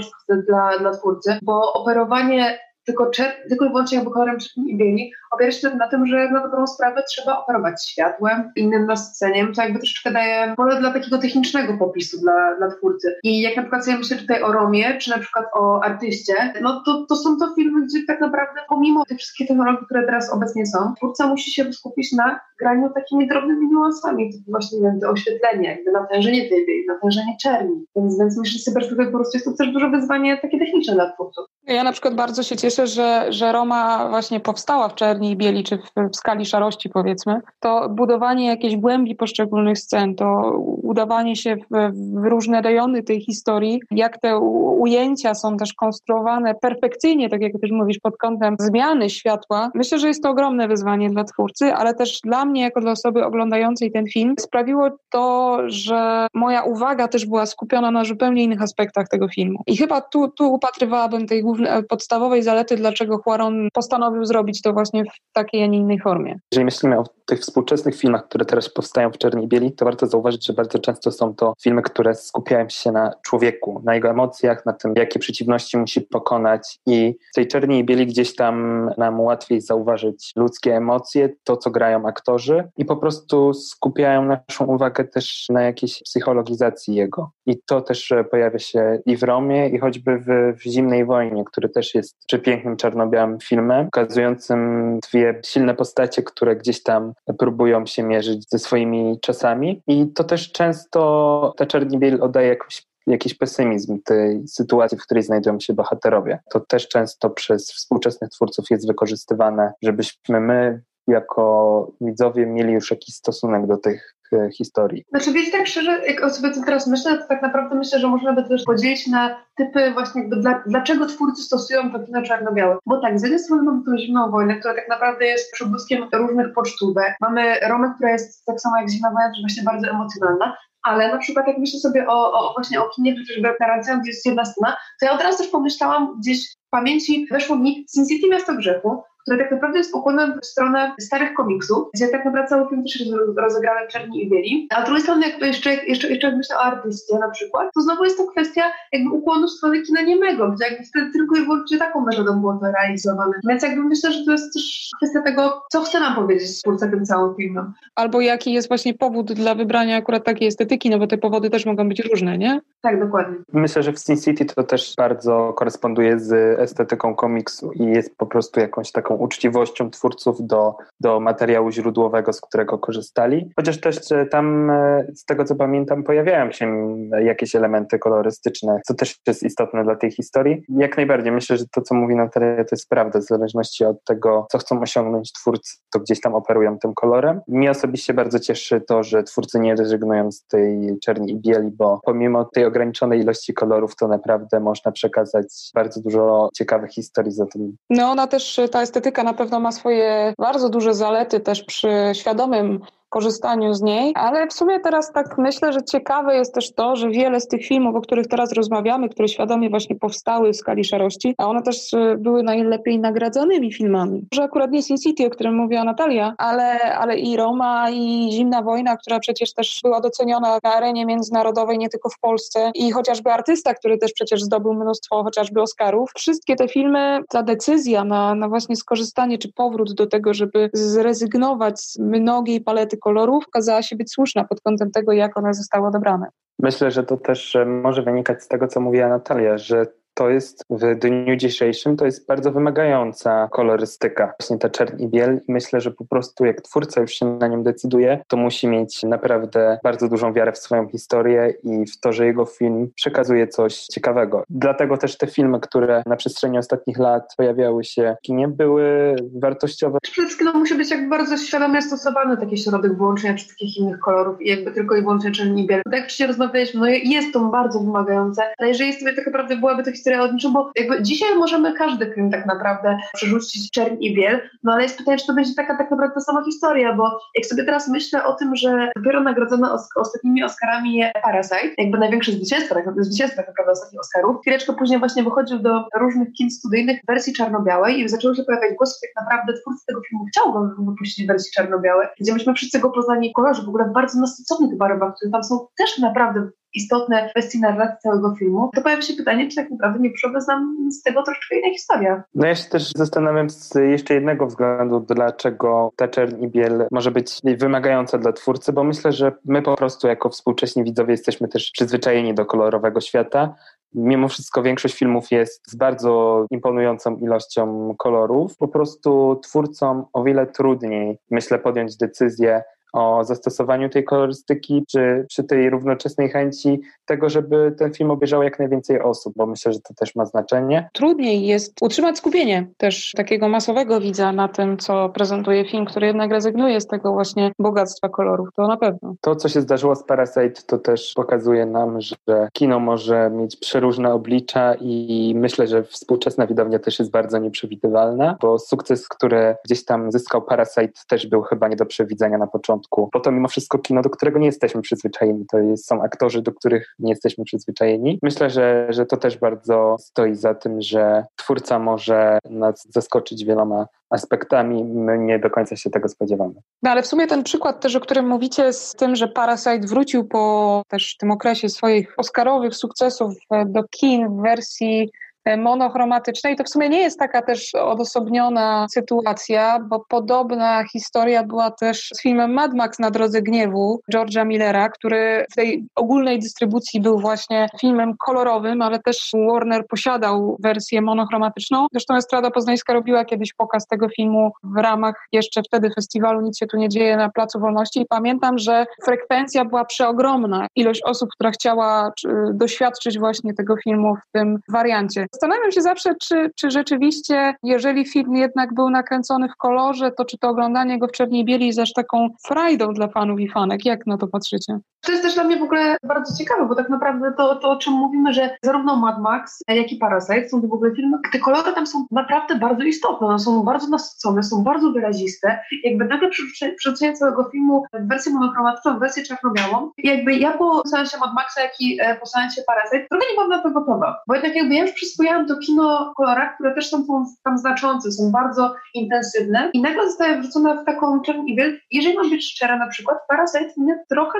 dla, 0.48 0.78
dla 0.78 0.90
twórcy, 0.90 1.38
bo 1.42 1.72
operowanie 1.72 2.58
tylko, 2.90 3.10
tylko 3.48 3.64
i 3.64 3.68
wyłącznie 3.68 3.98
jakby 3.98 4.12
kolorem 4.12 4.36
i 4.66 4.76
bieli, 4.76 5.12
opiera 5.30 5.52
się 5.52 5.70
na 5.70 5.88
tym, 5.88 6.06
że 6.06 6.30
na 6.30 6.42
dobrą 6.42 6.66
sprawę 6.66 7.02
trzeba 7.08 7.38
operować 7.38 7.88
światłem, 7.88 8.52
innym 8.56 8.86
nasyceniem, 8.86 9.54
co 9.54 9.62
jakby 9.62 9.78
troszeczkę 9.78 10.10
daje 10.10 10.54
pole 10.56 10.80
dla 10.80 10.92
takiego 10.92 11.18
technicznego 11.18 11.78
popisu 11.78 12.20
dla, 12.20 12.56
dla 12.58 12.70
twórcy. 12.70 13.18
I 13.22 13.40
jak 13.40 13.56
na 13.56 13.62
przykład 13.62 13.84
sobie 13.84 13.98
myślę 13.98 14.16
tutaj 14.16 14.42
o 14.42 14.52
Romie, 14.52 14.98
czy 14.98 15.10
na 15.10 15.18
przykład 15.18 15.44
o 15.54 15.84
artyście, 15.84 16.34
no 16.62 16.82
to, 16.86 17.06
to 17.08 17.16
są 17.16 17.36
to 17.38 17.54
filmy, 17.54 17.86
gdzie 17.86 17.98
tak 18.06 18.20
naprawdę 18.20 18.60
pomimo 18.68 19.04
tych 19.04 19.18
wszystkich 19.18 19.48
technologii, 19.48 19.84
które 19.84 20.06
teraz 20.06 20.32
obecnie 20.32 20.66
są, 20.66 20.94
twórca 20.96 21.26
musi 21.26 21.50
się 21.50 21.72
skupić 21.72 22.12
na 22.12 22.40
graniu 22.60 22.90
takimi 22.94 23.28
drobnymi 23.28 23.68
niuansami, 23.68 24.32
typu 24.32 24.50
właśnie 24.50 24.80
jakby 24.80 25.08
oświetlenie, 25.08 25.68
jakby 25.68 25.92
natężenie 25.92 26.42
bieli, 26.50 26.86
natężenie 26.88 27.36
czerni. 27.42 27.84
Więc, 27.96 28.18
więc 28.18 28.38
myślę, 28.38 28.58
że 28.58 28.72
perspektywy 28.72 29.12
po 29.12 29.18
prostu 29.18 29.36
jest 29.36 29.46
to 29.46 29.52
też 29.64 29.72
duże 29.72 29.90
wyzwanie 29.90 30.38
takie 30.42 30.58
techniczne 30.58 30.94
dla 30.94 31.12
twórców. 31.12 31.46
Ja 31.66 31.84
na 31.84 31.92
przykład 31.92 32.14
bardzo 32.14 32.42
się 32.42 32.56
cieszę, 32.56 32.79
że, 32.86 33.26
że 33.28 33.52
Roma 33.52 34.08
właśnie 34.08 34.40
powstała 34.40 34.88
w 34.88 34.94
czerni 34.94 35.30
i 35.30 35.36
bieli, 35.36 35.64
czy 35.64 35.78
w, 35.78 36.10
w, 36.10 36.16
skali 36.16 36.46
szarości 36.46 36.88
powiedzmy. 36.88 37.40
To 37.60 37.88
budowanie 37.88 38.46
jakiejś 38.46 38.76
głębi 38.76 39.14
poszczególnych 39.14 39.78
scen, 39.78 40.14
to 40.14 40.52
udawanie 40.82 41.36
się 41.36 41.56
w, 41.56 41.92
w 42.22 42.24
różne 42.24 42.62
rejony 42.62 43.02
tej 43.02 43.20
historii, 43.20 43.80
jak 43.90 44.18
te 44.18 44.38
ujęcia 44.80 45.34
są 45.34 45.56
też 45.56 45.72
konstruowane 45.74 46.54
perfekcyjnie, 46.54 47.28
tak 47.28 47.40
jak 47.40 47.52
też 47.60 47.70
mówisz, 47.70 47.98
pod 47.98 48.16
kątem 48.16 48.56
zmiany 48.58 49.10
światła. 49.10 49.70
Myślę, 49.74 49.98
że 49.98 50.08
jest 50.08 50.22
to 50.22 50.30
ogromne 50.30 50.68
wyzwanie 50.68 51.10
dla 51.10 51.24
twórcy, 51.24 51.74
ale 51.74 51.94
też 51.94 52.20
dla 52.24 52.44
mnie, 52.44 52.62
jako 52.62 52.80
dla 52.80 52.90
osoby 52.90 53.24
oglądającej 53.24 53.92
ten 53.92 54.06
film, 54.06 54.34
sprawiło 54.38 54.90
to, 55.10 55.58
że 55.66 56.26
moja 56.34 56.62
uwaga 56.62 57.08
też 57.08 57.26
była 57.26 57.46
skupiona 57.46 57.90
na 57.90 58.04
zupełnie 58.04 58.42
innych 58.42 58.62
aspektach 58.62 59.08
tego 59.08 59.28
filmu. 59.28 59.62
I 59.66 59.76
chyba 59.76 60.00
tu, 60.00 60.28
tu 60.28 60.52
upatrywałabym 60.52 61.26
tej 61.26 61.42
głównej 61.42 61.70
podstawowej 61.88 62.42
zalety, 62.60 62.76
dlaczego 62.76 63.18
Huaron 63.18 63.68
postanowił 63.72 64.24
zrobić 64.24 64.62
to 64.62 64.72
właśnie 64.72 65.04
w 65.04 65.32
takiej, 65.32 65.62
a 65.62 65.66
nie 65.66 65.78
innej 65.78 66.00
formie. 66.00 66.38
Jeżeli 66.52 66.64
myślimy 66.64 66.98
o 66.98 67.04
tych 67.30 67.40
współczesnych 67.40 67.96
filmach, 67.96 68.24
które 68.24 68.44
teraz 68.44 68.68
powstają 68.68 69.10
w 69.10 69.18
czerni 69.18 69.48
bieli, 69.48 69.72
to 69.72 69.84
warto 69.84 70.06
zauważyć, 70.06 70.46
że 70.46 70.52
bardzo 70.52 70.78
często 70.78 71.12
są 71.12 71.34
to 71.34 71.54
filmy, 71.62 71.82
które 71.82 72.14
skupiają 72.14 72.68
się 72.68 72.92
na 72.92 73.12
człowieku, 73.22 73.80
na 73.84 73.94
jego 73.94 74.08
emocjach, 74.08 74.66
na 74.66 74.72
tym, 74.72 74.92
jakie 74.96 75.18
przeciwności 75.18 75.78
musi 75.78 76.00
pokonać 76.00 76.78
i 76.86 77.14
w 77.32 77.34
tej 77.34 77.48
czerni 77.48 77.78
i 77.78 77.84
bieli 77.84 78.06
gdzieś 78.06 78.34
tam 78.34 78.86
nam 78.98 79.20
łatwiej 79.20 79.60
zauważyć 79.60 80.32
ludzkie 80.36 80.76
emocje, 80.76 81.28
to, 81.44 81.56
co 81.56 81.70
grają 81.70 82.06
aktorzy 82.06 82.68
i 82.76 82.84
po 82.84 82.96
prostu 82.96 83.54
skupiają 83.54 84.24
naszą 84.24 84.66
uwagę 84.66 85.04
też 85.04 85.46
na 85.48 85.62
jakiejś 85.62 86.02
psychologizacji 86.02 86.94
jego. 86.94 87.30
I 87.46 87.58
to 87.66 87.80
też 87.80 88.12
pojawia 88.30 88.58
się 88.58 88.98
i 89.06 89.16
w 89.16 89.22
Romie, 89.22 89.68
i 89.68 89.78
choćby 89.78 90.18
w, 90.18 90.58
w 90.58 90.62
Zimnej 90.62 91.04
Wojnie, 91.04 91.44
który 91.44 91.68
też 91.68 91.94
jest 91.94 92.16
przepięknym 92.26 92.76
czarno-białym 92.76 93.38
filmem, 93.40 93.84
pokazującym 93.84 94.98
dwie 95.00 95.40
silne 95.44 95.74
postacie, 95.74 96.22
które 96.22 96.56
gdzieś 96.56 96.82
tam 96.82 97.12
próbują 97.38 97.86
się 97.86 98.02
mierzyć 98.02 98.50
ze 98.50 98.58
swoimi 98.58 99.18
czasami. 99.20 99.82
I 99.86 100.06
to 100.08 100.24
też 100.24 100.52
często 100.52 101.54
ta 101.56 101.66
Czerni-Biel 101.66 102.22
oddaje 102.22 102.48
jakoś 102.48 102.90
jakiś 103.06 103.34
pesymizm 103.34 103.98
tej 104.04 104.48
sytuacji, 104.48 104.98
w 104.98 105.02
której 105.02 105.22
znajdują 105.22 105.60
się 105.60 105.74
bohaterowie. 105.74 106.38
To 106.50 106.60
też 106.60 106.88
często 106.88 107.30
przez 107.30 107.72
współczesnych 107.72 108.30
twórców 108.30 108.64
jest 108.70 108.86
wykorzystywane, 108.86 109.72
żebyśmy 109.82 110.40
my 110.40 110.82
jako 111.06 111.92
widzowie 112.00 112.46
mieli 112.46 112.72
już 112.72 112.90
jakiś 112.90 113.14
stosunek 113.14 113.66
do 113.66 113.76
tych 113.76 114.16
historii. 114.58 115.04
Znaczy 115.10 115.32
wiecie, 115.32 115.52
tak 115.52 115.66
szczerze, 115.66 116.06
jak 116.06 116.24
o 116.24 116.30
sobie 116.30 116.50
teraz 116.64 116.86
myślę, 116.86 117.18
to 117.18 117.26
tak 117.28 117.42
naprawdę 117.42 117.74
myślę, 117.74 117.98
że 117.98 118.08
można 118.08 118.32
by 118.32 118.44
też 118.44 118.64
podzielić 118.64 119.06
na 119.06 119.36
typy 119.56 119.92
właśnie 119.92 120.20
jakby 120.20 120.36
dla, 120.36 120.62
dlaczego 120.66 121.06
twórcy 121.06 121.42
stosują 121.42 121.92
to 121.92 122.00
kino 122.00 122.22
czarno-białe. 122.22 122.78
Bo 122.86 123.00
tak, 123.00 123.20
z 123.20 123.22
jednej 123.22 123.40
strony 123.40 123.62
mamy 123.62 123.82
tą 123.84 123.98
zimną 123.98 124.30
wojnę, 124.30 124.56
która 124.58 124.74
tak 124.74 124.88
naprawdę 124.88 125.24
jest 125.24 125.52
przebłyskiem 125.52 126.08
różnych 126.12 126.52
pocztówek. 126.52 127.14
Mamy 127.20 127.60
Romę, 127.68 127.92
która 127.94 128.10
jest 128.10 128.44
tak 128.44 128.60
samo 128.60 128.76
jak 128.76 128.90
zimna 128.90 129.10
wojna, 129.10 129.32
właśnie 129.42 129.62
bardzo 129.62 129.90
emocjonalna, 129.90 130.56
ale 130.82 131.12
na 131.12 131.18
przykład 131.18 131.46
jak 131.46 131.58
myślę 131.58 131.80
sobie 131.80 132.06
o, 132.08 132.32
o 132.32 132.52
właśnie 132.54 132.82
o 132.82 132.88
kinie, 132.88 133.14
chociażby 133.18 133.54
Tarantino, 133.58 133.98
gdzie 134.00 134.10
jest 134.10 134.26
jedna 134.26 134.44
scena, 134.44 134.76
to 135.00 135.06
ja 135.06 135.12
od 135.12 135.22
razu 135.22 135.38
też 135.38 135.48
pomyślałam 135.48 136.16
gdzieś 136.20 136.50
w 136.50 136.70
pamięci, 136.70 137.26
weszło 137.30 137.56
mi 137.56 137.86
Sin 137.94 138.06
City 138.06 138.28
Miasto 138.28 138.54
Grzechu, 138.54 139.02
które 139.22 139.38
tak 139.38 139.50
naprawdę 139.50 139.78
jest 139.78 139.94
ukłonem 139.94 140.38
w 140.42 140.46
stronę 140.46 140.92
starych 141.00 141.34
komiksów, 141.34 141.88
gdzie 141.94 142.08
tak 142.08 142.24
naprawdę 142.24 142.48
cały 142.48 142.68
film 142.68 142.82
też 142.82 143.00
jest 143.00 143.12
rozegrany 143.36 143.88
w 143.88 143.92
czerni 143.92 144.24
i 144.24 144.30
bieli. 144.30 144.68
A 144.70 144.82
z 144.82 144.84
drugiej 144.84 145.02
strony, 145.02 145.28
jakby 145.28 145.46
jeszcze, 145.46 145.74
jeszcze, 145.74 146.08
jeszcze 146.08 146.26
jak 146.26 146.36
myślę 146.36 146.56
o 146.56 146.60
artyście 146.60 147.18
na 147.18 147.30
przykład, 147.30 147.70
to 147.74 147.80
znowu 147.80 148.04
jest 148.04 148.16
to 148.16 148.26
kwestia 148.26 148.62
jakby 148.92 149.10
ukłonu 149.10 149.46
w 149.46 149.50
stronę 149.50 149.82
kina 149.82 150.02
niemego, 150.02 150.48
gdzie 150.48 150.64
jakby 150.64 150.84
wtedy 150.84 151.12
tylko 151.12 151.36
i 151.36 151.40
wyłącznie 151.40 151.78
taką 151.78 152.00
metodą 152.00 152.40
było 152.40 152.58
to 152.62 152.66
realizowane. 152.72 153.32
Więc 153.48 153.62
jakby 153.62 153.82
myślę, 153.82 154.12
że 154.12 154.24
to 154.24 154.32
jest 154.32 154.54
też 154.54 154.90
kwestia 154.96 155.22
tego, 155.22 155.62
co 155.72 155.80
chce 155.80 156.00
nam 156.00 156.14
powiedzieć 156.14 156.62
twórca 156.62 156.88
tym 156.88 157.04
całym 157.04 157.34
filmem. 157.36 157.72
Albo 157.94 158.20
jaki 158.20 158.52
jest 158.52 158.68
właśnie 158.68 158.94
powód 158.94 159.32
dla 159.32 159.54
wybrania 159.54 159.96
akurat 159.96 160.24
takiej 160.24 160.48
estetyki, 160.48 160.90
no 160.90 160.98
bo 160.98 161.06
te 161.06 161.18
powody 161.18 161.50
też 161.50 161.66
mogą 161.66 161.88
być 161.88 162.00
różne, 162.00 162.38
nie? 162.38 162.60
Tak, 162.82 163.00
dokładnie. 163.00 163.36
Myślę, 163.52 163.82
że 163.82 163.92
w 163.92 163.98
Sin 163.98 164.20
City 164.20 164.44
to 164.44 164.62
też 164.62 164.94
bardzo 164.96 165.52
koresponduje 165.52 166.18
z 166.18 166.60
estetyką 166.60 167.14
komiksu 167.14 167.72
i 167.72 167.84
jest 167.84 168.16
po 168.16 168.26
prostu 168.26 168.60
jakąś 168.60 168.92
taką 168.92 169.09
uczciwością 169.14 169.90
twórców 169.90 170.46
do, 170.46 170.74
do 171.00 171.20
materiału 171.20 171.70
źródłowego, 171.70 172.32
z 172.32 172.40
którego 172.40 172.78
korzystali. 172.78 173.50
Chociaż 173.56 173.80
też 173.80 173.96
tam, 174.30 174.70
e, 174.70 175.06
z 175.14 175.24
tego 175.24 175.44
co 175.44 175.54
pamiętam, 175.54 176.02
pojawiają 176.02 176.52
się 176.52 176.96
jakieś 177.24 177.54
elementy 177.54 177.98
kolorystyczne, 177.98 178.80
co 178.86 178.94
też 178.94 179.16
jest 179.26 179.42
istotne 179.42 179.84
dla 179.84 179.96
tej 179.96 180.10
historii. 180.10 180.62
Jak 180.68 180.96
najbardziej 180.96 181.32
myślę, 181.32 181.56
że 181.56 181.64
to, 181.72 181.82
co 181.82 181.94
mówi 181.94 182.14
Natalia, 182.14 182.64
to 182.64 182.68
jest 182.72 182.88
prawda, 182.88 183.18
w 183.18 183.22
zależności 183.22 183.84
od 183.84 184.04
tego, 184.04 184.46
co 184.50 184.58
chcą 184.58 184.80
osiągnąć 184.80 185.32
twórcy, 185.32 185.76
to 185.92 186.00
gdzieś 186.00 186.20
tam 186.20 186.34
operują 186.34 186.78
tym 186.78 186.94
kolorem. 186.94 187.40
Mnie 187.48 187.70
osobiście 187.70 188.14
bardzo 188.14 188.38
cieszy 188.38 188.80
to, 188.80 189.02
że 189.02 189.22
twórcy 189.22 189.60
nie 189.60 189.76
rezygnują 189.76 190.32
z 190.32 190.46
tej 190.46 190.98
czerni 191.04 191.32
i 191.32 191.36
bieli, 191.36 191.70
bo 191.70 192.00
pomimo 192.04 192.44
tej 192.44 192.64
ograniczonej 192.64 193.20
ilości 193.20 193.54
kolorów, 193.54 193.96
to 193.96 194.08
naprawdę 194.08 194.60
można 194.60 194.92
przekazać 194.92 195.46
bardzo 195.74 196.00
dużo 196.00 196.48
ciekawych 196.54 196.90
historii 196.90 197.32
za 197.32 197.46
tym. 197.46 197.76
No 197.90 198.10
ona 198.10 198.26
też, 198.26 198.60
ta 198.70 198.82
estetyka 198.82 198.99
na 199.24 199.34
pewno 199.34 199.60
ma 199.60 199.72
swoje 199.72 200.34
bardzo 200.38 200.68
duże 200.68 200.94
zalety 200.94 201.40
też 201.40 201.62
przy 201.62 201.88
świadomym 202.12 202.80
korzystaniu 203.10 203.74
z 203.74 203.82
niej, 203.82 204.12
ale 204.14 204.46
w 204.46 204.52
sumie 204.52 204.80
teraz 204.80 205.12
tak 205.12 205.38
myślę, 205.38 205.72
że 205.72 205.82
ciekawe 205.82 206.36
jest 206.36 206.54
też 206.54 206.74
to, 206.74 206.96
że 206.96 207.10
wiele 207.10 207.40
z 207.40 207.48
tych 207.48 207.66
filmów, 207.66 207.96
o 207.96 208.00
których 208.00 208.26
teraz 208.26 208.52
rozmawiamy, 208.52 209.08
które 209.08 209.28
świadomie 209.28 209.70
właśnie 209.70 209.96
powstały 209.96 210.52
w 210.52 210.56
skali 210.56 210.84
szarości, 210.84 211.34
a 211.38 211.46
one 211.46 211.62
też 211.62 211.94
e, 211.94 212.16
były 212.18 212.42
najlepiej 212.42 212.98
nagradzanymi 212.98 213.72
filmami. 213.72 214.26
Że 214.34 214.42
akurat 214.42 214.70
nie 214.70 214.82
Sin 214.82 214.98
City, 214.98 215.26
o 215.26 215.30
którym 215.30 215.54
mówiła 215.54 215.84
Natalia, 215.84 216.34
ale, 216.38 216.78
ale 216.96 217.18
i 217.18 217.36
Roma, 217.36 217.90
i 217.90 218.28
Zimna 218.32 218.62
Wojna, 218.62 218.96
która 218.96 219.18
przecież 219.18 219.54
też 219.54 219.80
była 219.84 220.00
doceniona 220.00 220.58
na 220.62 220.74
arenie 220.74 221.06
międzynarodowej, 221.06 221.78
nie 221.78 221.88
tylko 221.88 222.08
w 222.08 222.18
Polsce, 222.20 222.70
i 222.74 222.90
chociażby 222.90 223.32
artysta, 223.32 223.74
który 223.74 223.98
też 223.98 224.12
przecież 224.12 224.42
zdobył 224.42 224.74
mnóstwo 224.74 225.24
chociażby 225.24 225.62
Oscarów. 225.62 226.10
Wszystkie 226.14 226.56
te 226.56 226.68
filmy, 226.68 227.20
ta 227.28 227.42
decyzja 227.42 228.04
na, 228.04 228.34
na 228.34 228.48
właśnie 228.48 228.76
skorzystanie 228.76 229.38
czy 229.38 229.52
powrót 229.52 229.92
do 229.92 230.06
tego, 230.06 230.34
żeby 230.34 230.70
zrezygnować 230.72 231.80
z 231.80 231.98
mnogiej 231.98 232.60
palety 232.60 232.96
kolorów, 233.00 233.44
okazała 233.48 233.82
się 233.82 233.96
być 233.96 234.12
słuszna 234.12 234.44
pod 234.44 234.60
kątem 234.60 234.90
tego, 234.90 235.12
jak 235.12 235.38
one 235.38 235.54
zostały 235.54 235.86
odebrane. 235.86 236.26
Myślę, 236.58 236.90
że 236.90 237.02
to 237.02 237.16
też 237.16 237.56
może 237.66 238.02
wynikać 238.02 238.42
z 238.42 238.48
tego, 238.48 238.68
co 238.68 238.80
mówiła 238.80 239.08
Natalia, 239.08 239.58
że 239.58 239.86
to 240.20 240.30
jest 240.30 240.64
w 240.70 240.94
dniu 240.98 241.36
dzisiejszym, 241.36 241.96
to 241.96 242.04
jest 242.04 242.26
bardzo 242.26 242.52
wymagająca 242.52 243.48
kolorystyka, 243.52 244.32
właśnie 244.40 244.58
ta 244.58 244.70
czerń 244.70 245.02
i 245.02 245.08
biel 245.08 245.40
myślę, 245.48 245.80
że 245.80 245.90
po 245.90 246.04
prostu 246.04 246.44
jak 246.44 246.60
twórca 246.60 247.00
już 247.00 247.10
się 247.10 247.26
na 247.26 247.46
nim 247.46 247.62
decyduje, 247.62 248.24
to 248.28 248.36
musi 248.36 248.68
mieć 248.68 249.02
naprawdę 249.02 249.78
bardzo 249.84 250.08
dużą 250.08 250.32
wiarę 250.32 250.52
w 250.52 250.58
swoją 250.58 250.88
historię 250.88 251.54
i 251.62 251.86
w 251.86 252.00
to, 252.00 252.12
że 252.12 252.26
jego 252.26 252.44
film 252.44 252.90
przekazuje 252.94 253.48
coś 253.48 253.86
ciekawego. 253.86 254.44
Dlatego 254.50 254.96
też 254.96 255.18
te 255.18 255.26
filmy, 255.26 255.60
które 255.60 256.02
na 256.06 256.16
przestrzeni 256.16 256.58
ostatnich 256.58 256.98
lat 256.98 257.34
pojawiały 257.36 257.84
się 257.84 258.16
w 258.18 258.22
kinie, 258.22 258.48
były 258.48 259.16
wartościowe. 259.34 259.98
Przede 260.02 260.26
wszystkim 260.26 260.50
no, 260.52 260.58
musi 260.58 260.74
być 260.74 260.90
jakby 260.90 261.08
bardzo 261.08 261.36
świadomie 261.36 261.82
stosowany 261.82 262.36
taki 262.36 262.58
środek 262.58 262.96
wyłączenia 262.96 263.34
czy 263.34 263.48
takich 263.48 263.76
innych 263.76 263.98
kolorów 263.98 264.42
i 264.42 264.48
jakby 264.48 264.72
tylko 264.72 264.96
i 264.96 265.00
wyłącznie 265.00 265.30
czerń 265.30 265.58
i 265.58 265.66
biel. 265.66 265.82
Tak 265.84 265.94
jak 265.94 266.04
wcześniej 266.04 266.28
rozmawialiśmy, 266.28 266.80
no 266.80 266.86
jest 266.86 267.32
to 267.32 267.40
bardzo 267.40 267.80
wymagające, 267.80 268.42
ale 268.58 268.68
jeżeli 268.68 268.92
sobie 268.92 269.14
tak 269.14 269.26
naprawdę 269.26 269.56
byłaby 269.56 269.82
to 269.82 269.92
historia 269.92 270.09
bo 270.52 270.70
jakby 270.76 271.02
dzisiaj 271.02 271.36
możemy 271.38 271.72
każdy 271.72 272.12
film 272.14 272.30
tak 272.30 272.46
naprawdę 272.46 272.98
przerzucić 273.14 273.70
czerń 273.70 273.96
i 274.00 274.14
biel, 274.14 274.40
no 274.62 274.72
ale 274.72 274.82
jest 274.82 274.98
pytanie, 274.98 275.18
czy 275.18 275.26
to 275.26 275.34
będzie 275.34 275.54
taka 275.54 275.78
tak 275.78 275.90
naprawdę 275.90 276.14
ta 276.14 276.20
sama 276.20 276.44
historia, 276.44 276.96
bo 276.96 277.18
jak 277.34 277.46
sobie 277.46 277.64
teraz 277.64 277.88
myślę 277.88 278.24
o 278.24 278.34
tym, 278.34 278.56
że 278.56 278.90
dopiero 278.96 279.20
nagrodzona 279.20 279.72
os 279.72 279.88
ostatnimi 279.96 280.44
Oscarami 280.44 281.02
Parasite, 281.22 281.74
jakby 281.78 281.98
największe 281.98 282.32
zwycięstwo, 282.32 282.74
tak, 282.74 282.84
zwycięstwo 283.04 283.36
tak 283.36 283.48
naprawdę 283.48 283.72
ostatnich 283.72 284.00
Oscarów, 284.00 284.40
chwileczkę 284.40 284.72
później 284.72 284.98
właśnie 284.98 285.22
wychodził 285.22 285.58
do 285.58 285.84
różnych 285.94 286.32
kin 286.32 286.50
studyjnych 286.50 287.00
wersji 287.08 287.32
czarno-białej 287.32 288.00
i 288.00 288.08
zaczęły 288.08 288.36
się 288.36 288.44
pojawiać 288.44 288.76
głosy, 288.76 288.94
tak 289.02 289.24
naprawdę 289.24 289.52
twórcy 289.60 289.86
tego 289.86 290.00
filmu 290.08 290.24
chciał 290.24 290.52
go 290.52 290.70
wypuścić 290.78 291.24
w 291.24 291.28
wersji 291.28 291.52
czarno-białej, 291.52 292.08
gdzie 292.20 292.32
myśmy 292.32 292.54
wszyscy 292.54 292.78
go 292.78 292.90
poznali 292.90 293.30
w 293.30 293.32
kolorze, 293.32 293.62
w 293.62 293.68
ogóle 293.68 293.84
w 293.84 293.92
bardzo 293.92 294.20
nasyconych 294.20 294.76
barwach, 294.76 295.14
które 295.14 295.30
tam 295.30 295.44
są 295.44 295.66
też 295.78 295.98
naprawdę 295.98 296.48
istotne 296.74 297.30
kwestie 297.30 297.58
narracji 297.58 297.96
całego 298.02 298.34
filmu, 298.38 298.70
to 298.74 298.82
pojawia 298.82 299.02
się 299.02 299.14
pytanie, 299.14 299.48
czy 299.48 299.56
tak 299.56 299.70
naprawdę 299.70 299.98
nie 299.98 300.10
przyszłoby 300.10 300.38
nam 300.48 300.90
z 300.90 301.02
tego 301.02 301.22
troszeczkę 301.22 301.56
inna 301.58 301.72
historia. 301.72 302.22
No 302.34 302.46
ja 302.46 302.54
się 302.54 302.70
też 302.70 302.92
zastanawiam 302.96 303.50
z 303.50 303.74
jeszcze 303.74 304.14
jednego 304.14 304.46
względu, 304.46 305.00
dlaczego 305.00 305.90
ta 305.96 306.08
czerń 306.08 306.44
i 306.44 306.48
biel 306.48 306.86
może 306.90 307.10
być 307.10 307.40
wymagająca 307.58 308.18
dla 308.18 308.32
twórcy, 308.32 308.72
bo 308.72 308.84
myślę, 308.84 309.12
że 309.12 309.32
my 309.44 309.62
po 309.62 309.76
prostu 309.76 310.08
jako 310.08 310.28
współcześni 310.28 310.84
widzowie 310.84 311.10
jesteśmy 311.10 311.48
też 311.48 311.70
przyzwyczajeni 311.70 312.34
do 312.34 312.46
kolorowego 312.46 313.00
świata, 313.00 313.54
Mimo 313.94 314.28
wszystko 314.28 314.62
większość 314.62 314.94
filmów 314.94 315.30
jest 315.30 315.70
z 315.70 315.76
bardzo 315.76 316.44
imponującą 316.50 317.16
ilością 317.16 317.94
kolorów. 317.98 318.56
Po 318.56 318.68
prostu 318.68 319.40
twórcom 319.42 320.04
o 320.12 320.22
wiele 320.24 320.46
trudniej, 320.46 321.18
myślę, 321.30 321.58
podjąć 321.58 321.96
decyzję, 321.96 322.62
o 322.92 323.24
zastosowaniu 323.24 323.88
tej 323.88 324.04
kolorystyki, 324.04 324.84
czy 324.88 325.26
przy 325.28 325.44
tej 325.44 325.70
równoczesnej 325.70 326.28
chęci 326.28 326.80
tego, 327.04 327.28
żeby 327.28 327.74
ten 327.78 327.92
film 327.94 328.10
obejrzał 328.10 328.42
jak 328.42 328.58
najwięcej 328.58 329.00
osób, 329.00 329.34
bo 329.36 329.46
myślę, 329.46 329.72
że 329.72 329.80
to 329.80 329.94
też 329.94 330.14
ma 330.14 330.26
znaczenie. 330.26 330.88
Trudniej 330.92 331.46
jest 331.46 331.72
utrzymać 331.80 332.18
skupienie 332.18 332.66
też 332.76 333.12
takiego 333.16 333.48
masowego 333.48 334.00
widza 334.00 334.32
na 334.32 334.48
tym, 334.48 334.78
co 334.78 335.08
prezentuje 335.08 335.64
film, 335.64 335.84
który 335.84 336.06
jednak 336.06 336.30
rezygnuje 336.30 336.80
z 336.80 336.86
tego 336.86 337.12
właśnie 337.12 337.52
bogactwa 337.58 338.08
kolorów, 338.08 338.48
to 338.56 338.66
na 338.66 338.76
pewno. 338.76 339.14
To, 339.20 339.36
co 339.36 339.48
się 339.48 339.60
zdarzyło 339.60 339.96
z 339.96 340.04
Parasite, 340.04 340.62
to 340.66 340.78
też 340.78 341.12
pokazuje 341.16 341.66
nam, 341.66 342.00
że 342.00 342.48
kino 342.52 342.80
może 342.80 343.30
mieć 343.30 343.56
przeróżne 343.56 344.14
oblicza 344.14 344.74
i 344.80 345.32
myślę, 345.36 345.66
że 345.66 345.82
współczesna 345.82 346.46
widownia 346.46 346.78
też 346.78 346.98
jest 346.98 347.10
bardzo 347.10 347.38
nieprzewidywalna, 347.38 348.36
bo 348.40 348.58
sukces, 348.58 349.08
który 349.08 349.56
gdzieś 349.64 349.84
tam 349.84 350.12
zyskał 350.12 350.42
Parasite 350.42 350.92
też 351.08 351.26
był 351.26 351.42
chyba 351.42 351.68
nie 351.68 351.76
do 351.76 351.86
przewidzenia 351.86 352.38
na 352.38 352.46
początku 352.46 352.79
początku, 352.80 353.10
bo 353.12 353.20
to 353.20 353.32
mimo 353.32 353.48
wszystko 353.48 353.78
kino, 353.78 354.02
do 354.02 354.10
którego 354.10 354.38
nie 354.38 354.46
jesteśmy 354.46 354.82
przyzwyczajeni. 354.82 355.46
To 355.46 355.58
jest, 355.58 355.86
są 355.86 356.02
aktorzy, 356.02 356.42
do 356.42 356.52
których 356.52 356.94
nie 356.98 357.10
jesteśmy 357.10 357.44
przyzwyczajeni. 357.44 358.18
Myślę, 358.22 358.50
że, 358.50 358.86
że 358.90 359.06
to 359.06 359.16
też 359.16 359.38
bardzo 359.38 359.96
stoi 359.98 360.34
za 360.34 360.54
tym, 360.54 360.82
że 360.82 361.24
twórca 361.36 361.78
może 361.78 362.38
nas 362.50 362.86
zaskoczyć 362.90 363.44
wieloma 363.44 363.86
aspektami. 364.10 364.84
My 364.84 365.18
nie 365.18 365.38
do 365.38 365.50
końca 365.50 365.76
się 365.76 365.90
tego 365.90 366.08
spodziewamy. 366.08 366.54
No 366.82 366.90
ale 366.90 367.02
w 367.02 367.06
sumie 367.06 367.26
ten 367.26 367.42
przykład 367.42 367.80
też, 367.80 367.96
o 367.96 368.00
którym 368.00 368.28
mówicie, 368.28 368.72
z 368.72 368.94
tym, 368.94 369.16
że 369.16 369.28
Parasite 369.28 369.86
wrócił 369.86 370.24
po 370.24 370.82
też 370.88 371.16
tym 371.16 371.30
okresie 371.30 371.68
swoich 371.68 372.14
oscarowych 372.16 372.74
sukcesów 372.74 373.34
do 373.66 373.84
kin 373.84 374.28
w 374.28 374.42
wersji 374.42 375.10
E, 375.10 375.29
monochromatycznej, 375.58 376.56
to 376.56 376.64
w 376.64 376.68
sumie 376.68 376.88
nie 376.88 377.00
jest 377.00 377.18
taka 377.18 377.42
też 377.42 377.74
odosobniona 377.74 378.86
sytuacja, 378.90 379.78
bo 379.88 380.04
podobna 380.08 380.84
historia 380.92 381.44
była 381.44 381.70
też 381.70 382.10
z 382.14 382.22
filmem 382.22 382.52
Mad 382.52 382.74
Max 382.74 382.98
na 382.98 383.10
drodze 383.10 383.42
gniewu 383.42 384.00
George'a 384.14 384.46
Millera, 384.46 384.88
który 384.88 385.46
w 385.52 385.54
tej 385.54 385.84
ogólnej 385.96 386.38
dystrybucji 386.38 387.00
był 387.00 387.18
właśnie 387.18 387.66
filmem 387.80 388.14
kolorowym, 388.26 388.82
ale 388.82 388.98
też 388.98 389.30
Warner 389.52 389.86
posiadał 389.86 390.56
wersję 390.60 391.02
monochromatyczną. 391.02 391.86
Zresztą 391.92 392.16
Estrada 392.16 392.50
Poznańska 392.50 392.92
robiła 392.92 393.24
kiedyś 393.24 393.52
pokaz 393.52 393.86
tego 393.86 394.08
filmu 394.08 394.52
w 394.64 394.76
ramach 394.76 395.14
jeszcze 395.32 395.62
wtedy 395.62 395.90
festiwalu 395.90 396.40
Nic 396.40 396.58
się 396.58 396.66
tu 396.66 396.76
nie 396.76 396.88
dzieje 396.88 397.16
na 397.16 397.28
Placu 397.28 397.60
Wolności 397.60 398.00
i 398.00 398.06
pamiętam, 398.06 398.58
że 398.58 398.86
frekwencja 399.04 399.64
była 399.64 399.84
przeogromna. 399.84 400.66
Ilość 400.76 401.02
osób, 401.04 401.28
która 401.34 401.50
chciała 401.50 402.12
doświadczyć 402.52 403.18
właśnie 403.18 403.54
tego 403.54 403.74
filmu 403.84 404.14
w 404.14 404.32
tym 404.32 404.58
wariancie. 404.68 405.26
Zastanawiam 405.32 405.72
się 405.72 405.82
zawsze, 405.82 406.14
czy, 406.20 406.50
czy 406.56 406.70
rzeczywiście, 406.70 407.54
jeżeli 407.62 408.06
film 408.06 408.36
jednak 408.36 408.74
był 408.74 408.90
nakręcony 408.90 409.48
w 409.48 409.56
kolorze, 409.56 410.10
to 410.10 410.24
czy 410.24 410.38
to 410.38 410.48
oglądanie 410.48 410.98
go 410.98 411.06
w 411.06 411.12
czerni 411.12 411.44
bieli 411.44 411.66
jest 411.66 411.78
aż 411.78 411.92
taką 411.92 412.28
frajdą 412.46 412.92
dla 412.92 413.08
fanów 413.08 413.40
i 413.40 413.48
fanek? 413.48 413.84
Jak 413.84 414.06
na 414.06 414.18
to 414.18 414.26
patrzycie? 414.26 414.78
To 415.00 415.12
jest 415.12 415.24
też 415.24 415.34
dla 415.34 415.44
mnie 415.44 415.56
w 415.56 415.62
ogóle 415.62 415.96
bardzo 416.02 416.36
ciekawe, 416.36 416.66
bo 416.66 416.74
tak 416.74 416.88
naprawdę 416.88 417.32
to, 417.36 417.56
to 417.56 417.70
o 417.70 417.76
czym 417.76 417.92
mówimy, 417.92 418.32
że 418.32 418.56
zarówno 418.62 418.96
Mad 418.96 419.20
Max, 419.20 419.58
jak 419.68 419.92
i 419.92 419.96
Parasite 419.96 420.48
są 420.48 420.62
to 420.62 420.68
w 420.68 420.72
ogóle 420.72 420.94
filmy, 420.94 421.16
te 421.32 421.38
kolory 421.38 421.72
tam 421.72 421.86
są 421.86 422.06
naprawdę 422.10 422.54
bardzo 422.54 422.82
istotne, 422.82 423.26
one 423.26 423.38
są 423.38 423.62
bardzo 423.62 423.88
nasycone, 423.88 424.42
są 424.42 424.64
bardzo 424.64 424.90
wyraziste. 424.90 425.58
Jakby 425.84 426.04
nagle 426.04 426.28
przerzucenie 426.76 427.12
całego 427.12 427.50
filmu 427.52 427.84
w 427.92 428.08
wersję 428.08 428.32
monochromatyczną, 428.32 428.96
w 428.96 429.00
wersję 429.00 429.22
czarno-białą, 429.22 429.90
jakby 429.98 430.34
ja 430.34 430.58
po 430.58 430.82
seansie 430.88 431.18
Mad 431.18 431.34
Maxa, 431.34 431.60
jak 431.60 431.80
i 431.80 431.98
e, 432.00 432.16
po 432.16 432.26
seansie 432.26 432.62
Parasite 432.66 433.06
trochę 433.10 433.26
nie 433.30 433.34
byłam 433.34 433.50
na 433.50 433.62
to 433.62 433.70
gotowa, 433.70 434.22
bo 434.28 434.34
jednak 434.34 434.56
jakby 434.56 434.74
ja 434.74 434.82
już 434.82 434.92
przyswojałam 435.20 435.48
to 435.48 435.56
kino 435.56 436.10
w 436.12 436.14
kolorach, 436.14 436.54
które 436.54 436.74
też 436.74 436.90
są 436.90 437.04
tam 437.44 437.58
znaczące, 437.58 438.12
są 438.12 438.30
bardzo 438.30 438.74
intensywne 438.94 439.70
i 439.72 439.82
nagle 439.82 440.08
zostaje 440.08 440.40
wrzucona 440.40 440.82
w 440.82 440.84
taką 440.84 441.20
biel. 441.56 441.78
Jeżeli 441.90 442.16
mam 442.16 442.30
być 442.30 442.52
szczera 442.52 442.78
na 442.78 442.86
przykład, 442.86 443.18
Parasite 443.28 443.72
mnie 443.76 444.04
trochę 444.08 444.38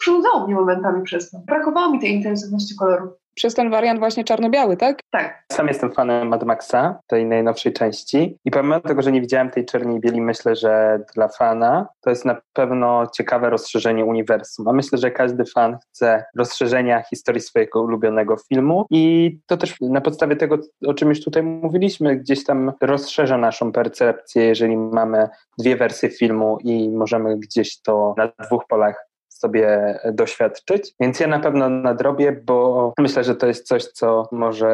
przynudzało 0.00 0.46
mnie 0.46 0.54
momentami 0.54 1.02
przez 1.02 1.30
to. 1.30 1.38
Brakowało 1.46 1.92
mi 1.92 2.00
tej 2.00 2.12
intensywności 2.12 2.76
kolorów 2.76 3.25
przez 3.36 3.54
ten 3.54 3.70
wariant 3.70 3.98
właśnie 3.98 4.24
czarno-biały, 4.24 4.76
tak? 4.76 5.00
Tak. 5.10 5.44
Sam 5.52 5.68
jestem 5.68 5.92
fanem 5.92 6.28
Mad 6.28 6.44
Maxa, 6.44 6.98
tej 7.06 7.26
najnowszej 7.26 7.72
części 7.72 8.38
i 8.44 8.50
pomimo 8.50 8.80
tego, 8.80 9.02
że 9.02 9.12
nie 9.12 9.20
widziałem 9.20 9.50
tej 9.50 9.64
czerni 9.64 9.96
i 9.96 10.00
bieli, 10.00 10.20
myślę, 10.20 10.56
że 10.56 11.00
dla 11.14 11.28
fana 11.28 11.88
to 12.00 12.10
jest 12.10 12.24
na 12.24 12.36
pewno 12.52 13.06
ciekawe 13.14 13.50
rozszerzenie 13.50 14.04
uniwersum, 14.04 14.68
a 14.68 14.72
myślę, 14.72 14.98
że 14.98 15.10
każdy 15.10 15.44
fan 15.44 15.78
chce 15.80 16.24
rozszerzenia 16.36 17.02
historii 17.02 17.40
swojego 17.40 17.82
ulubionego 17.82 18.36
filmu 18.48 18.86
i 18.90 19.36
to 19.46 19.56
też 19.56 19.74
na 19.80 20.00
podstawie 20.00 20.36
tego, 20.36 20.58
o 20.86 20.94
czym 20.94 21.08
już 21.08 21.24
tutaj 21.24 21.42
mówiliśmy, 21.42 22.16
gdzieś 22.16 22.44
tam 22.44 22.72
rozszerza 22.80 23.38
naszą 23.38 23.72
percepcję, 23.72 24.44
jeżeli 24.44 24.76
mamy 24.76 25.28
dwie 25.58 25.76
wersje 25.76 26.10
filmu 26.10 26.58
i 26.64 26.90
możemy 26.90 27.38
gdzieś 27.38 27.82
to 27.82 28.14
na 28.16 28.32
dwóch 28.46 28.66
polach 28.68 29.06
sobie 29.38 29.98
doświadczyć. 30.12 30.92
Więc 31.00 31.20
ja 31.20 31.26
na 31.26 31.38
pewno 31.38 31.70
nadrobię, 31.70 32.32
bo 32.32 32.92
myślę, 32.98 33.24
że 33.24 33.34
to 33.34 33.46
jest 33.46 33.66
coś, 33.66 33.84
co 33.84 34.28
może 34.32 34.70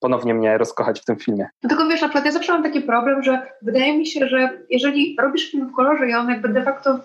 ponownie 0.00 0.34
mnie 0.34 0.58
rozkochać 0.58 1.00
w 1.00 1.04
tym 1.04 1.16
filmie. 1.16 1.48
No 1.62 1.68
tylko 1.68 1.86
wiesz, 1.86 2.00
na 2.00 2.08
przykład 2.08 2.24
ja 2.24 2.32
zawsze 2.32 2.52
mam 2.52 2.62
taki 2.62 2.80
problem, 2.80 3.22
że 3.22 3.42
wydaje 3.62 3.98
mi 3.98 4.06
się, 4.06 4.28
że 4.28 4.50
jeżeli 4.70 5.16
robisz 5.20 5.50
film 5.50 5.68
w 5.68 5.76
kolorze 5.76 6.08
i 6.08 6.14
on 6.14 6.28
jakby 6.30 6.48
de 6.48 6.62
facto 6.62 6.98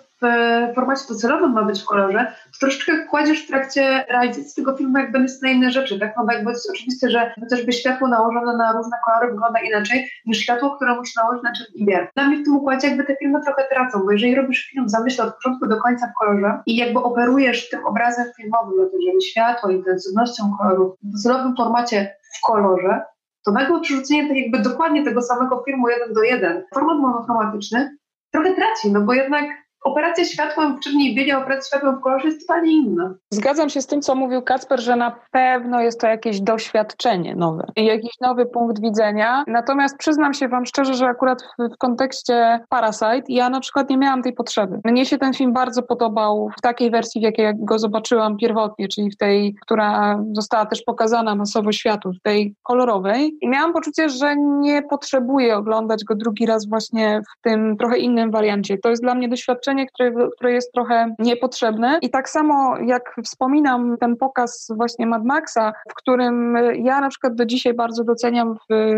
formacie 0.76 1.02
docelowym 1.10 1.52
ma 1.52 1.64
być 1.64 1.82
w 1.82 1.86
kolorze, 1.86 2.34
to 2.52 2.60
troszeczkę 2.60 3.06
kładziesz 3.06 3.44
w 3.44 3.48
trakcie 3.48 4.06
realizacji 4.10 4.56
tego 4.56 4.78
filmu 4.78 4.98
jakby 4.98 5.26
na 5.42 5.50
inne 5.50 5.72
rzeczy, 5.72 6.00
tak? 6.00 6.14
No 6.18 6.26
bo 6.26 6.32
jakby 6.32 6.50
jest 6.50 6.70
oczywiste, 6.70 7.10
że 7.10 7.34
chociażby 7.40 7.74
światło 7.74 8.08
nałożone 8.08 8.58
na 8.58 8.72
różne 8.72 8.98
kolory 9.06 9.32
wygląda 9.32 9.60
inaczej 9.60 10.10
niż 10.26 10.38
światło, 10.38 10.76
które 10.76 10.96
musisz 10.96 11.16
nałożyć 11.16 11.44
na 11.44 11.52
biel. 11.86 12.08
Dla 12.16 12.28
mnie 12.28 12.38
w 12.38 12.44
tym 12.44 12.56
układzie 12.56 12.88
jakby 12.88 13.04
te 13.04 13.16
filmy 13.16 13.42
trochę 13.42 13.64
tracą, 13.72 14.00
bo 14.06 14.12
jeżeli 14.12 14.36
robisz 14.36 14.70
film 14.72 14.86
w 14.86 14.90
zamyśle 14.90 15.26
od 15.26 15.36
początku 15.36 15.68
do 15.68 15.78
końca 15.78 16.08
w 16.08 16.14
kolorze 16.20 16.60
i 16.66 16.76
jakby 16.76 17.00
operujesz 17.00 17.70
tym 17.70 17.86
obrazem 17.86 18.26
filmowym, 18.38 18.74
no 18.78 18.86
to 18.86 18.98
jeżeli 19.00 19.22
światło, 19.22 19.70
intensywnością 19.70 20.44
kolorów 20.58 20.96
w 21.04 21.12
docelowym 21.12 21.56
formacie 21.56 22.16
w 22.38 22.46
kolorze, 22.46 23.02
to 23.46 23.52
nagłe 23.52 23.82
przerzucenie 23.82 24.28
tak 24.28 24.38
jakby 24.38 24.60
dokładnie 24.60 25.04
tego 25.04 25.22
samego 25.22 25.64
filmu 25.66 25.90
jeden 25.90 26.14
do 26.14 26.24
jeden, 26.24 26.64
format 26.74 26.98
monochromatyczny, 26.98 27.98
trochę 28.32 28.54
traci, 28.54 28.92
no 28.92 29.02
bo 29.02 29.14
jednak 29.14 29.46
operacja 29.84 30.26
światłem 30.26 30.78
w 30.78 30.80
czerni 30.80 31.12
i 31.12 31.16
bieli, 31.16 31.34
operacja 31.34 31.78
światłem 31.78 32.00
w 32.00 32.02
kolorze 32.02 32.28
jest 32.28 32.48
totalnie 32.48 32.72
inna. 32.72 33.14
Zgadzam 33.32 33.70
się 33.70 33.82
z 33.82 33.88
tym, 33.88 34.02
co 34.02 34.16
mówił 34.16 34.42
Kacper, 34.42 34.82
że 34.82 34.96
na 34.96 35.16
pewno 35.32 35.82
jest 35.82 36.02
to 36.02 36.08
jakieś 36.08 36.42
doświadczenie 36.42 37.36
nowe 37.36 37.64
jakiś 37.76 38.20
nowy 38.22 38.46
punkt 38.46 38.82
widzenia. 38.82 39.44
Natomiast 39.48 39.98
przyznam 39.98 40.34
się 40.34 40.48
Wam 40.48 40.66
szczerze, 40.66 40.94
że 40.94 41.06
akurat 41.06 41.42
w, 41.42 41.74
w 41.74 41.78
kontekście 41.78 42.60
Parasite 42.70 43.24
ja 43.28 43.50
na 43.50 43.60
przykład 43.60 43.90
nie 43.90 43.98
miałam 43.98 44.24
tej 44.24 44.34
potrzeby. 44.34 44.80
Mnie 44.86 45.06
się 45.06 45.18
ten 45.18 45.34
film 45.34 45.54
bardzo 45.54 45.84
podobał 45.84 46.50
w 46.58 46.62
takiej 46.62 46.92
wersji, 46.92 47.22
w 47.22 47.24
jakiej 47.24 47.54
go 47.56 47.80
zobaczyłam 47.80 48.38
pierwotnie, 48.38 48.88
czyli 48.88 49.12
w 49.12 49.18
tej, 49.18 49.56
która 49.62 50.20
została 50.32 50.66
też 50.66 50.82
pokazana 50.82 51.36
masowo 51.36 51.72
światu, 51.72 52.12
w 52.12 52.22
tej 52.22 52.56
kolorowej. 52.64 53.38
I 53.42 53.50
miałam 53.50 53.74
poczucie, 53.74 54.10
że 54.10 54.36
nie 54.38 54.82
potrzebuję 54.82 55.56
oglądać 55.58 56.04
go 56.04 56.16
drugi 56.16 56.46
raz 56.46 56.70
właśnie 56.70 57.22
w 57.22 57.42
tym 57.42 57.78
trochę 57.78 57.98
innym 57.98 58.32
wariancie. 58.32 58.78
To 58.78 58.90
jest 58.90 59.02
dla 59.02 59.16
mnie 59.16 59.30
doświadczenie 59.30 59.73
doświadczenie, 59.74 59.88
które, 59.88 60.30
które 60.36 60.52
jest 60.52 60.72
trochę 60.72 61.16
niepotrzebne. 61.20 62.00
I 62.02 62.10
tak 62.10 62.30
samo 62.30 62.78
jak 62.86 63.16
wspominam 63.26 63.98
ten 64.00 64.16
pokaz 64.16 64.68
właśnie 64.76 65.08
Mad 65.08 65.24
Maxa, 65.24 65.74
w 65.90 65.94
którym 65.94 66.58
ja 66.84 67.02
na 67.02 67.10
przykład 67.10 67.36
do 67.36 67.46
dzisiaj 67.46 67.74
bardzo 67.74 68.04
doceniam 68.04 68.56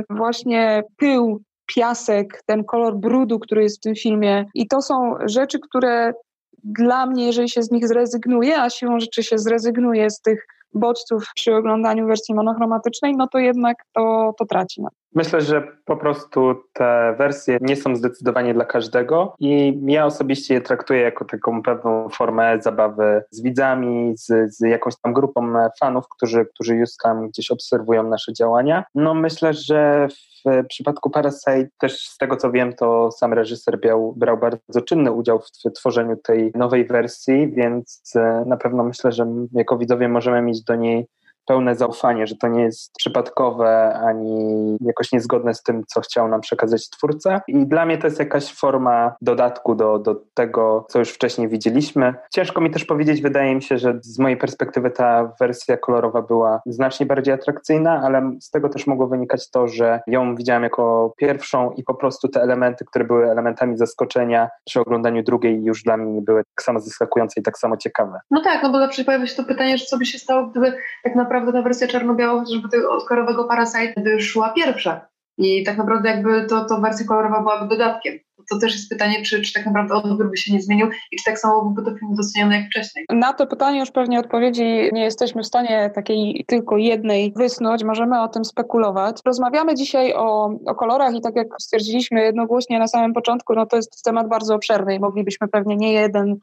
właśnie 0.09 0.83
pył 0.97 1.41
piasek, 1.65 2.41
ten 2.45 2.63
kolor 2.63 2.95
brudu, 2.95 3.39
który 3.39 3.63
jest 3.63 3.77
w 3.77 3.81
tym 3.81 3.95
filmie. 3.95 4.45
I 4.53 4.67
to 4.67 4.81
są 4.81 5.15
rzeczy, 5.25 5.59
które 5.59 6.13
dla 6.63 7.05
mnie, 7.05 7.25
jeżeli 7.25 7.49
się 7.49 7.63
z 7.63 7.71
nich 7.71 7.87
zrezygnuje, 7.87 8.61
a 8.61 8.69
siłą 8.69 8.99
rzeczy 8.99 9.23
się 9.23 9.37
zrezygnuje 9.37 10.09
z 10.09 10.21
tych 10.21 10.45
bodźców 10.73 11.23
przy 11.35 11.55
oglądaniu 11.55 12.07
wersji 12.07 12.35
monochromatycznej, 12.35 13.15
no 13.17 13.27
to 13.27 13.37
jednak 13.39 13.77
to, 13.93 14.33
to 14.37 14.45
traci. 14.45 14.81
Myślę, 15.15 15.41
że 15.41 15.67
po 15.85 15.97
prostu 15.97 16.55
te 16.73 17.15
wersje 17.17 17.57
nie 17.61 17.75
są 17.75 17.95
zdecydowanie 17.95 18.53
dla 18.53 18.65
każdego 18.65 19.35
i 19.39 19.81
ja 19.85 20.05
osobiście 20.05 20.53
je 20.53 20.61
traktuję 20.61 21.01
jako 21.01 21.25
taką 21.25 21.63
pewną 21.63 22.09
formę 22.09 22.61
zabawy 22.61 23.23
z 23.31 23.41
widzami, 23.41 24.13
z, 24.17 24.55
z 24.55 24.59
jakąś 24.59 24.93
tam 25.01 25.13
grupą 25.13 25.53
fanów, 25.79 26.05
którzy, 26.09 26.45
którzy 26.45 26.75
już 26.75 26.89
tam 27.03 27.29
gdzieś 27.29 27.51
obserwują 27.51 28.03
nasze 28.03 28.33
działania. 28.33 28.83
No 28.95 29.13
myślę, 29.13 29.53
że 29.53 30.07
w 30.45 30.67
przypadku 30.67 31.09
Parasite 31.09 31.67
też 31.79 32.07
z 32.07 32.17
tego 32.17 32.37
co 32.37 32.51
wiem, 32.51 32.73
to 32.73 33.11
sam 33.11 33.33
reżyser 33.33 33.79
brał, 33.79 34.13
brał 34.17 34.37
bardzo 34.37 34.81
czynny 34.81 35.11
udział 35.11 35.39
w 35.39 35.73
tworzeniu 35.73 36.17
tej 36.17 36.51
nowej 36.55 36.85
wersji, 36.85 37.51
więc 37.51 38.01
e, 38.15 38.43
na 38.47 38.57
pewno 38.57 38.83
myślę, 38.83 39.11
że 39.11 39.27
jako 39.51 39.77
widzowie 39.77 40.09
możemy 40.09 40.41
mieć 40.41 40.63
do 40.63 40.75
niej 40.75 41.07
pełne 41.45 41.75
zaufanie, 41.75 42.27
że 42.27 42.35
to 42.35 42.47
nie 42.47 42.61
jest 42.61 42.93
przypadkowe 42.97 43.93
ani 43.93 44.77
jakoś 44.81 45.11
niezgodne 45.11 45.53
z 45.53 45.63
tym, 45.63 45.83
co 45.87 46.01
chciał 46.01 46.27
nam 46.27 46.41
przekazać 46.41 46.89
twórca. 46.89 47.41
I 47.47 47.67
dla 47.67 47.85
mnie 47.85 47.97
to 47.97 48.07
jest 48.07 48.19
jakaś 48.19 48.53
forma 48.53 49.15
dodatku 49.21 49.75
do, 49.75 49.99
do 49.99 50.15
tego, 50.33 50.85
co 50.89 50.99
już 50.99 51.09
wcześniej 51.09 51.47
widzieliśmy. 51.47 52.13
Ciężko 52.33 52.61
mi 52.61 52.71
też 52.71 52.85
powiedzieć, 52.85 53.21
wydaje 53.21 53.55
mi 53.55 53.61
się, 53.61 53.77
że 53.77 53.99
z 54.01 54.19
mojej 54.19 54.37
perspektywy 54.37 54.91
ta 54.91 55.33
wersja 55.39 55.77
kolorowa 55.77 56.21
była 56.21 56.61
znacznie 56.65 57.05
bardziej 57.05 57.33
atrakcyjna, 57.33 58.01
ale 58.05 58.31
z 58.41 58.49
tego 58.49 58.69
też 58.69 58.87
mogło 58.87 59.07
wynikać 59.07 59.51
to, 59.51 59.67
że 59.67 60.01
ją 60.07 60.35
widziałem 60.35 60.63
jako 60.63 61.13
pierwszą 61.17 61.71
i 61.71 61.83
po 61.83 61.93
prostu 61.93 62.27
te 62.27 62.41
elementy, 62.41 62.85
które 62.85 63.05
były 63.05 63.31
elementami 63.31 63.77
zaskoczenia 63.77 64.49
przy 64.65 64.79
oglądaniu 64.79 65.23
drugiej 65.23 65.63
już 65.63 65.83
dla 65.83 65.97
mnie 65.97 66.11
nie 66.11 66.21
były 66.21 66.43
tak 66.55 66.63
samo 66.63 66.79
zaskakujące 66.79 67.39
i 67.39 67.43
tak 67.43 67.57
samo 67.57 67.77
ciekawe. 67.77 68.19
No 68.31 68.41
tak, 68.43 68.63
no 68.63 68.71
bo 68.71 68.79
zawsze 68.79 69.03
pojawia 69.03 69.27
się 69.27 69.35
to 69.35 69.43
pytanie, 69.43 69.77
że 69.77 69.85
co 69.85 69.97
by 69.97 70.05
się 70.05 70.19
stało, 70.19 70.47
gdyby 70.47 70.73
tak 71.03 71.15
naprawdę 71.15 71.34
naprawdę 71.35 71.53
ta 71.53 71.61
wersja 71.61 71.87
czarno-biała, 71.87 72.39
chociażby 72.39 72.69
tego 72.69 72.91
odkorowego 72.91 73.43
Parasite 73.43 73.93
wyszła 73.97 74.49
pierwsza. 74.49 75.07
I 75.37 75.63
tak 75.63 75.77
naprawdę 75.77 76.09
jakby 76.09 76.45
to, 76.45 76.65
to 76.65 76.81
wersja 76.81 77.05
kolorowa 77.05 77.41
byłaby 77.41 77.67
dodatkiem 77.67 78.19
to 78.49 78.59
też 78.59 78.73
jest 78.73 78.89
pytanie, 78.89 79.23
czy, 79.23 79.41
czy 79.41 79.53
tak 79.53 79.65
naprawdę 79.65 79.95
odbiór 79.95 80.29
by 80.29 80.37
się 80.37 80.53
nie 80.53 80.61
zmienił 80.61 80.87
i 81.11 81.17
czy 81.17 81.23
tak 81.25 81.39
samo 81.39 81.61
byłby 81.61 81.91
to 81.91 81.97
film 81.97 82.15
doceniony 82.15 82.55
jak 82.55 82.65
wcześniej. 82.65 83.05
Na 83.09 83.33
to 83.33 83.47
pytanie 83.47 83.79
już 83.79 83.91
pewnie 83.91 84.19
odpowiedzi 84.19 84.89
nie 84.93 85.03
jesteśmy 85.03 85.43
w 85.43 85.47
stanie 85.47 85.91
takiej 85.95 86.45
tylko 86.47 86.77
jednej 86.77 87.33
wysnuć, 87.35 87.83
możemy 87.83 88.21
o 88.21 88.27
tym 88.27 88.45
spekulować. 88.45 89.17
Rozmawiamy 89.25 89.75
dzisiaj 89.75 90.13
o, 90.13 90.49
o 90.65 90.75
kolorach 90.75 91.15
i 91.15 91.21
tak 91.21 91.35
jak 91.35 91.47
stwierdziliśmy 91.61 92.21
jednogłośnie 92.21 92.79
na 92.79 92.87
samym 92.87 93.13
początku, 93.13 93.53
no 93.53 93.65
to 93.65 93.75
jest 93.75 94.03
temat 94.03 94.29
bardzo 94.29 94.55
obszerny 94.55 94.95
i 94.95 94.99
moglibyśmy 94.99 95.47
pewnie 95.47 95.75
nie 95.75 95.93
jeden 95.93 96.35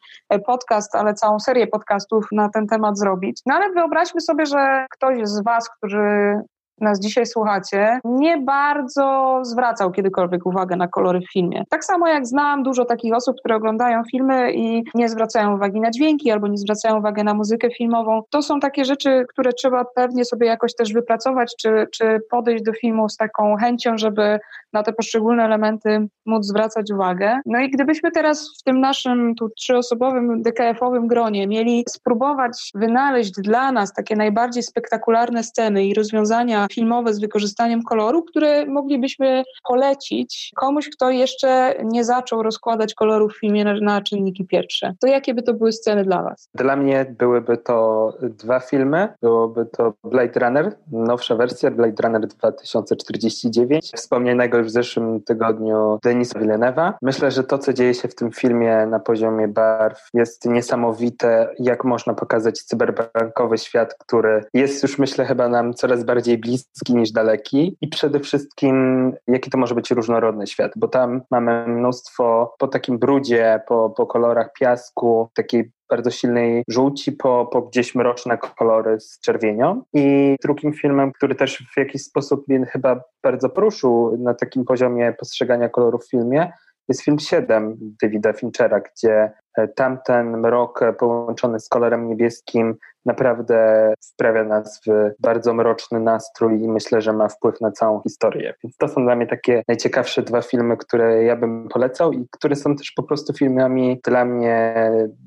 podcast, 0.47 0.95
ale 0.95 1.15
całą 1.15 1.41
serię 1.41 1.67
podcastów 1.67 2.27
na 2.33 2.49
ten 2.49 2.67
temat 2.67 2.99
zrobić. 2.99 3.41
No 3.47 3.55
ale 3.55 3.73
wyobraźmy 3.73 4.21
sobie, 4.21 4.47
że 4.47 4.87
ktoś 4.91 5.19
z 5.29 5.45
Was, 5.45 5.71
którzy 5.71 6.35
nas 6.83 7.01
dzisiaj 7.01 7.27
słuchacie, 7.27 8.01
nie 8.05 8.39
bardzo 8.39 9.39
zwracał 9.43 9.93
kiedykolwiek 9.93 10.47
uwagę 10.47 10.77
na 10.77 10.89
kolory 10.89 11.21
w 11.21 11.33
filmie. 11.33 11.65
Tak 11.69 11.85
samo 11.85 12.09
jak 12.09 12.27
znam 12.27 12.63
dużo 12.63 12.85
takich 12.85 13.15
osób, 13.15 13.37
które 13.39 13.57
oglądają 13.57 14.03
filmy 14.11 14.53
i 14.53 14.85
nie 14.95 15.09
zwracają 15.09 15.55
uwagi 15.55 15.81
na 15.81 15.91
dźwięki 15.91 16.31
albo 16.31 16.49
nie 16.49 16.59
zwracają 16.59 16.99
uwagi 16.99 17.25
na 17.25 17.35
muzykę 17.35 17.69
filmową. 17.71 18.23
To 18.31 18.43
są 18.43 18.61
takie 18.61 18.85
rzeczy, 18.85 19.25
które 19.29 19.53
trzeba 19.53 19.85
pewnie 19.85 20.25
sobie 20.25 20.47
jakoś 20.47 20.75
też 20.75 20.93
wypracować, 20.93 21.55
czy, 21.59 21.87
czy 21.93 22.21
podejść 22.31 22.65
do 22.65 22.73
filmu 22.73 23.09
z 23.09 23.17
taką 23.17 23.57
chęcią, 23.57 23.99
żeby 23.99 24.39
na 24.73 24.83
te 24.83 24.93
poszczególne 24.93 25.45
elementy 25.45 26.09
móc 26.27 26.47
zwracać 26.47 26.91
uwagę. 26.91 27.41
No 27.47 27.61
i 27.61 27.71
gdybyśmy 27.71 28.11
teraz 28.11 28.51
w 28.61 28.63
tym 28.63 28.81
naszym 28.81 29.35
tu 29.35 29.51
trzyosobowym 29.51 30.43
DKF-owym 30.43 31.07
gronie 31.07 31.47
mieli 31.47 31.85
spróbować 31.89 32.71
wynaleźć 32.75 33.33
dla 33.33 33.73
nas 33.73 33.93
takie 33.93 34.17
najbardziej 34.17 34.63
spektakularne 34.63 35.43
sceny 35.43 35.85
i 35.85 35.95
rozwiązania 35.95 36.67
filmowe 36.75 37.15
z 37.15 37.21
wykorzystaniem 37.21 37.83
koloru, 37.83 38.23
które 38.23 38.67
moglibyśmy 38.67 39.45
polecić 39.69 40.53
komuś, 40.57 40.89
kto 40.89 41.11
jeszcze 41.11 41.75
nie 41.85 42.05
zaczął 42.05 42.43
rozkładać 42.43 42.95
koloru 42.95 43.29
w 43.29 43.39
filmie 43.39 43.65
na, 43.65 43.75
na 43.81 44.03
czynniki 44.03 44.45
pierwsze. 44.45 44.95
To 45.01 45.07
jakie 45.07 45.35
by 45.35 45.43
to 45.43 45.55
były 45.55 45.73
sceny 45.73 46.05
dla 46.05 46.23
Was? 46.23 46.49
Dla 46.55 46.77
mnie 46.77 47.15
byłyby 47.19 47.57
to 47.57 48.13
dwa 48.23 48.61
filmy. 48.61 49.09
Byłoby 49.23 49.67
to 49.67 49.93
Blade 50.05 50.41
Runner, 50.41 50.77
nowsza 50.93 51.37
wersja 51.37 51.71
Blade 51.71 52.03
Runner 52.03 52.27
2049, 52.27 53.93
wspomnianego 53.97 54.59
już 54.59 54.67
w 54.67 54.71
zeszłym 54.71 55.21
tygodniu 55.21 55.99
Denisa 56.03 56.41
Villeneuve'a. 56.41 56.93
Myślę, 57.03 57.31
że 57.31 57.45
to, 57.45 57.59
co 57.59 57.73
dzieje 57.73 57.95
się 57.95 58.09
w 58.09 58.15
tym 58.15 58.31
filmie 58.31 58.87
na 58.87 59.01
poziomie 59.01 59.49
barw 59.49 60.09
jest 60.15 60.47
niesamowite, 60.47 61.55
jak 61.59 61.85
można 61.85 62.15
pokazać 62.15 62.63
cyberbankowy 62.63 63.59
świat, 63.59 63.95
który 63.99 64.45
jest 64.55 64.83
już 64.83 64.99
myślę 64.99 65.25
chyba 65.25 65.49
nam 65.49 65.75
coraz 65.75 66.05
bardziej 66.05 66.39
bliski 66.39 66.62
bliski 66.65 66.95
niż 66.95 67.13
daleki 67.13 67.77
i 67.81 67.89
przede 67.89 68.21
wszystkim 68.21 69.13
jaki 69.29 69.51
to 69.51 69.59
może 69.59 69.75
być 69.75 69.91
różnorodny 69.91 70.47
świat, 70.47 70.73
bo 70.77 70.89
tam 70.89 71.23
mamy 71.31 71.67
mnóstwo 71.67 72.55
po 72.59 72.69
takim 72.69 72.99
brudzie, 72.99 73.61
po, 73.67 73.91
po 73.91 74.07
kolorach 74.07 74.53
piasku, 74.53 75.29
takiej 75.35 75.73
bardzo 75.91 76.11
silnej 76.11 76.65
żółci 76.69 77.13
po, 77.13 77.49
po 77.53 77.63
gdzieś 77.63 77.95
mroczne 77.95 78.39
kolory 78.39 79.01
z 79.01 79.21
czerwienią. 79.21 79.83
I 79.95 80.37
drugim 80.43 80.73
filmem, 80.73 81.13
który 81.13 81.35
też 81.35 81.67
w 81.75 81.79
jakiś 81.79 82.03
sposób 82.03 82.49
mnie 82.49 82.67
chyba 82.67 83.01
bardzo 83.23 83.49
poruszył 83.49 84.17
na 84.19 84.35
takim 84.35 84.65
poziomie 84.65 85.15
postrzegania 85.19 85.69
kolorów 85.69 86.05
w 86.05 86.11
filmie, 86.11 86.53
jest 86.89 87.03
film 87.03 87.19
7 87.19 87.77
Davida 88.03 88.33
Finchera, 88.33 88.81
gdzie 88.81 89.33
tamten 89.75 90.37
mrok 90.39 90.81
połączony 90.99 91.61
z 91.61 91.69
kolorem 91.69 92.09
niebieskim 92.09 92.75
naprawdę 93.07 93.95
wprawia 94.13 94.45
nas 94.45 94.81
w 94.87 95.11
bardzo 95.21 95.55
mroczny 95.55 96.01
nastrój 96.01 96.63
i 96.63 96.69
myślę, 96.69 97.01
że 97.01 97.13
ma 97.13 97.29
wpływ 97.29 97.61
na 97.61 97.73
całą 97.73 98.01
historię. 98.01 98.55
Więc 98.65 98.77
to 98.77 98.89
są 98.89 99.05
dla 99.05 99.17
mnie 99.17 99.27
takie 99.27 99.63
najciekawsze 99.69 100.23
dwa 100.23 100.43
filmy, 100.43 100.77
które 100.77 101.25
ja 101.25 101.37
bym 101.37 101.69
polecał 101.69 102.13
i 102.13 102.27
które 102.31 102.57
są 102.57 102.77
też 102.77 102.93
po 102.97 103.03
prostu 103.03 103.33
filmami 103.33 104.01
dla 104.05 104.25
mnie 104.25 104.75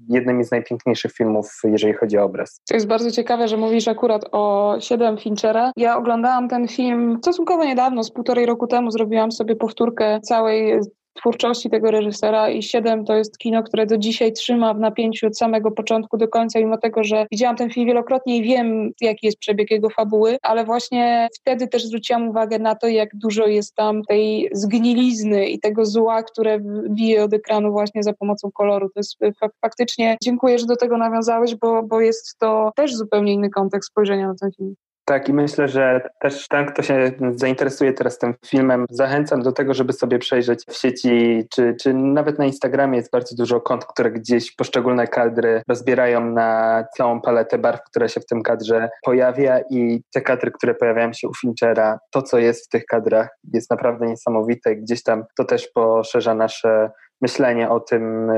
jednymi 0.09 0.43
z 0.43 0.51
najpiękniejszych 0.51 1.11
filmów, 1.11 1.61
jeżeli 1.63 1.93
chodzi 1.93 2.17
o 2.17 2.23
obraz. 2.23 2.61
To 2.69 2.75
jest 2.75 2.87
bardzo 2.87 3.11
ciekawe, 3.11 3.47
że 3.47 3.57
mówisz 3.57 3.87
akurat 3.87 4.25
o 4.31 4.75
Siedem 4.79 5.17
Finchera. 5.17 5.71
Ja 5.77 5.97
oglądałam 5.97 6.49
ten 6.49 6.67
film 6.67 7.17
stosunkowo 7.21 7.65
niedawno, 7.65 8.03
z 8.03 8.11
półtorej 8.11 8.45
roku 8.45 8.67
temu 8.67 8.91
zrobiłam 8.91 9.31
sobie 9.31 9.55
powtórkę 9.55 10.19
całej 10.21 10.79
twórczości 11.15 11.69
tego 11.69 11.91
reżysera 11.91 12.49
i 12.49 12.63
Siedem 12.63 13.05
to 13.05 13.15
jest 13.15 13.37
kino, 13.37 13.63
które 13.63 13.85
do 13.85 13.97
dzisiaj 13.97 14.33
trzyma 14.33 14.73
w 14.73 14.79
napięciu 14.79 15.27
od 15.27 15.37
samego 15.37 15.71
początku 15.71 16.17
do 16.17 16.27
końca, 16.27 16.59
mimo 16.59 16.77
tego, 16.77 17.03
że 17.03 17.25
widziałam 17.31 17.55
ten 17.55 17.69
film 17.69 17.87
wielokrotnie 17.87 18.37
i 18.37 18.43
wiem, 18.43 18.91
jaki 19.01 19.25
jest 19.25 19.39
przebieg 19.39 19.71
jego 19.71 19.89
fabuły, 19.89 20.37
ale 20.41 20.65
właśnie 20.65 21.27
wtedy 21.41 21.67
też 21.67 21.85
zwróciłam 21.85 22.29
uwagę 22.29 22.59
na 22.59 22.75
to, 22.75 22.87
jak 22.87 23.09
dużo 23.15 23.47
jest 23.47 23.75
tam 23.75 24.03
tej 24.03 24.49
zgnilizny 24.53 25.49
i 25.49 25.59
tego 25.59 25.85
zła, 25.85 26.23
które 26.23 26.59
bije 26.89 27.23
od 27.23 27.33
ekranu 27.33 27.71
właśnie 27.71 28.03
za 28.03 28.13
pomocą 28.13 28.51
koloru. 28.51 28.89
To 28.89 28.99
jest 28.99 29.17
faktycznie, 29.61 30.17
dziękuję, 30.23 30.59
że 30.59 30.65
do 30.65 30.75
tego 30.75 30.97
nawiązałeś, 30.97 31.55
bo, 31.55 31.83
bo 31.83 32.01
jest 32.01 32.37
to 32.39 32.71
też 32.75 32.95
zupełnie 32.95 33.33
inny 33.33 33.49
kontekst 33.49 33.89
spojrzenia 33.89 34.27
na 34.27 34.35
ten 34.35 34.51
film. 34.57 34.75
Tak, 35.07 35.29
i 35.29 35.33
myślę, 35.33 35.67
że 35.67 36.09
też 36.19 36.47
ten, 36.47 36.65
kto 36.65 36.81
się 36.81 37.11
zainteresuje 37.35 37.93
teraz 37.93 38.17
tym 38.17 38.33
filmem, 38.45 38.85
zachęcam 38.89 39.41
do 39.41 39.51
tego, 39.51 39.73
żeby 39.73 39.93
sobie 39.93 40.19
przejrzeć 40.19 40.65
w 40.69 40.75
sieci, 40.75 41.43
czy, 41.53 41.75
czy 41.81 41.93
nawet 41.93 42.39
na 42.39 42.45
Instagramie 42.45 42.97
jest 42.97 43.11
bardzo 43.11 43.35
dużo 43.35 43.61
kont, 43.61 43.85
które 43.85 44.11
gdzieś 44.11 44.55
poszczególne 44.55 45.07
kadry 45.07 45.61
rozbierają 45.67 46.31
na 46.31 46.83
całą 46.97 47.21
paletę 47.21 47.57
barw, 47.57 47.83
która 47.83 48.07
się 48.07 48.19
w 48.19 48.25
tym 48.25 48.43
kadrze 48.43 48.89
pojawia 49.03 49.59
i 49.69 50.01
te 50.13 50.21
kadry, 50.21 50.51
które 50.51 50.75
pojawiają 50.75 51.13
się 51.13 51.27
u 51.27 51.33
Finchera, 51.41 51.99
to 52.11 52.21
co 52.21 52.39
jest 52.39 52.65
w 52.65 52.69
tych 52.69 52.85
kadrach 52.85 53.29
jest 53.53 53.71
naprawdę 53.71 54.07
niesamowite. 54.07 54.75
Gdzieś 54.75 55.03
tam 55.03 55.23
to 55.37 55.43
też 55.43 55.67
poszerza 55.67 56.35
nasze 56.35 56.91
myślenie 57.21 57.69
o 57.69 57.79
tym, 57.79 58.31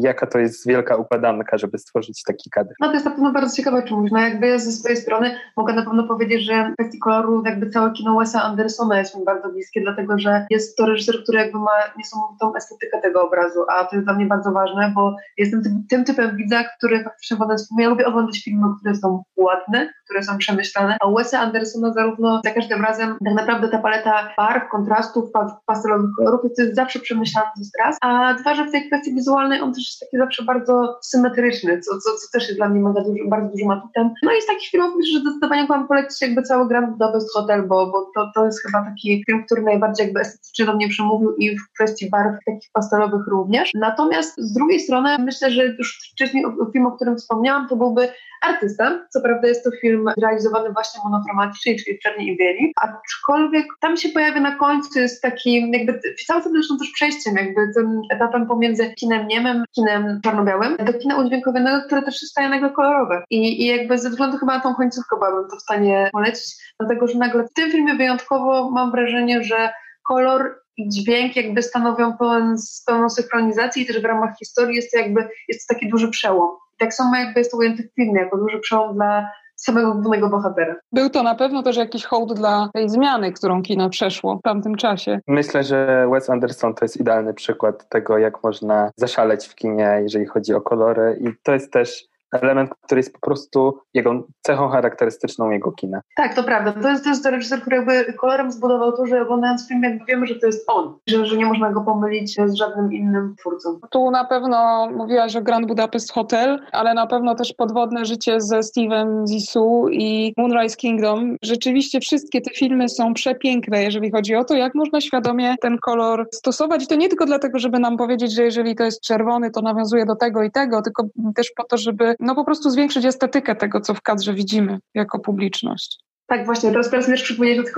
jaka 0.00 0.26
to 0.26 0.38
jest 0.38 0.66
wielka 0.66 0.96
układanka, 0.96 1.58
żeby 1.58 1.78
stworzyć 1.78 2.22
taki 2.22 2.50
kadr. 2.50 2.74
No 2.80 2.86
to 2.86 2.92
jest 2.92 3.04
na 3.04 3.10
pewno 3.10 3.32
bardzo 3.32 3.56
ciekawe, 3.56 3.82
mówisz. 3.90 4.12
No 4.12 4.20
jakby 4.20 4.46
ja 4.46 4.58
ze 4.58 4.72
swojej 4.72 4.96
strony 4.96 5.36
mogę 5.56 5.72
na 5.72 5.82
pewno 5.82 6.08
powiedzieć, 6.08 6.42
że 6.42 6.70
w 6.70 6.74
kwestii 6.74 6.98
koloru 6.98 7.42
jakby 7.46 7.70
całe 7.70 7.92
kino 7.92 8.14
Wes'a 8.14 8.38
Andersona 8.38 8.98
jest 8.98 9.18
mi 9.18 9.24
bardzo 9.24 9.48
bliskie, 9.48 9.80
dlatego 9.80 10.18
że 10.18 10.46
jest 10.50 10.76
to 10.76 10.86
reżyser, 10.86 11.22
który 11.22 11.38
jakby 11.38 11.58
ma 11.58 11.70
niesamowitą 11.96 12.56
estetykę 12.56 13.00
tego 13.00 13.26
obrazu, 13.26 13.60
a 13.68 13.84
to 13.84 13.96
jest 13.96 14.06
dla 14.06 14.14
mnie 14.14 14.26
bardzo 14.26 14.52
ważne, 14.52 14.92
bo 14.94 15.16
jestem 15.36 15.62
tym, 15.62 15.84
tym 15.88 16.04
typem 16.04 16.36
widza, 16.36 16.64
który 16.78 17.04
faktycznie 17.04 17.36
wodę 17.36 17.56
ja 17.78 17.88
lubię 17.88 18.06
oglądać 18.06 18.44
filmy, 18.44 18.66
które 18.80 18.94
są 18.94 19.22
ładne, 19.36 19.92
które 20.06 20.22
są 20.22 20.38
przemyślane, 20.38 20.96
a 21.00 21.06
Wes'a 21.06 21.36
Andersona 21.36 21.92
zarówno 21.92 22.40
za 22.44 22.50
każdym 22.50 22.82
razem 22.82 23.16
tak 23.24 23.34
naprawdę 23.34 23.68
ta 23.68 23.78
paleta 23.78 24.34
barw, 24.36 24.68
kontrastów, 24.70 25.24
pastelowych 25.66 26.10
kolorów 26.16 26.40
jest 26.58 26.74
zawsze 26.74 26.98
przemyślana 26.98 27.50
z 27.60 27.70
raz, 27.84 27.96
a 28.02 28.34
dwa, 28.34 28.54
że 28.54 28.64
w 28.64 28.72
tej 28.72 28.86
kwestii 28.86 29.14
wizualnej 29.14 29.60
on 29.60 29.72
też 29.72 29.84
jest 29.84 30.00
taki 30.00 30.18
zawsze 30.18 30.44
bardzo 30.44 30.98
symetryczny, 31.02 31.80
co, 31.80 31.90
co, 31.90 32.10
co 32.10 32.26
też 32.32 32.48
jest 32.48 32.58
dla 32.58 32.68
mnie 32.68 32.80
mega 32.80 33.00
duży, 33.00 33.18
bardzo 33.28 33.50
dużym 33.50 33.70
atutem. 33.70 34.10
No 34.22 34.32
i 34.32 34.42
z 34.42 34.46
takich 34.46 34.70
filmów 34.70 34.94
myślę, 34.96 35.12
że 35.12 35.20
zdecydowanie 35.20 35.66
mam 35.68 35.88
polecić 35.88 36.22
jakby 36.22 36.42
cały 36.42 36.68
Grand 36.68 36.90
Budapest 36.90 37.32
Hotel, 37.32 37.62
bo, 37.62 37.86
bo 37.86 38.10
to, 38.14 38.30
to 38.34 38.46
jest 38.46 38.62
chyba 38.62 38.84
taki 38.84 39.24
film, 39.26 39.44
który 39.46 39.62
najbardziej 39.62 40.04
jakby 40.06 40.20
estetycznie 40.20 40.66
do 40.66 40.74
mnie 40.74 40.88
przemówił 40.88 41.34
i 41.36 41.58
w 41.58 41.72
kwestii 41.74 42.10
barw 42.10 42.34
takich 42.46 42.70
pastelowych 42.72 43.26
również. 43.30 43.70
Natomiast 43.74 44.34
z 44.38 44.52
drugiej 44.52 44.80
strony 44.80 45.16
myślę, 45.18 45.50
że 45.50 45.66
już 45.66 46.10
wcześniej 46.12 46.44
film, 46.72 46.86
o 46.86 46.92
którym 46.92 47.16
wspomniałam, 47.16 47.68
to 47.68 47.76
byłby 47.76 48.08
Artysta. 48.42 49.06
Co 49.10 49.20
prawda 49.20 49.48
jest 49.48 49.64
to 49.64 49.70
film 49.80 49.95
realizowany 50.22 50.72
właśnie 50.72 51.00
monochromatycznie, 51.04 51.76
czyli 51.76 51.98
w 51.98 52.00
czerni 52.00 52.28
i 52.28 52.36
bieli, 52.36 52.72
aczkolwiek 52.76 53.66
tam 53.80 53.96
się 53.96 54.08
pojawia 54.08 54.40
na 54.40 54.56
końcu, 54.56 54.98
jest 54.98 55.22
taki 55.22 55.70
jakby, 55.70 56.00
cały 56.26 56.42
film 56.42 56.54
zresztą 56.54 56.78
też 56.78 56.90
przejściem, 56.90 57.34
jakby 57.36 57.60
tym 57.74 58.00
etapem 58.10 58.46
pomiędzy 58.46 58.94
kinem 58.94 59.26
niemym, 59.26 59.64
kinem 59.74 60.20
czarno-białym, 60.24 60.76
do 60.76 60.92
kina 60.92 61.18
udźwiękowionego, 61.18 61.86
które 61.86 62.02
też 62.02 62.22
jest 62.22 62.36
nagle 62.36 62.70
kolorowe. 62.70 63.24
I, 63.30 63.62
I 63.62 63.66
jakby 63.66 63.98
ze 63.98 64.10
względu 64.10 64.38
chyba 64.38 64.54
na 64.54 64.60
tą 64.60 64.74
końcówkę 64.74 65.16
byłabym 65.16 65.50
to 65.50 65.56
w 65.56 65.62
stanie 65.62 66.08
polecić, 66.12 66.56
dlatego 66.80 67.08
że 67.08 67.18
nagle 67.18 67.44
w 67.44 67.52
tym 67.52 67.70
filmie 67.70 67.94
wyjątkowo 67.94 68.70
mam 68.70 68.90
wrażenie, 68.90 69.42
że 69.42 69.72
kolor 70.08 70.60
i 70.76 70.88
dźwięk 70.88 71.36
jakby 71.36 71.62
stanowią 71.62 72.16
pełen, 72.16 72.56
pełną 72.86 73.10
synchronizację 73.10 73.82
i 73.82 73.86
też 73.86 74.02
w 74.02 74.04
ramach 74.04 74.38
historii 74.38 74.76
jest 74.76 74.92
to 74.92 74.98
jakby 74.98 75.28
jest 75.48 75.68
to 75.68 75.74
taki 75.74 75.88
duży 75.88 76.08
przełom. 76.08 76.48
I 76.74 76.78
tak 76.78 76.94
samo 76.94 77.16
jakby 77.16 77.40
jest 77.40 77.50
to 77.50 77.56
ujęte 77.56 77.82
w 77.82 77.94
filmie, 77.94 78.20
jako 78.20 78.36
duży 78.36 78.58
przełom 78.58 78.94
dla 78.94 79.28
samego 79.56 79.92
głównego 79.92 80.28
bohatera. 80.28 80.74
Był 80.92 81.10
to 81.10 81.22
na 81.22 81.34
pewno 81.34 81.62
też 81.62 81.76
jakiś 81.76 82.04
hołd 82.04 82.34
dla 82.34 82.68
tej 82.74 82.90
zmiany, 82.90 83.32
którą 83.32 83.62
kino 83.62 83.90
przeszło 83.90 84.38
w 84.38 84.42
tamtym 84.42 84.74
czasie. 84.76 85.20
Myślę, 85.28 85.64
że 85.64 86.08
Wes 86.12 86.30
Anderson 86.30 86.74
to 86.74 86.84
jest 86.84 86.96
idealny 86.96 87.34
przykład 87.34 87.88
tego, 87.88 88.18
jak 88.18 88.44
można 88.44 88.90
zaszaleć 88.96 89.46
w 89.46 89.54
kinie, 89.54 89.98
jeżeli 90.02 90.26
chodzi 90.26 90.54
o 90.54 90.60
kolory 90.60 91.18
i 91.20 91.28
to 91.42 91.52
jest 91.52 91.72
też 91.72 92.08
element, 92.42 92.70
który 92.82 92.98
jest 92.98 93.12
po 93.12 93.20
prostu 93.20 93.78
jego 93.94 94.26
cechą 94.42 94.68
charakterystyczną 94.68 95.50
jego 95.50 95.72
kina. 95.72 96.00
Tak, 96.16 96.34
to 96.34 96.42
prawda. 96.42 96.72
To 96.72 96.88
jest, 96.88 97.04
to 97.04 97.10
jest 97.10 97.26
reżyser, 97.26 97.60
który 97.60 97.76
jakby 97.76 98.12
kolorem 98.12 98.52
zbudował 98.52 98.96
to, 98.96 99.06
że 99.06 99.22
oglądając 99.22 99.68
film 99.68 99.82
jakby 99.82 100.04
wiemy, 100.04 100.26
że 100.26 100.34
to 100.34 100.46
jest 100.46 100.70
on, 100.70 100.94
że, 101.06 101.26
że 101.26 101.36
nie 101.36 101.46
można 101.46 101.72
go 101.72 101.80
pomylić 101.80 102.36
z 102.46 102.54
żadnym 102.54 102.92
innym 102.92 103.34
twórcą. 103.38 103.80
Tu 103.90 104.10
na 104.10 104.24
pewno 104.24 104.88
mówiłaś 104.96 105.36
o 105.36 105.42
Grand 105.42 105.66
Budapest 105.66 106.12
Hotel, 106.12 106.58
ale 106.72 106.94
na 106.94 107.06
pewno 107.06 107.34
też 107.34 107.52
Podwodne 107.52 108.04
życie 108.04 108.40
ze 108.40 108.62
Steven 108.62 109.26
Zissou 109.26 109.88
i 109.88 110.34
Moonrise 110.36 110.76
Kingdom. 110.76 111.36
Rzeczywiście 111.42 112.00
wszystkie 112.00 112.40
te 112.40 112.50
filmy 112.50 112.88
są 112.88 113.14
przepiękne, 113.14 113.82
jeżeli 113.82 114.10
chodzi 114.10 114.34
o 114.34 114.44
to, 114.44 114.54
jak 114.54 114.74
można 114.74 115.00
świadomie 115.00 115.54
ten 115.60 115.78
kolor 115.78 116.28
stosować 116.32 116.84
i 116.84 116.86
to 116.86 116.94
nie 116.94 117.08
tylko 117.08 117.26
dlatego, 117.26 117.58
żeby 117.58 117.78
nam 117.78 117.96
powiedzieć, 117.96 118.32
że 118.32 118.42
jeżeli 118.42 118.76
to 118.76 118.84
jest 118.84 119.00
czerwony, 119.00 119.50
to 119.50 119.60
nawiązuje 119.60 120.06
do 120.06 120.16
tego 120.16 120.42
i 120.42 120.50
tego, 120.50 120.82
tylko 120.82 121.04
też 121.34 121.52
po 121.56 121.64
to, 121.64 121.76
żeby 121.76 122.14
no 122.26 122.34
po 122.34 122.44
prostu 122.44 122.70
zwiększyć 122.70 123.04
estetykę 123.04 123.56
tego, 123.56 123.80
co 123.80 123.94
w 123.94 124.02
kadrze 124.02 124.34
widzimy 124.34 124.78
jako 124.94 125.18
publiczność. 125.18 125.98
Tak, 126.28 126.46
właśnie. 126.46 126.70
Teraz 126.70 126.90
teraz 126.90 127.06
też 127.06 127.22
przypomnieć 127.22 127.58
o 127.58 127.62
tych 127.62 127.72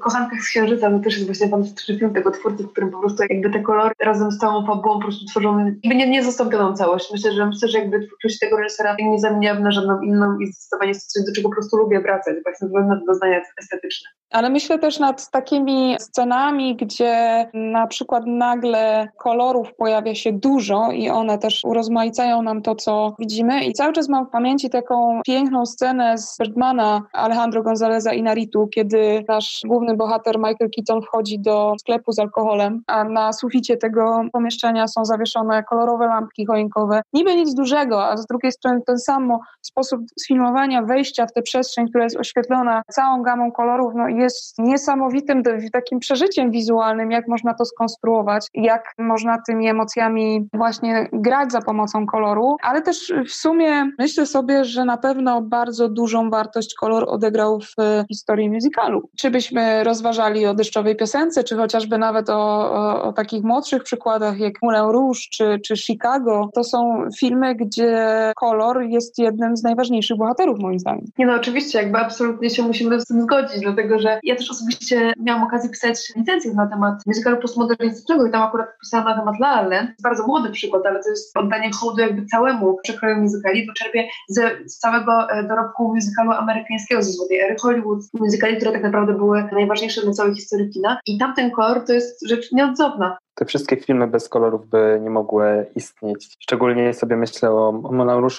kochankach 0.00 0.42
z 0.42 0.48
Księżyca, 0.48 0.90
to 0.90 0.98
też 0.98 1.14
jest 1.14 1.26
właśnie 1.26 1.48
fantastyczny 1.48 1.98
film 1.98 2.14
tego 2.14 2.30
twórcy, 2.30 2.64
w 2.64 2.72
którym 2.72 2.90
po 2.90 3.00
prostu 3.00 3.22
jakby 3.30 3.50
te 3.50 3.60
kolory 3.60 3.94
razem 4.02 4.30
z 4.30 4.38
całą 4.38 4.66
fabułą 4.66 4.94
po 4.94 5.00
prostu 5.00 5.26
tworzą 5.26 5.58
jakby 5.58 5.94
nie, 5.94 6.10
niezastąpioną 6.10 6.74
całość. 6.74 7.12
Myślę, 7.12 7.32
że 7.32 7.46
myślę, 7.46 7.68
że 7.68 7.78
jakby 7.78 8.06
twórczość 8.06 8.38
tego 8.38 8.56
reżysera 8.56 8.96
nie 8.98 9.18
zamieniałabym 9.18 9.64
na 9.64 9.70
żadną 9.70 10.00
inną 10.00 10.38
i 10.38 10.46
zdecydowanie 10.46 10.88
jest 10.88 11.12
coś, 11.12 11.22
do 11.26 11.32
czego 11.32 11.48
po 11.48 11.54
prostu 11.54 11.76
lubię 11.76 12.00
wracać, 12.00 12.34
właśnie 12.42 12.58
ze 12.58 12.66
względu 12.66 12.88
na 12.88 13.00
doznania 13.06 13.40
estetyczne. 13.58 14.08
Ale 14.32 14.50
myślę 14.50 14.78
też 14.78 14.98
nad 14.98 15.30
takimi 15.30 15.96
scenami, 16.00 16.76
gdzie 16.76 17.46
na 17.54 17.86
przykład 17.86 18.24
nagle 18.26 19.08
kolorów 19.16 19.74
pojawia 19.74 20.14
się 20.14 20.32
dużo 20.32 20.90
i 20.92 21.10
one 21.10 21.38
też 21.38 21.64
urozmaicają 21.64 22.42
nam 22.42 22.62
to, 22.62 22.74
co 22.74 23.14
widzimy. 23.18 23.64
I 23.64 23.72
cały 23.72 23.92
czas 23.92 24.08
mam 24.08 24.26
w 24.26 24.30
pamięci 24.30 24.70
taką 24.70 25.20
piękną 25.26 25.66
scenę 25.66 26.18
z 26.18 26.38
Birdmana 26.38 27.02
Alejandro 27.12 27.62
Gonzaleza 27.62 28.12
Inaritu, 28.12 28.66
kiedy 28.66 29.24
nasz 29.28 29.60
główny 29.66 29.96
bohater 29.96 30.38
Michael 30.38 30.70
Keaton 30.76 31.02
wchodzi 31.02 31.38
do 31.38 31.74
sklepu 31.80 32.12
z 32.12 32.18
alkoholem, 32.18 32.82
a 32.86 33.04
na 33.04 33.32
suficie 33.32 33.76
tego 33.76 34.22
pomieszczenia 34.32 34.88
są 34.88 35.04
zawieszone 35.04 35.62
kolorowe 35.62 36.06
lampki 36.06 36.46
choinkowe. 36.46 37.02
Niby 37.12 37.36
nic 37.36 37.54
dużego, 37.54 38.04
a 38.04 38.16
z 38.16 38.26
drugiej 38.26 38.52
strony 38.52 38.80
ten 38.86 38.98
sam 38.98 39.38
sposób 39.62 40.00
sfilmowania 40.20 40.82
wejścia 40.82 41.26
w 41.26 41.32
tę 41.32 41.42
przestrzeń, 41.42 41.88
która 41.88 42.04
jest 42.04 42.16
oświetlona 42.16 42.82
całą 42.90 43.22
gamą 43.22 43.52
kolorów, 43.52 43.92
no 43.96 44.08
jest 44.22 44.58
niesamowitym 44.58 45.42
takim 45.72 45.98
przeżyciem 45.98 46.50
wizualnym, 46.50 47.10
jak 47.10 47.28
można 47.28 47.54
to 47.54 47.64
skonstruować, 47.64 48.46
jak 48.54 48.94
można 48.98 49.38
tymi 49.46 49.68
emocjami 49.68 50.48
właśnie 50.52 51.08
grać 51.12 51.52
za 51.52 51.60
pomocą 51.60 52.06
koloru, 52.06 52.56
ale 52.62 52.82
też 52.82 53.12
w 53.28 53.32
sumie 53.32 53.90
myślę 53.98 54.26
sobie, 54.26 54.64
że 54.64 54.84
na 54.84 54.96
pewno 54.96 55.42
bardzo 55.42 55.88
dużą 55.88 56.30
wartość 56.30 56.74
kolor 56.74 57.04
odegrał 57.08 57.60
w 57.60 58.04
historii 58.08 58.50
musicalu. 58.50 59.10
Czy 59.18 59.30
byśmy 59.30 59.84
rozważali 59.84 60.46
o 60.46 60.54
deszczowej 60.54 60.96
piosence, 60.96 61.44
czy 61.44 61.56
chociażby 61.56 61.98
nawet 61.98 62.30
o, 62.30 62.72
o, 62.72 63.02
o 63.02 63.12
takich 63.12 63.44
młodszych 63.44 63.82
przykładach 63.82 64.38
jak 64.38 64.54
Moulin 64.62 64.90
Rouge 64.90 65.20
czy, 65.30 65.60
czy 65.66 65.76
Chicago, 65.76 66.48
to 66.54 66.64
są 66.64 67.08
filmy, 67.18 67.54
gdzie 67.54 68.32
kolor 68.36 68.82
jest 68.82 69.18
jednym 69.18 69.56
z 69.56 69.62
najważniejszych 69.62 70.16
bohaterów 70.16 70.58
moim 70.58 70.78
zdaniem. 70.78 71.04
Nie 71.18 71.26
no, 71.26 71.34
oczywiście, 71.34 71.78
jakby 71.78 71.98
absolutnie 71.98 72.50
się 72.50 72.62
musimy 72.62 73.00
z 73.00 73.04
tym 73.04 73.22
zgodzić, 73.22 73.60
dlatego 73.60 73.98
że 73.98 74.11
ja 74.22 74.36
też 74.36 74.50
osobiście 74.50 75.12
miałam 75.20 75.42
okazję 75.42 75.70
pisać 75.70 76.12
licencję 76.16 76.54
na 76.54 76.66
temat 76.66 77.02
musicalu 77.06 77.36
postmodernistycznego 77.36 78.26
i 78.26 78.30
tam 78.30 78.42
akurat 78.42 78.68
pisałam 78.80 79.06
na 79.06 79.18
temat 79.18 79.40
La 79.40 79.60
La 79.60 79.68
Land. 79.68 79.90
Bardzo 80.02 80.26
młody 80.26 80.50
przykład, 80.50 80.86
ale 80.86 81.02
to 81.02 81.10
jest 81.10 81.36
oddanie 81.36 81.70
hołdu 81.80 82.00
jakby 82.00 82.26
całemu 82.26 82.78
przekroju 82.82 83.16
musicali, 83.16 83.66
bo 83.66 83.72
czerpię 83.72 84.08
z, 84.28 84.70
z 84.72 84.78
całego 84.78 85.30
e, 85.30 85.44
dorobku 85.44 85.94
musicalu 85.94 86.32
amerykańskiego 86.32 87.02
ze 87.02 87.12
złotej 87.12 87.40
ery 87.40 87.56
Hollywood, 87.60 88.00
musicali, 88.14 88.56
które 88.56 88.72
tak 88.72 88.82
naprawdę 88.82 89.14
były 89.14 89.48
najważniejsze 89.52 90.02
dla 90.02 90.12
całej 90.12 90.34
historii 90.34 90.70
kina. 90.70 91.00
I 91.06 91.18
tamten 91.18 91.50
kolor 91.50 91.84
to 91.86 91.92
jest 91.92 92.28
rzecz 92.28 92.52
nieodzowna 92.52 93.18
te 93.34 93.44
wszystkie 93.44 93.76
filmy 93.76 94.06
bez 94.06 94.28
kolorów 94.28 94.68
by 94.68 95.00
nie 95.02 95.10
mogły 95.10 95.66
istnieć. 95.76 96.36
Szczególnie 96.40 96.94
sobie 96.94 97.16
myślę 97.16 97.50
o, 97.50 97.68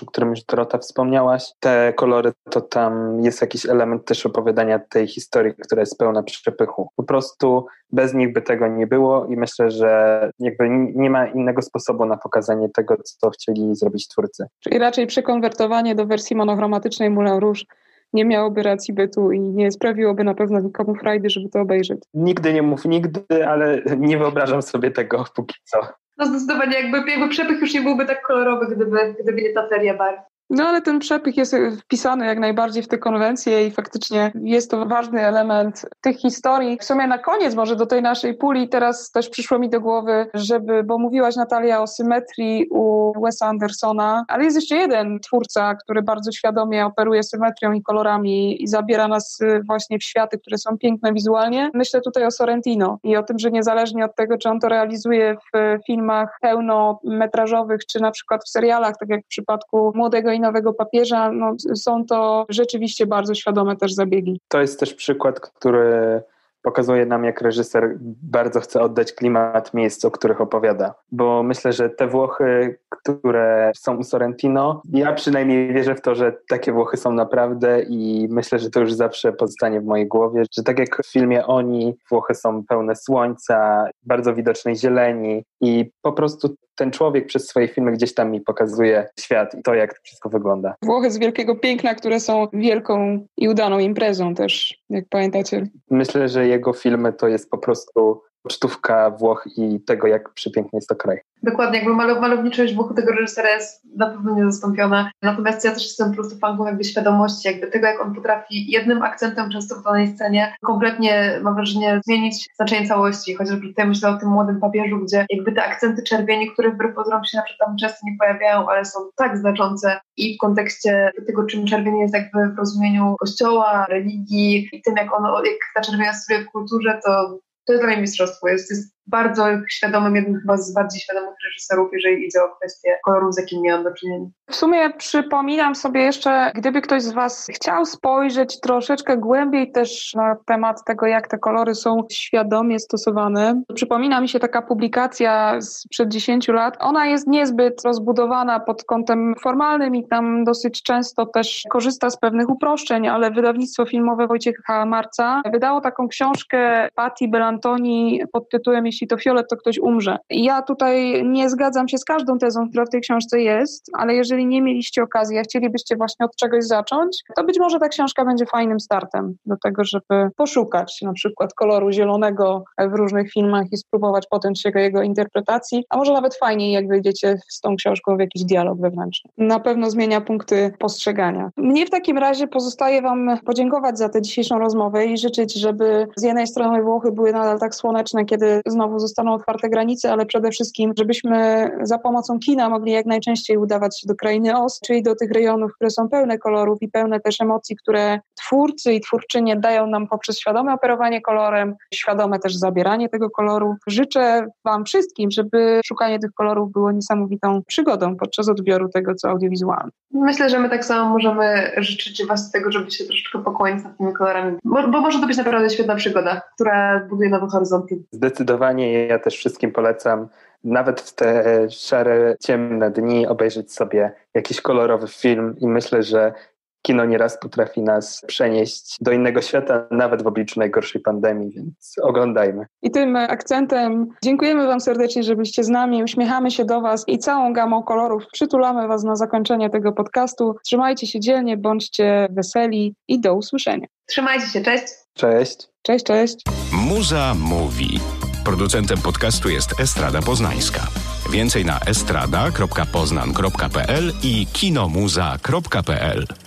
o 0.03 0.05
którym 0.05 0.29
już 0.29 0.43
Dorota 0.43 0.77
wspomniałaś. 0.77 1.51
Te 1.59 1.93
kolory 1.93 2.31
to 2.49 2.61
tam 2.61 3.23
jest 3.23 3.41
jakiś 3.41 3.65
element 3.65 4.05
też 4.05 4.25
opowiadania 4.25 4.79
tej 4.79 5.07
historii, 5.07 5.53
która 5.59 5.79
jest 5.79 5.97
pełna 5.97 6.23
przepychu. 6.23 6.89
Po 6.95 7.03
prostu 7.03 7.65
bez 7.91 8.13
nich 8.13 8.33
by 8.33 8.41
tego 8.41 8.67
nie 8.67 8.87
było 8.87 9.25
i 9.25 9.37
myślę, 9.37 9.71
że 9.71 10.31
jakby 10.39 10.69
nie 10.95 11.09
ma 11.09 11.27
innego 11.27 11.61
sposobu 11.61 12.05
na 12.05 12.17
pokazanie 12.17 12.69
tego, 12.69 12.95
co 13.03 13.29
chcieli 13.29 13.75
zrobić 13.75 14.07
twórcy. 14.07 14.45
Czyli 14.59 14.77
raczej 14.77 15.07
przekonwertowanie 15.07 15.95
do 15.95 16.05
wersji 16.05 16.35
monochromatycznej 16.35 17.09
Moulin 17.09 17.39
Rouge 17.39 17.65
nie 18.13 18.25
miałoby 18.25 18.63
racji 18.63 18.93
bytu 18.93 19.31
i 19.31 19.39
nie 19.39 19.71
sprawiłoby 19.71 20.23
na 20.23 20.33
pewno 20.33 20.59
nikomu 20.59 20.95
frajdy, 20.95 21.29
żeby 21.29 21.49
to 21.49 21.61
obejrzeć. 21.61 21.99
Nigdy 22.13 22.53
nie 22.53 22.61
mów 22.61 22.85
nigdy, 22.85 23.47
ale 23.47 23.81
nie 23.97 24.17
wyobrażam 24.17 24.61
sobie 24.61 24.91
tego 24.91 25.25
póki 25.35 25.55
co. 25.63 25.77
No 26.17 26.25
zdecydowanie, 26.25 26.79
jakby, 26.79 27.11
jakby 27.11 27.29
przepych 27.29 27.61
już 27.61 27.73
nie 27.73 27.81
byłby 27.81 28.05
tak 28.05 28.21
kolorowy, 28.21 28.75
gdyby, 28.75 29.15
gdyby 29.23 29.41
nie 29.41 29.53
ta 29.53 29.69
seria 29.69 29.97
barw. 29.97 30.32
No 30.49 30.67
ale 30.67 30.81
ten 30.81 30.99
przepych 30.99 31.37
jest 31.37 31.55
wpisany 31.81 32.25
jak 32.25 32.39
najbardziej 32.39 32.83
w 32.83 32.87
te 32.87 32.97
konwencje 32.97 33.67
i 33.67 33.71
faktycznie 33.71 34.31
jest 34.35 34.71
to 34.71 34.85
ważny 34.85 35.21
element 35.21 35.85
tych 36.01 36.17
historii. 36.17 36.77
W 36.77 36.83
sumie 36.83 37.07
na 37.07 37.17
koniec 37.17 37.55
może 37.55 37.75
do 37.75 37.85
tej 37.85 38.01
naszej 38.01 38.33
puli 38.33 38.69
teraz 38.69 39.11
też 39.11 39.29
przyszło 39.29 39.59
mi 39.59 39.69
do 39.69 39.81
głowy, 39.81 40.29
żeby, 40.33 40.83
bo 40.83 40.97
mówiłaś 40.97 41.35
Natalia 41.35 41.81
o 41.81 41.87
symetrii 41.87 42.67
u 42.71 43.13
Wesa 43.21 43.47
Andersona, 43.47 44.25
ale 44.27 44.43
jest 44.43 44.55
jeszcze 44.55 44.75
jeden 44.75 45.19
twórca, 45.19 45.75
który 45.75 46.01
bardzo 46.01 46.31
świadomie 46.31 46.85
operuje 46.85 47.23
symetrią 47.23 47.71
i 47.71 47.81
kolorami 47.81 48.63
i 48.63 48.67
zabiera 48.67 49.07
nas 49.07 49.39
właśnie 49.67 49.99
w 49.99 50.03
światy, 50.03 50.39
które 50.39 50.57
są 50.57 50.77
piękne 50.77 51.13
wizualnie. 51.13 51.71
Myślę 51.73 52.01
tutaj 52.01 52.25
o 52.25 52.31
Sorrentino 52.31 52.99
i 53.03 53.17
o 53.17 53.23
tym, 53.23 53.39
że 53.39 53.51
niezależnie 53.51 54.05
od 54.05 54.15
tego, 54.15 54.37
czy 54.37 54.49
on 54.49 54.59
to 54.59 54.69
realizuje 54.69 55.35
w 55.53 55.77
filmach 55.87 56.37
pełnometrażowych, 56.41 57.85
czy 57.85 57.99
na 57.99 58.11
przykład 58.11 58.43
w 58.43 58.49
serialach, 58.49 58.97
tak 58.97 59.09
jak 59.09 59.25
w 59.25 59.27
przypadku 59.27 59.91
Młodego 59.95 60.32
i 60.33 60.39
nowego 60.39 60.73
papieża, 60.73 61.31
no, 61.31 61.55
są 61.75 62.05
to 62.05 62.45
rzeczywiście 62.49 63.05
bardzo 63.07 63.35
świadome 63.35 63.75
też 63.75 63.93
zabiegi. 63.93 64.39
To 64.47 64.61
jest 64.61 64.79
też 64.79 64.93
przykład, 64.93 65.39
który 65.39 66.21
pokazuje 66.63 67.05
nam, 67.05 67.23
jak 67.23 67.41
reżyser 67.41 67.97
bardzo 68.23 68.59
chce 68.59 68.81
oddać 68.81 69.13
klimat 69.13 69.73
miejsc, 69.73 70.05
o 70.05 70.11
których 70.11 70.41
opowiada. 70.41 70.93
Bo 71.11 71.43
myślę, 71.43 71.73
że 71.73 71.89
te 71.89 72.07
Włochy, 72.07 72.79
które 72.89 73.71
są 73.75 73.97
u 73.97 74.03
Sorrentino, 74.03 74.81
ja 74.93 75.13
przynajmniej 75.13 75.73
wierzę 75.73 75.95
w 75.95 76.01
to, 76.01 76.15
że 76.15 76.33
takie 76.47 76.71
Włochy 76.71 76.97
są 76.97 77.11
naprawdę 77.11 77.81
i 77.81 78.27
myślę, 78.29 78.59
że 78.59 78.69
to 78.69 78.79
już 78.79 78.93
zawsze 78.93 79.33
pozostanie 79.33 79.81
w 79.81 79.85
mojej 79.85 80.07
głowie, 80.07 80.43
że 80.57 80.63
tak 80.63 80.79
jak 80.79 81.03
w 81.03 81.11
filmie 81.11 81.45
Oni, 81.45 81.95
Włochy 82.09 82.35
są 82.35 82.63
pełne 82.65 82.95
słońca, 82.95 83.89
bardzo 84.03 84.33
widocznej 84.33 84.75
zieleni 84.75 85.43
i 85.61 85.91
po 86.01 86.13
prostu 86.13 86.55
ten 86.75 86.91
człowiek 86.91 87.27
przez 87.27 87.47
swoje 87.47 87.67
filmy 87.67 87.91
gdzieś 87.91 88.13
tam 88.13 88.31
mi 88.31 88.41
pokazuje 88.41 89.07
świat 89.19 89.55
i 89.55 89.63
to, 89.63 89.73
jak 89.73 89.93
to 89.93 89.99
wszystko 90.03 90.29
wygląda. 90.29 90.75
Włochy 90.81 91.11
z 91.11 91.17
wielkiego 91.17 91.55
piękna, 91.55 91.95
które 91.95 92.19
są 92.19 92.47
wielką 92.53 93.25
i 93.37 93.49
udaną 93.49 93.79
imprezą 93.79 94.35
też, 94.35 94.81
jak 94.89 95.05
pamiętacie. 95.09 95.63
Myślę, 95.91 96.29
że 96.29 96.47
jego 96.47 96.73
filmy 96.73 97.13
to 97.13 97.27
jest 97.27 97.49
po 97.49 97.57
prostu 97.57 98.21
pocztówka 98.43 99.09
Włoch 99.09 99.43
i 99.57 99.79
tego, 99.81 100.07
jak 100.07 100.29
przepiękny 100.29 100.77
jest 100.77 100.89
to 100.89 100.95
kraj. 100.95 101.19
Dokładnie, 101.43 101.77
jakby 101.77 101.93
malo, 101.93 102.21
malowniczość 102.21 102.75
Włochu 102.75 102.93
tego 102.93 103.11
reżysera 103.11 103.49
jest 103.49 103.81
na 103.97 104.09
pewno 104.09 104.35
niezastąpiona. 104.35 105.11
Natomiast 105.21 105.65
ja 105.65 105.71
też 105.71 105.83
jestem 105.83 106.09
po 106.09 106.15
prostu 106.15 106.39
fanką 106.39 106.65
jakby 106.65 106.83
świadomości, 106.83 107.47
jakby 107.47 107.67
tego, 107.67 107.87
jak 107.87 108.01
on 108.01 108.15
potrafi 108.15 108.71
jednym 108.71 109.03
akcentem 109.03 109.51
często 109.51 109.75
w 109.75 109.83
danej 109.83 110.07
scenie 110.07 110.55
kompletnie, 110.65 111.39
mam 111.43 111.55
wrażenie, 111.55 112.01
zmienić 112.05 112.49
znaczenie 112.55 112.87
całości. 112.87 113.35
Chociażby 113.35 113.67
tutaj 113.67 113.87
myślę 113.87 114.09
o 114.09 114.17
tym 114.17 114.29
młodym 114.29 114.59
papieżu, 114.59 114.99
gdzie 114.99 115.25
jakby 115.29 115.51
te 115.51 115.63
akcenty 115.63 116.03
czerwieni, 116.03 116.51
które 116.51 116.71
wbrew 116.71 116.95
pozorom 116.95 117.25
się 117.25 117.37
na 117.37 117.43
przykład 117.43 117.67
tam 117.67 117.77
często 117.77 117.99
nie 118.03 118.17
pojawiają, 118.19 118.69
ale 118.69 118.85
są 118.85 118.99
tak 119.15 119.37
znaczące 119.37 119.99
i 120.17 120.35
w 120.35 120.37
kontekście 120.37 121.11
tego, 121.27 121.45
czym 121.45 121.65
czerwień 121.65 121.97
jest 121.97 122.13
jakby 122.13 122.49
w 122.55 122.57
rozumieniu 122.57 123.15
kościoła, 123.19 123.85
religii 123.89 124.69
i 124.71 124.81
tym, 124.81 124.95
jak 124.97 125.15
ono, 125.15 125.43
jak 125.43 125.57
ta 125.75 125.81
czerwienia 125.81 126.13
sobie 126.13 126.39
w 126.39 126.51
kulturze, 126.51 126.99
to 127.05 127.39
to 127.65 127.73
jest 127.73 127.83
dla 127.85 127.97
mnie 127.97 128.87
bardzo 129.07 129.45
świadomym, 129.69 130.15
jednym 130.15 130.41
chyba 130.41 130.57
z 130.57 130.73
bardziej 130.73 131.01
świadomych 131.01 131.35
reżyserów, 131.45 131.89
jeżeli 131.93 132.25
idzie 132.25 132.43
o 132.43 132.55
kwestię 132.55 132.89
kolorów, 133.05 133.33
z 133.33 133.37
jakim 133.37 133.61
miałam 133.61 133.83
do 133.83 133.93
czynienia. 133.93 134.25
W 134.49 134.55
sumie 134.55 134.89
przypominam 134.97 135.75
sobie 135.75 136.01
jeszcze, 136.01 136.51
gdyby 136.55 136.81
ktoś 136.81 137.03
z 137.03 137.11
Was 137.11 137.47
chciał 137.53 137.85
spojrzeć 137.85 138.59
troszeczkę 138.59 139.17
głębiej 139.17 139.71
też 139.71 140.13
na 140.13 140.35
temat 140.45 140.83
tego, 140.83 141.05
jak 141.05 141.27
te 141.27 141.37
kolory 141.37 141.75
są 141.75 141.97
świadomie 142.11 142.79
stosowane. 142.79 143.61
Przypomina 143.75 144.21
mi 144.21 144.29
się 144.29 144.39
taka 144.39 144.61
publikacja 144.61 145.61
sprzed 145.61 146.09
10 146.09 146.47
lat. 146.47 146.77
Ona 146.79 147.05
jest 147.05 147.27
niezbyt 147.27 147.81
rozbudowana 147.85 148.59
pod 148.59 148.83
kątem 148.83 149.35
formalnym 149.41 149.95
i 149.95 150.07
tam 150.07 150.43
dosyć 150.43 150.83
często 150.83 151.25
też 151.25 151.63
korzysta 151.69 152.09
z 152.09 152.17
pewnych 152.17 152.49
uproszczeń, 152.49 153.07
ale 153.07 153.31
wydawnictwo 153.31 153.85
filmowe 153.85 154.27
Wojciecha 154.27 154.85
Marca 154.85 155.41
wydało 155.51 155.81
taką 155.81 156.07
książkę 156.07 156.89
Patti 156.95 157.27
Belantoni 157.27 158.21
pod 158.31 158.49
tytułem 158.49 158.87
jeśli 158.93 159.07
to 159.07 159.17
fiolet, 159.17 159.47
to 159.49 159.57
ktoś 159.57 159.79
umrze. 159.79 160.17
Ja 160.29 160.61
tutaj 160.61 161.23
nie 161.25 161.49
zgadzam 161.49 161.87
się 161.87 161.97
z 161.97 162.05
każdą 162.05 162.37
tezą, 162.37 162.69
która 162.69 162.85
w 162.85 162.89
tej 162.89 163.01
książce 163.01 163.41
jest, 163.41 163.91
ale 163.93 164.15
jeżeli 164.15 164.45
nie 164.45 164.61
mieliście 164.61 165.03
okazji, 165.03 165.37
a 165.37 165.41
chcielibyście 165.41 165.95
właśnie 165.95 166.25
od 166.25 166.35
czegoś 166.35 166.65
zacząć, 166.65 167.23
to 167.35 167.43
być 167.43 167.59
może 167.59 167.79
ta 167.79 167.89
książka 167.89 168.25
będzie 168.25 168.45
fajnym 168.45 168.79
startem 168.79 169.35
do 169.45 169.55
tego, 169.63 169.83
żeby 169.83 170.29
poszukać 170.35 170.99
na 171.01 171.13
przykład 171.13 171.53
koloru 171.53 171.91
zielonego 171.91 172.63
w 172.77 172.93
różnych 172.93 173.31
filmach 173.31 173.65
i 173.71 173.77
spróbować 173.77 174.27
potem 174.29 174.55
się 174.55 174.71
jego 174.75 175.01
interpretacji, 175.01 175.85
a 175.89 175.97
może 175.97 176.13
nawet 176.13 176.35
fajniej, 176.35 176.73
jak 176.73 176.87
wyjdziecie 176.87 177.37
z 177.47 177.59
tą 177.59 177.75
książką 177.75 178.17
w 178.17 178.19
jakiś 178.19 178.43
dialog 178.43 178.81
wewnętrzny. 178.81 179.31
Na 179.37 179.59
pewno 179.59 179.89
zmienia 179.89 180.21
punkty 180.21 180.73
postrzegania. 180.79 181.51
Mnie 181.57 181.85
w 181.85 181.89
takim 181.89 182.17
razie 182.17 182.47
pozostaje 182.47 183.01
Wam 183.01 183.37
podziękować 183.45 183.97
za 183.97 184.09
tę 184.09 184.21
dzisiejszą 184.21 184.59
rozmowę 184.59 185.05
i 185.05 185.17
życzyć, 185.17 185.53
żeby 185.53 186.07
z 186.15 186.23
jednej 186.23 186.47
strony 186.47 186.83
Włochy 186.83 187.11
były 187.11 187.31
nadal 187.31 187.59
tak 187.59 187.75
słoneczne, 187.75 188.25
kiedy 188.25 188.61
znowu 188.65 188.82
znowu 188.83 188.99
zostaną 188.99 189.33
otwarte 189.33 189.69
granice, 189.69 190.11
ale 190.11 190.25
przede 190.25 190.51
wszystkim, 190.51 190.93
żebyśmy 190.97 191.69
za 191.81 191.97
pomocą 191.97 192.39
kina 192.39 192.69
mogli 192.69 192.91
jak 192.91 193.05
najczęściej 193.05 193.57
udawać 193.57 194.01
się 194.01 194.07
do 194.07 194.15
krainy 194.15 194.57
OS, 194.57 194.79
czyli 194.85 195.03
do 195.03 195.15
tych 195.15 195.31
rejonów, 195.31 195.71
które 195.75 195.89
są 195.89 196.09
pełne 196.09 196.37
kolorów 196.37 196.81
i 196.81 196.89
pełne 196.89 197.19
też 197.19 197.41
emocji, 197.41 197.75
które 197.75 198.19
twórcy 198.35 198.93
i 198.93 199.01
twórczynie 199.01 199.55
dają 199.55 199.87
nam 199.87 200.07
poprzez 200.07 200.39
świadome 200.39 200.73
operowanie 200.73 201.21
kolorem, 201.21 201.75
świadome 201.93 202.39
też 202.39 202.55
zabieranie 202.55 203.09
tego 203.09 203.29
koloru. 203.29 203.75
Życzę 203.87 204.47
Wam 204.65 204.85
wszystkim, 204.85 205.31
żeby 205.31 205.81
szukanie 205.85 206.19
tych 206.19 206.31
kolorów 206.33 206.71
było 206.71 206.91
niesamowitą 206.91 207.61
przygodą 207.67 208.15
podczas 208.15 208.49
odbioru 208.49 208.89
tego, 208.89 209.15
co 209.15 209.29
audiowizualne. 209.29 209.91
Myślę, 210.11 210.49
że 210.49 210.59
my 210.59 210.69
tak 210.69 210.85
samo 210.85 211.09
możemy 211.09 211.71
życzyć 211.77 212.25
Was 212.25 212.51
tego, 212.51 212.71
żeby 212.71 212.91
się 212.91 213.05
troszeczkę 213.05 213.43
pokłonić 213.43 213.83
nad 213.83 213.97
tymi 213.97 214.13
kolorami, 214.13 214.57
bo, 214.63 214.87
bo 214.87 215.01
może 215.01 215.19
to 215.19 215.27
być 215.27 215.37
naprawdę 215.37 215.69
świetna 215.69 215.95
przygoda, 215.95 216.41
która 216.55 217.07
buduje 217.09 217.29
nowe 217.29 217.47
horyzonty. 217.47 218.03
Zdecydowanie 218.11 218.72
zdecydowanie 218.73 219.07
ja 219.07 219.19
też 219.19 219.35
wszystkim 219.35 219.71
polecam 219.71 220.27
nawet 220.63 221.01
w 221.01 221.15
te 221.15 221.43
szare, 221.69 222.35
ciemne 222.39 222.91
dni 222.91 223.27
obejrzeć 223.27 223.73
sobie 223.73 224.11
jakiś 224.33 224.61
kolorowy 224.61 225.07
film 225.07 225.55
i 225.59 225.67
myślę, 225.67 226.03
że 226.03 226.33
kino 226.81 227.05
nieraz 227.05 227.39
potrafi 227.39 227.81
nas 227.81 228.21
przenieść 228.27 228.97
do 229.01 229.11
innego 229.11 229.41
świata, 229.41 229.87
nawet 229.91 230.23
w 230.23 230.27
obliczu 230.27 230.59
najgorszej 230.59 231.01
pandemii, 231.01 231.51
więc 231.51 231.95
oglądajmy. 232.01 232.65
I 232.81 232.91
tym 232.91 233.15
akcentem 233.15 234.07
dziękujemy 234.23 234.67
Wam 234.67 234.79
serdecznie, 234.79 235.23
że 235.23 235.35
byliście 235.35 235.63
z 235.63 235.69
nami, 235.69 236.03
uśmiechamy 236.03 236.51
się 236.51 236.65
do 236.65 236.81
Was 236.81 237.03
i 237.07 237.17
całą 237.17 237.53
gamą 237.53 237.83
kolorów 237.83 238.23
przytulamy 238.33 238.87
Was 238.87 239.03
na 239.03 239.15
zakończenie 239.15 239.69
tego 239.69 239.91
podcastu. 239.91 240.55
Trzymajcie 240.65 241.07
się 241.07 241.19
dzielnie, 241.19 241.57
bądźcie 241.57 242.27
weseli 242.31 242.95
i 243.07 243.21
do 243.21 243.35
usłyszenia. 243.35 243.87
Trzymajcie 244.05 244.47
się, 244.47 244.61
cześć. 244.61 244.85
Cześć. 245.13 245.67
Cześć, 245.81 246.05
cześć. 246.05 246.43
Muza 246.89 247.33
mówi. 247.33 248.12
Producentem 248.43 249.01
podcastu 249.01 249.49
jest 249.49 249.79
Estrada 249.79 250.21
Poznańska. 250.21 250.87
Więcej 251.31 251.65
na 251.65 251.79
estrada.poznan.pl 251.79 254.13
i 254.23 254.47
kinomuza.pl. 254.53 256.42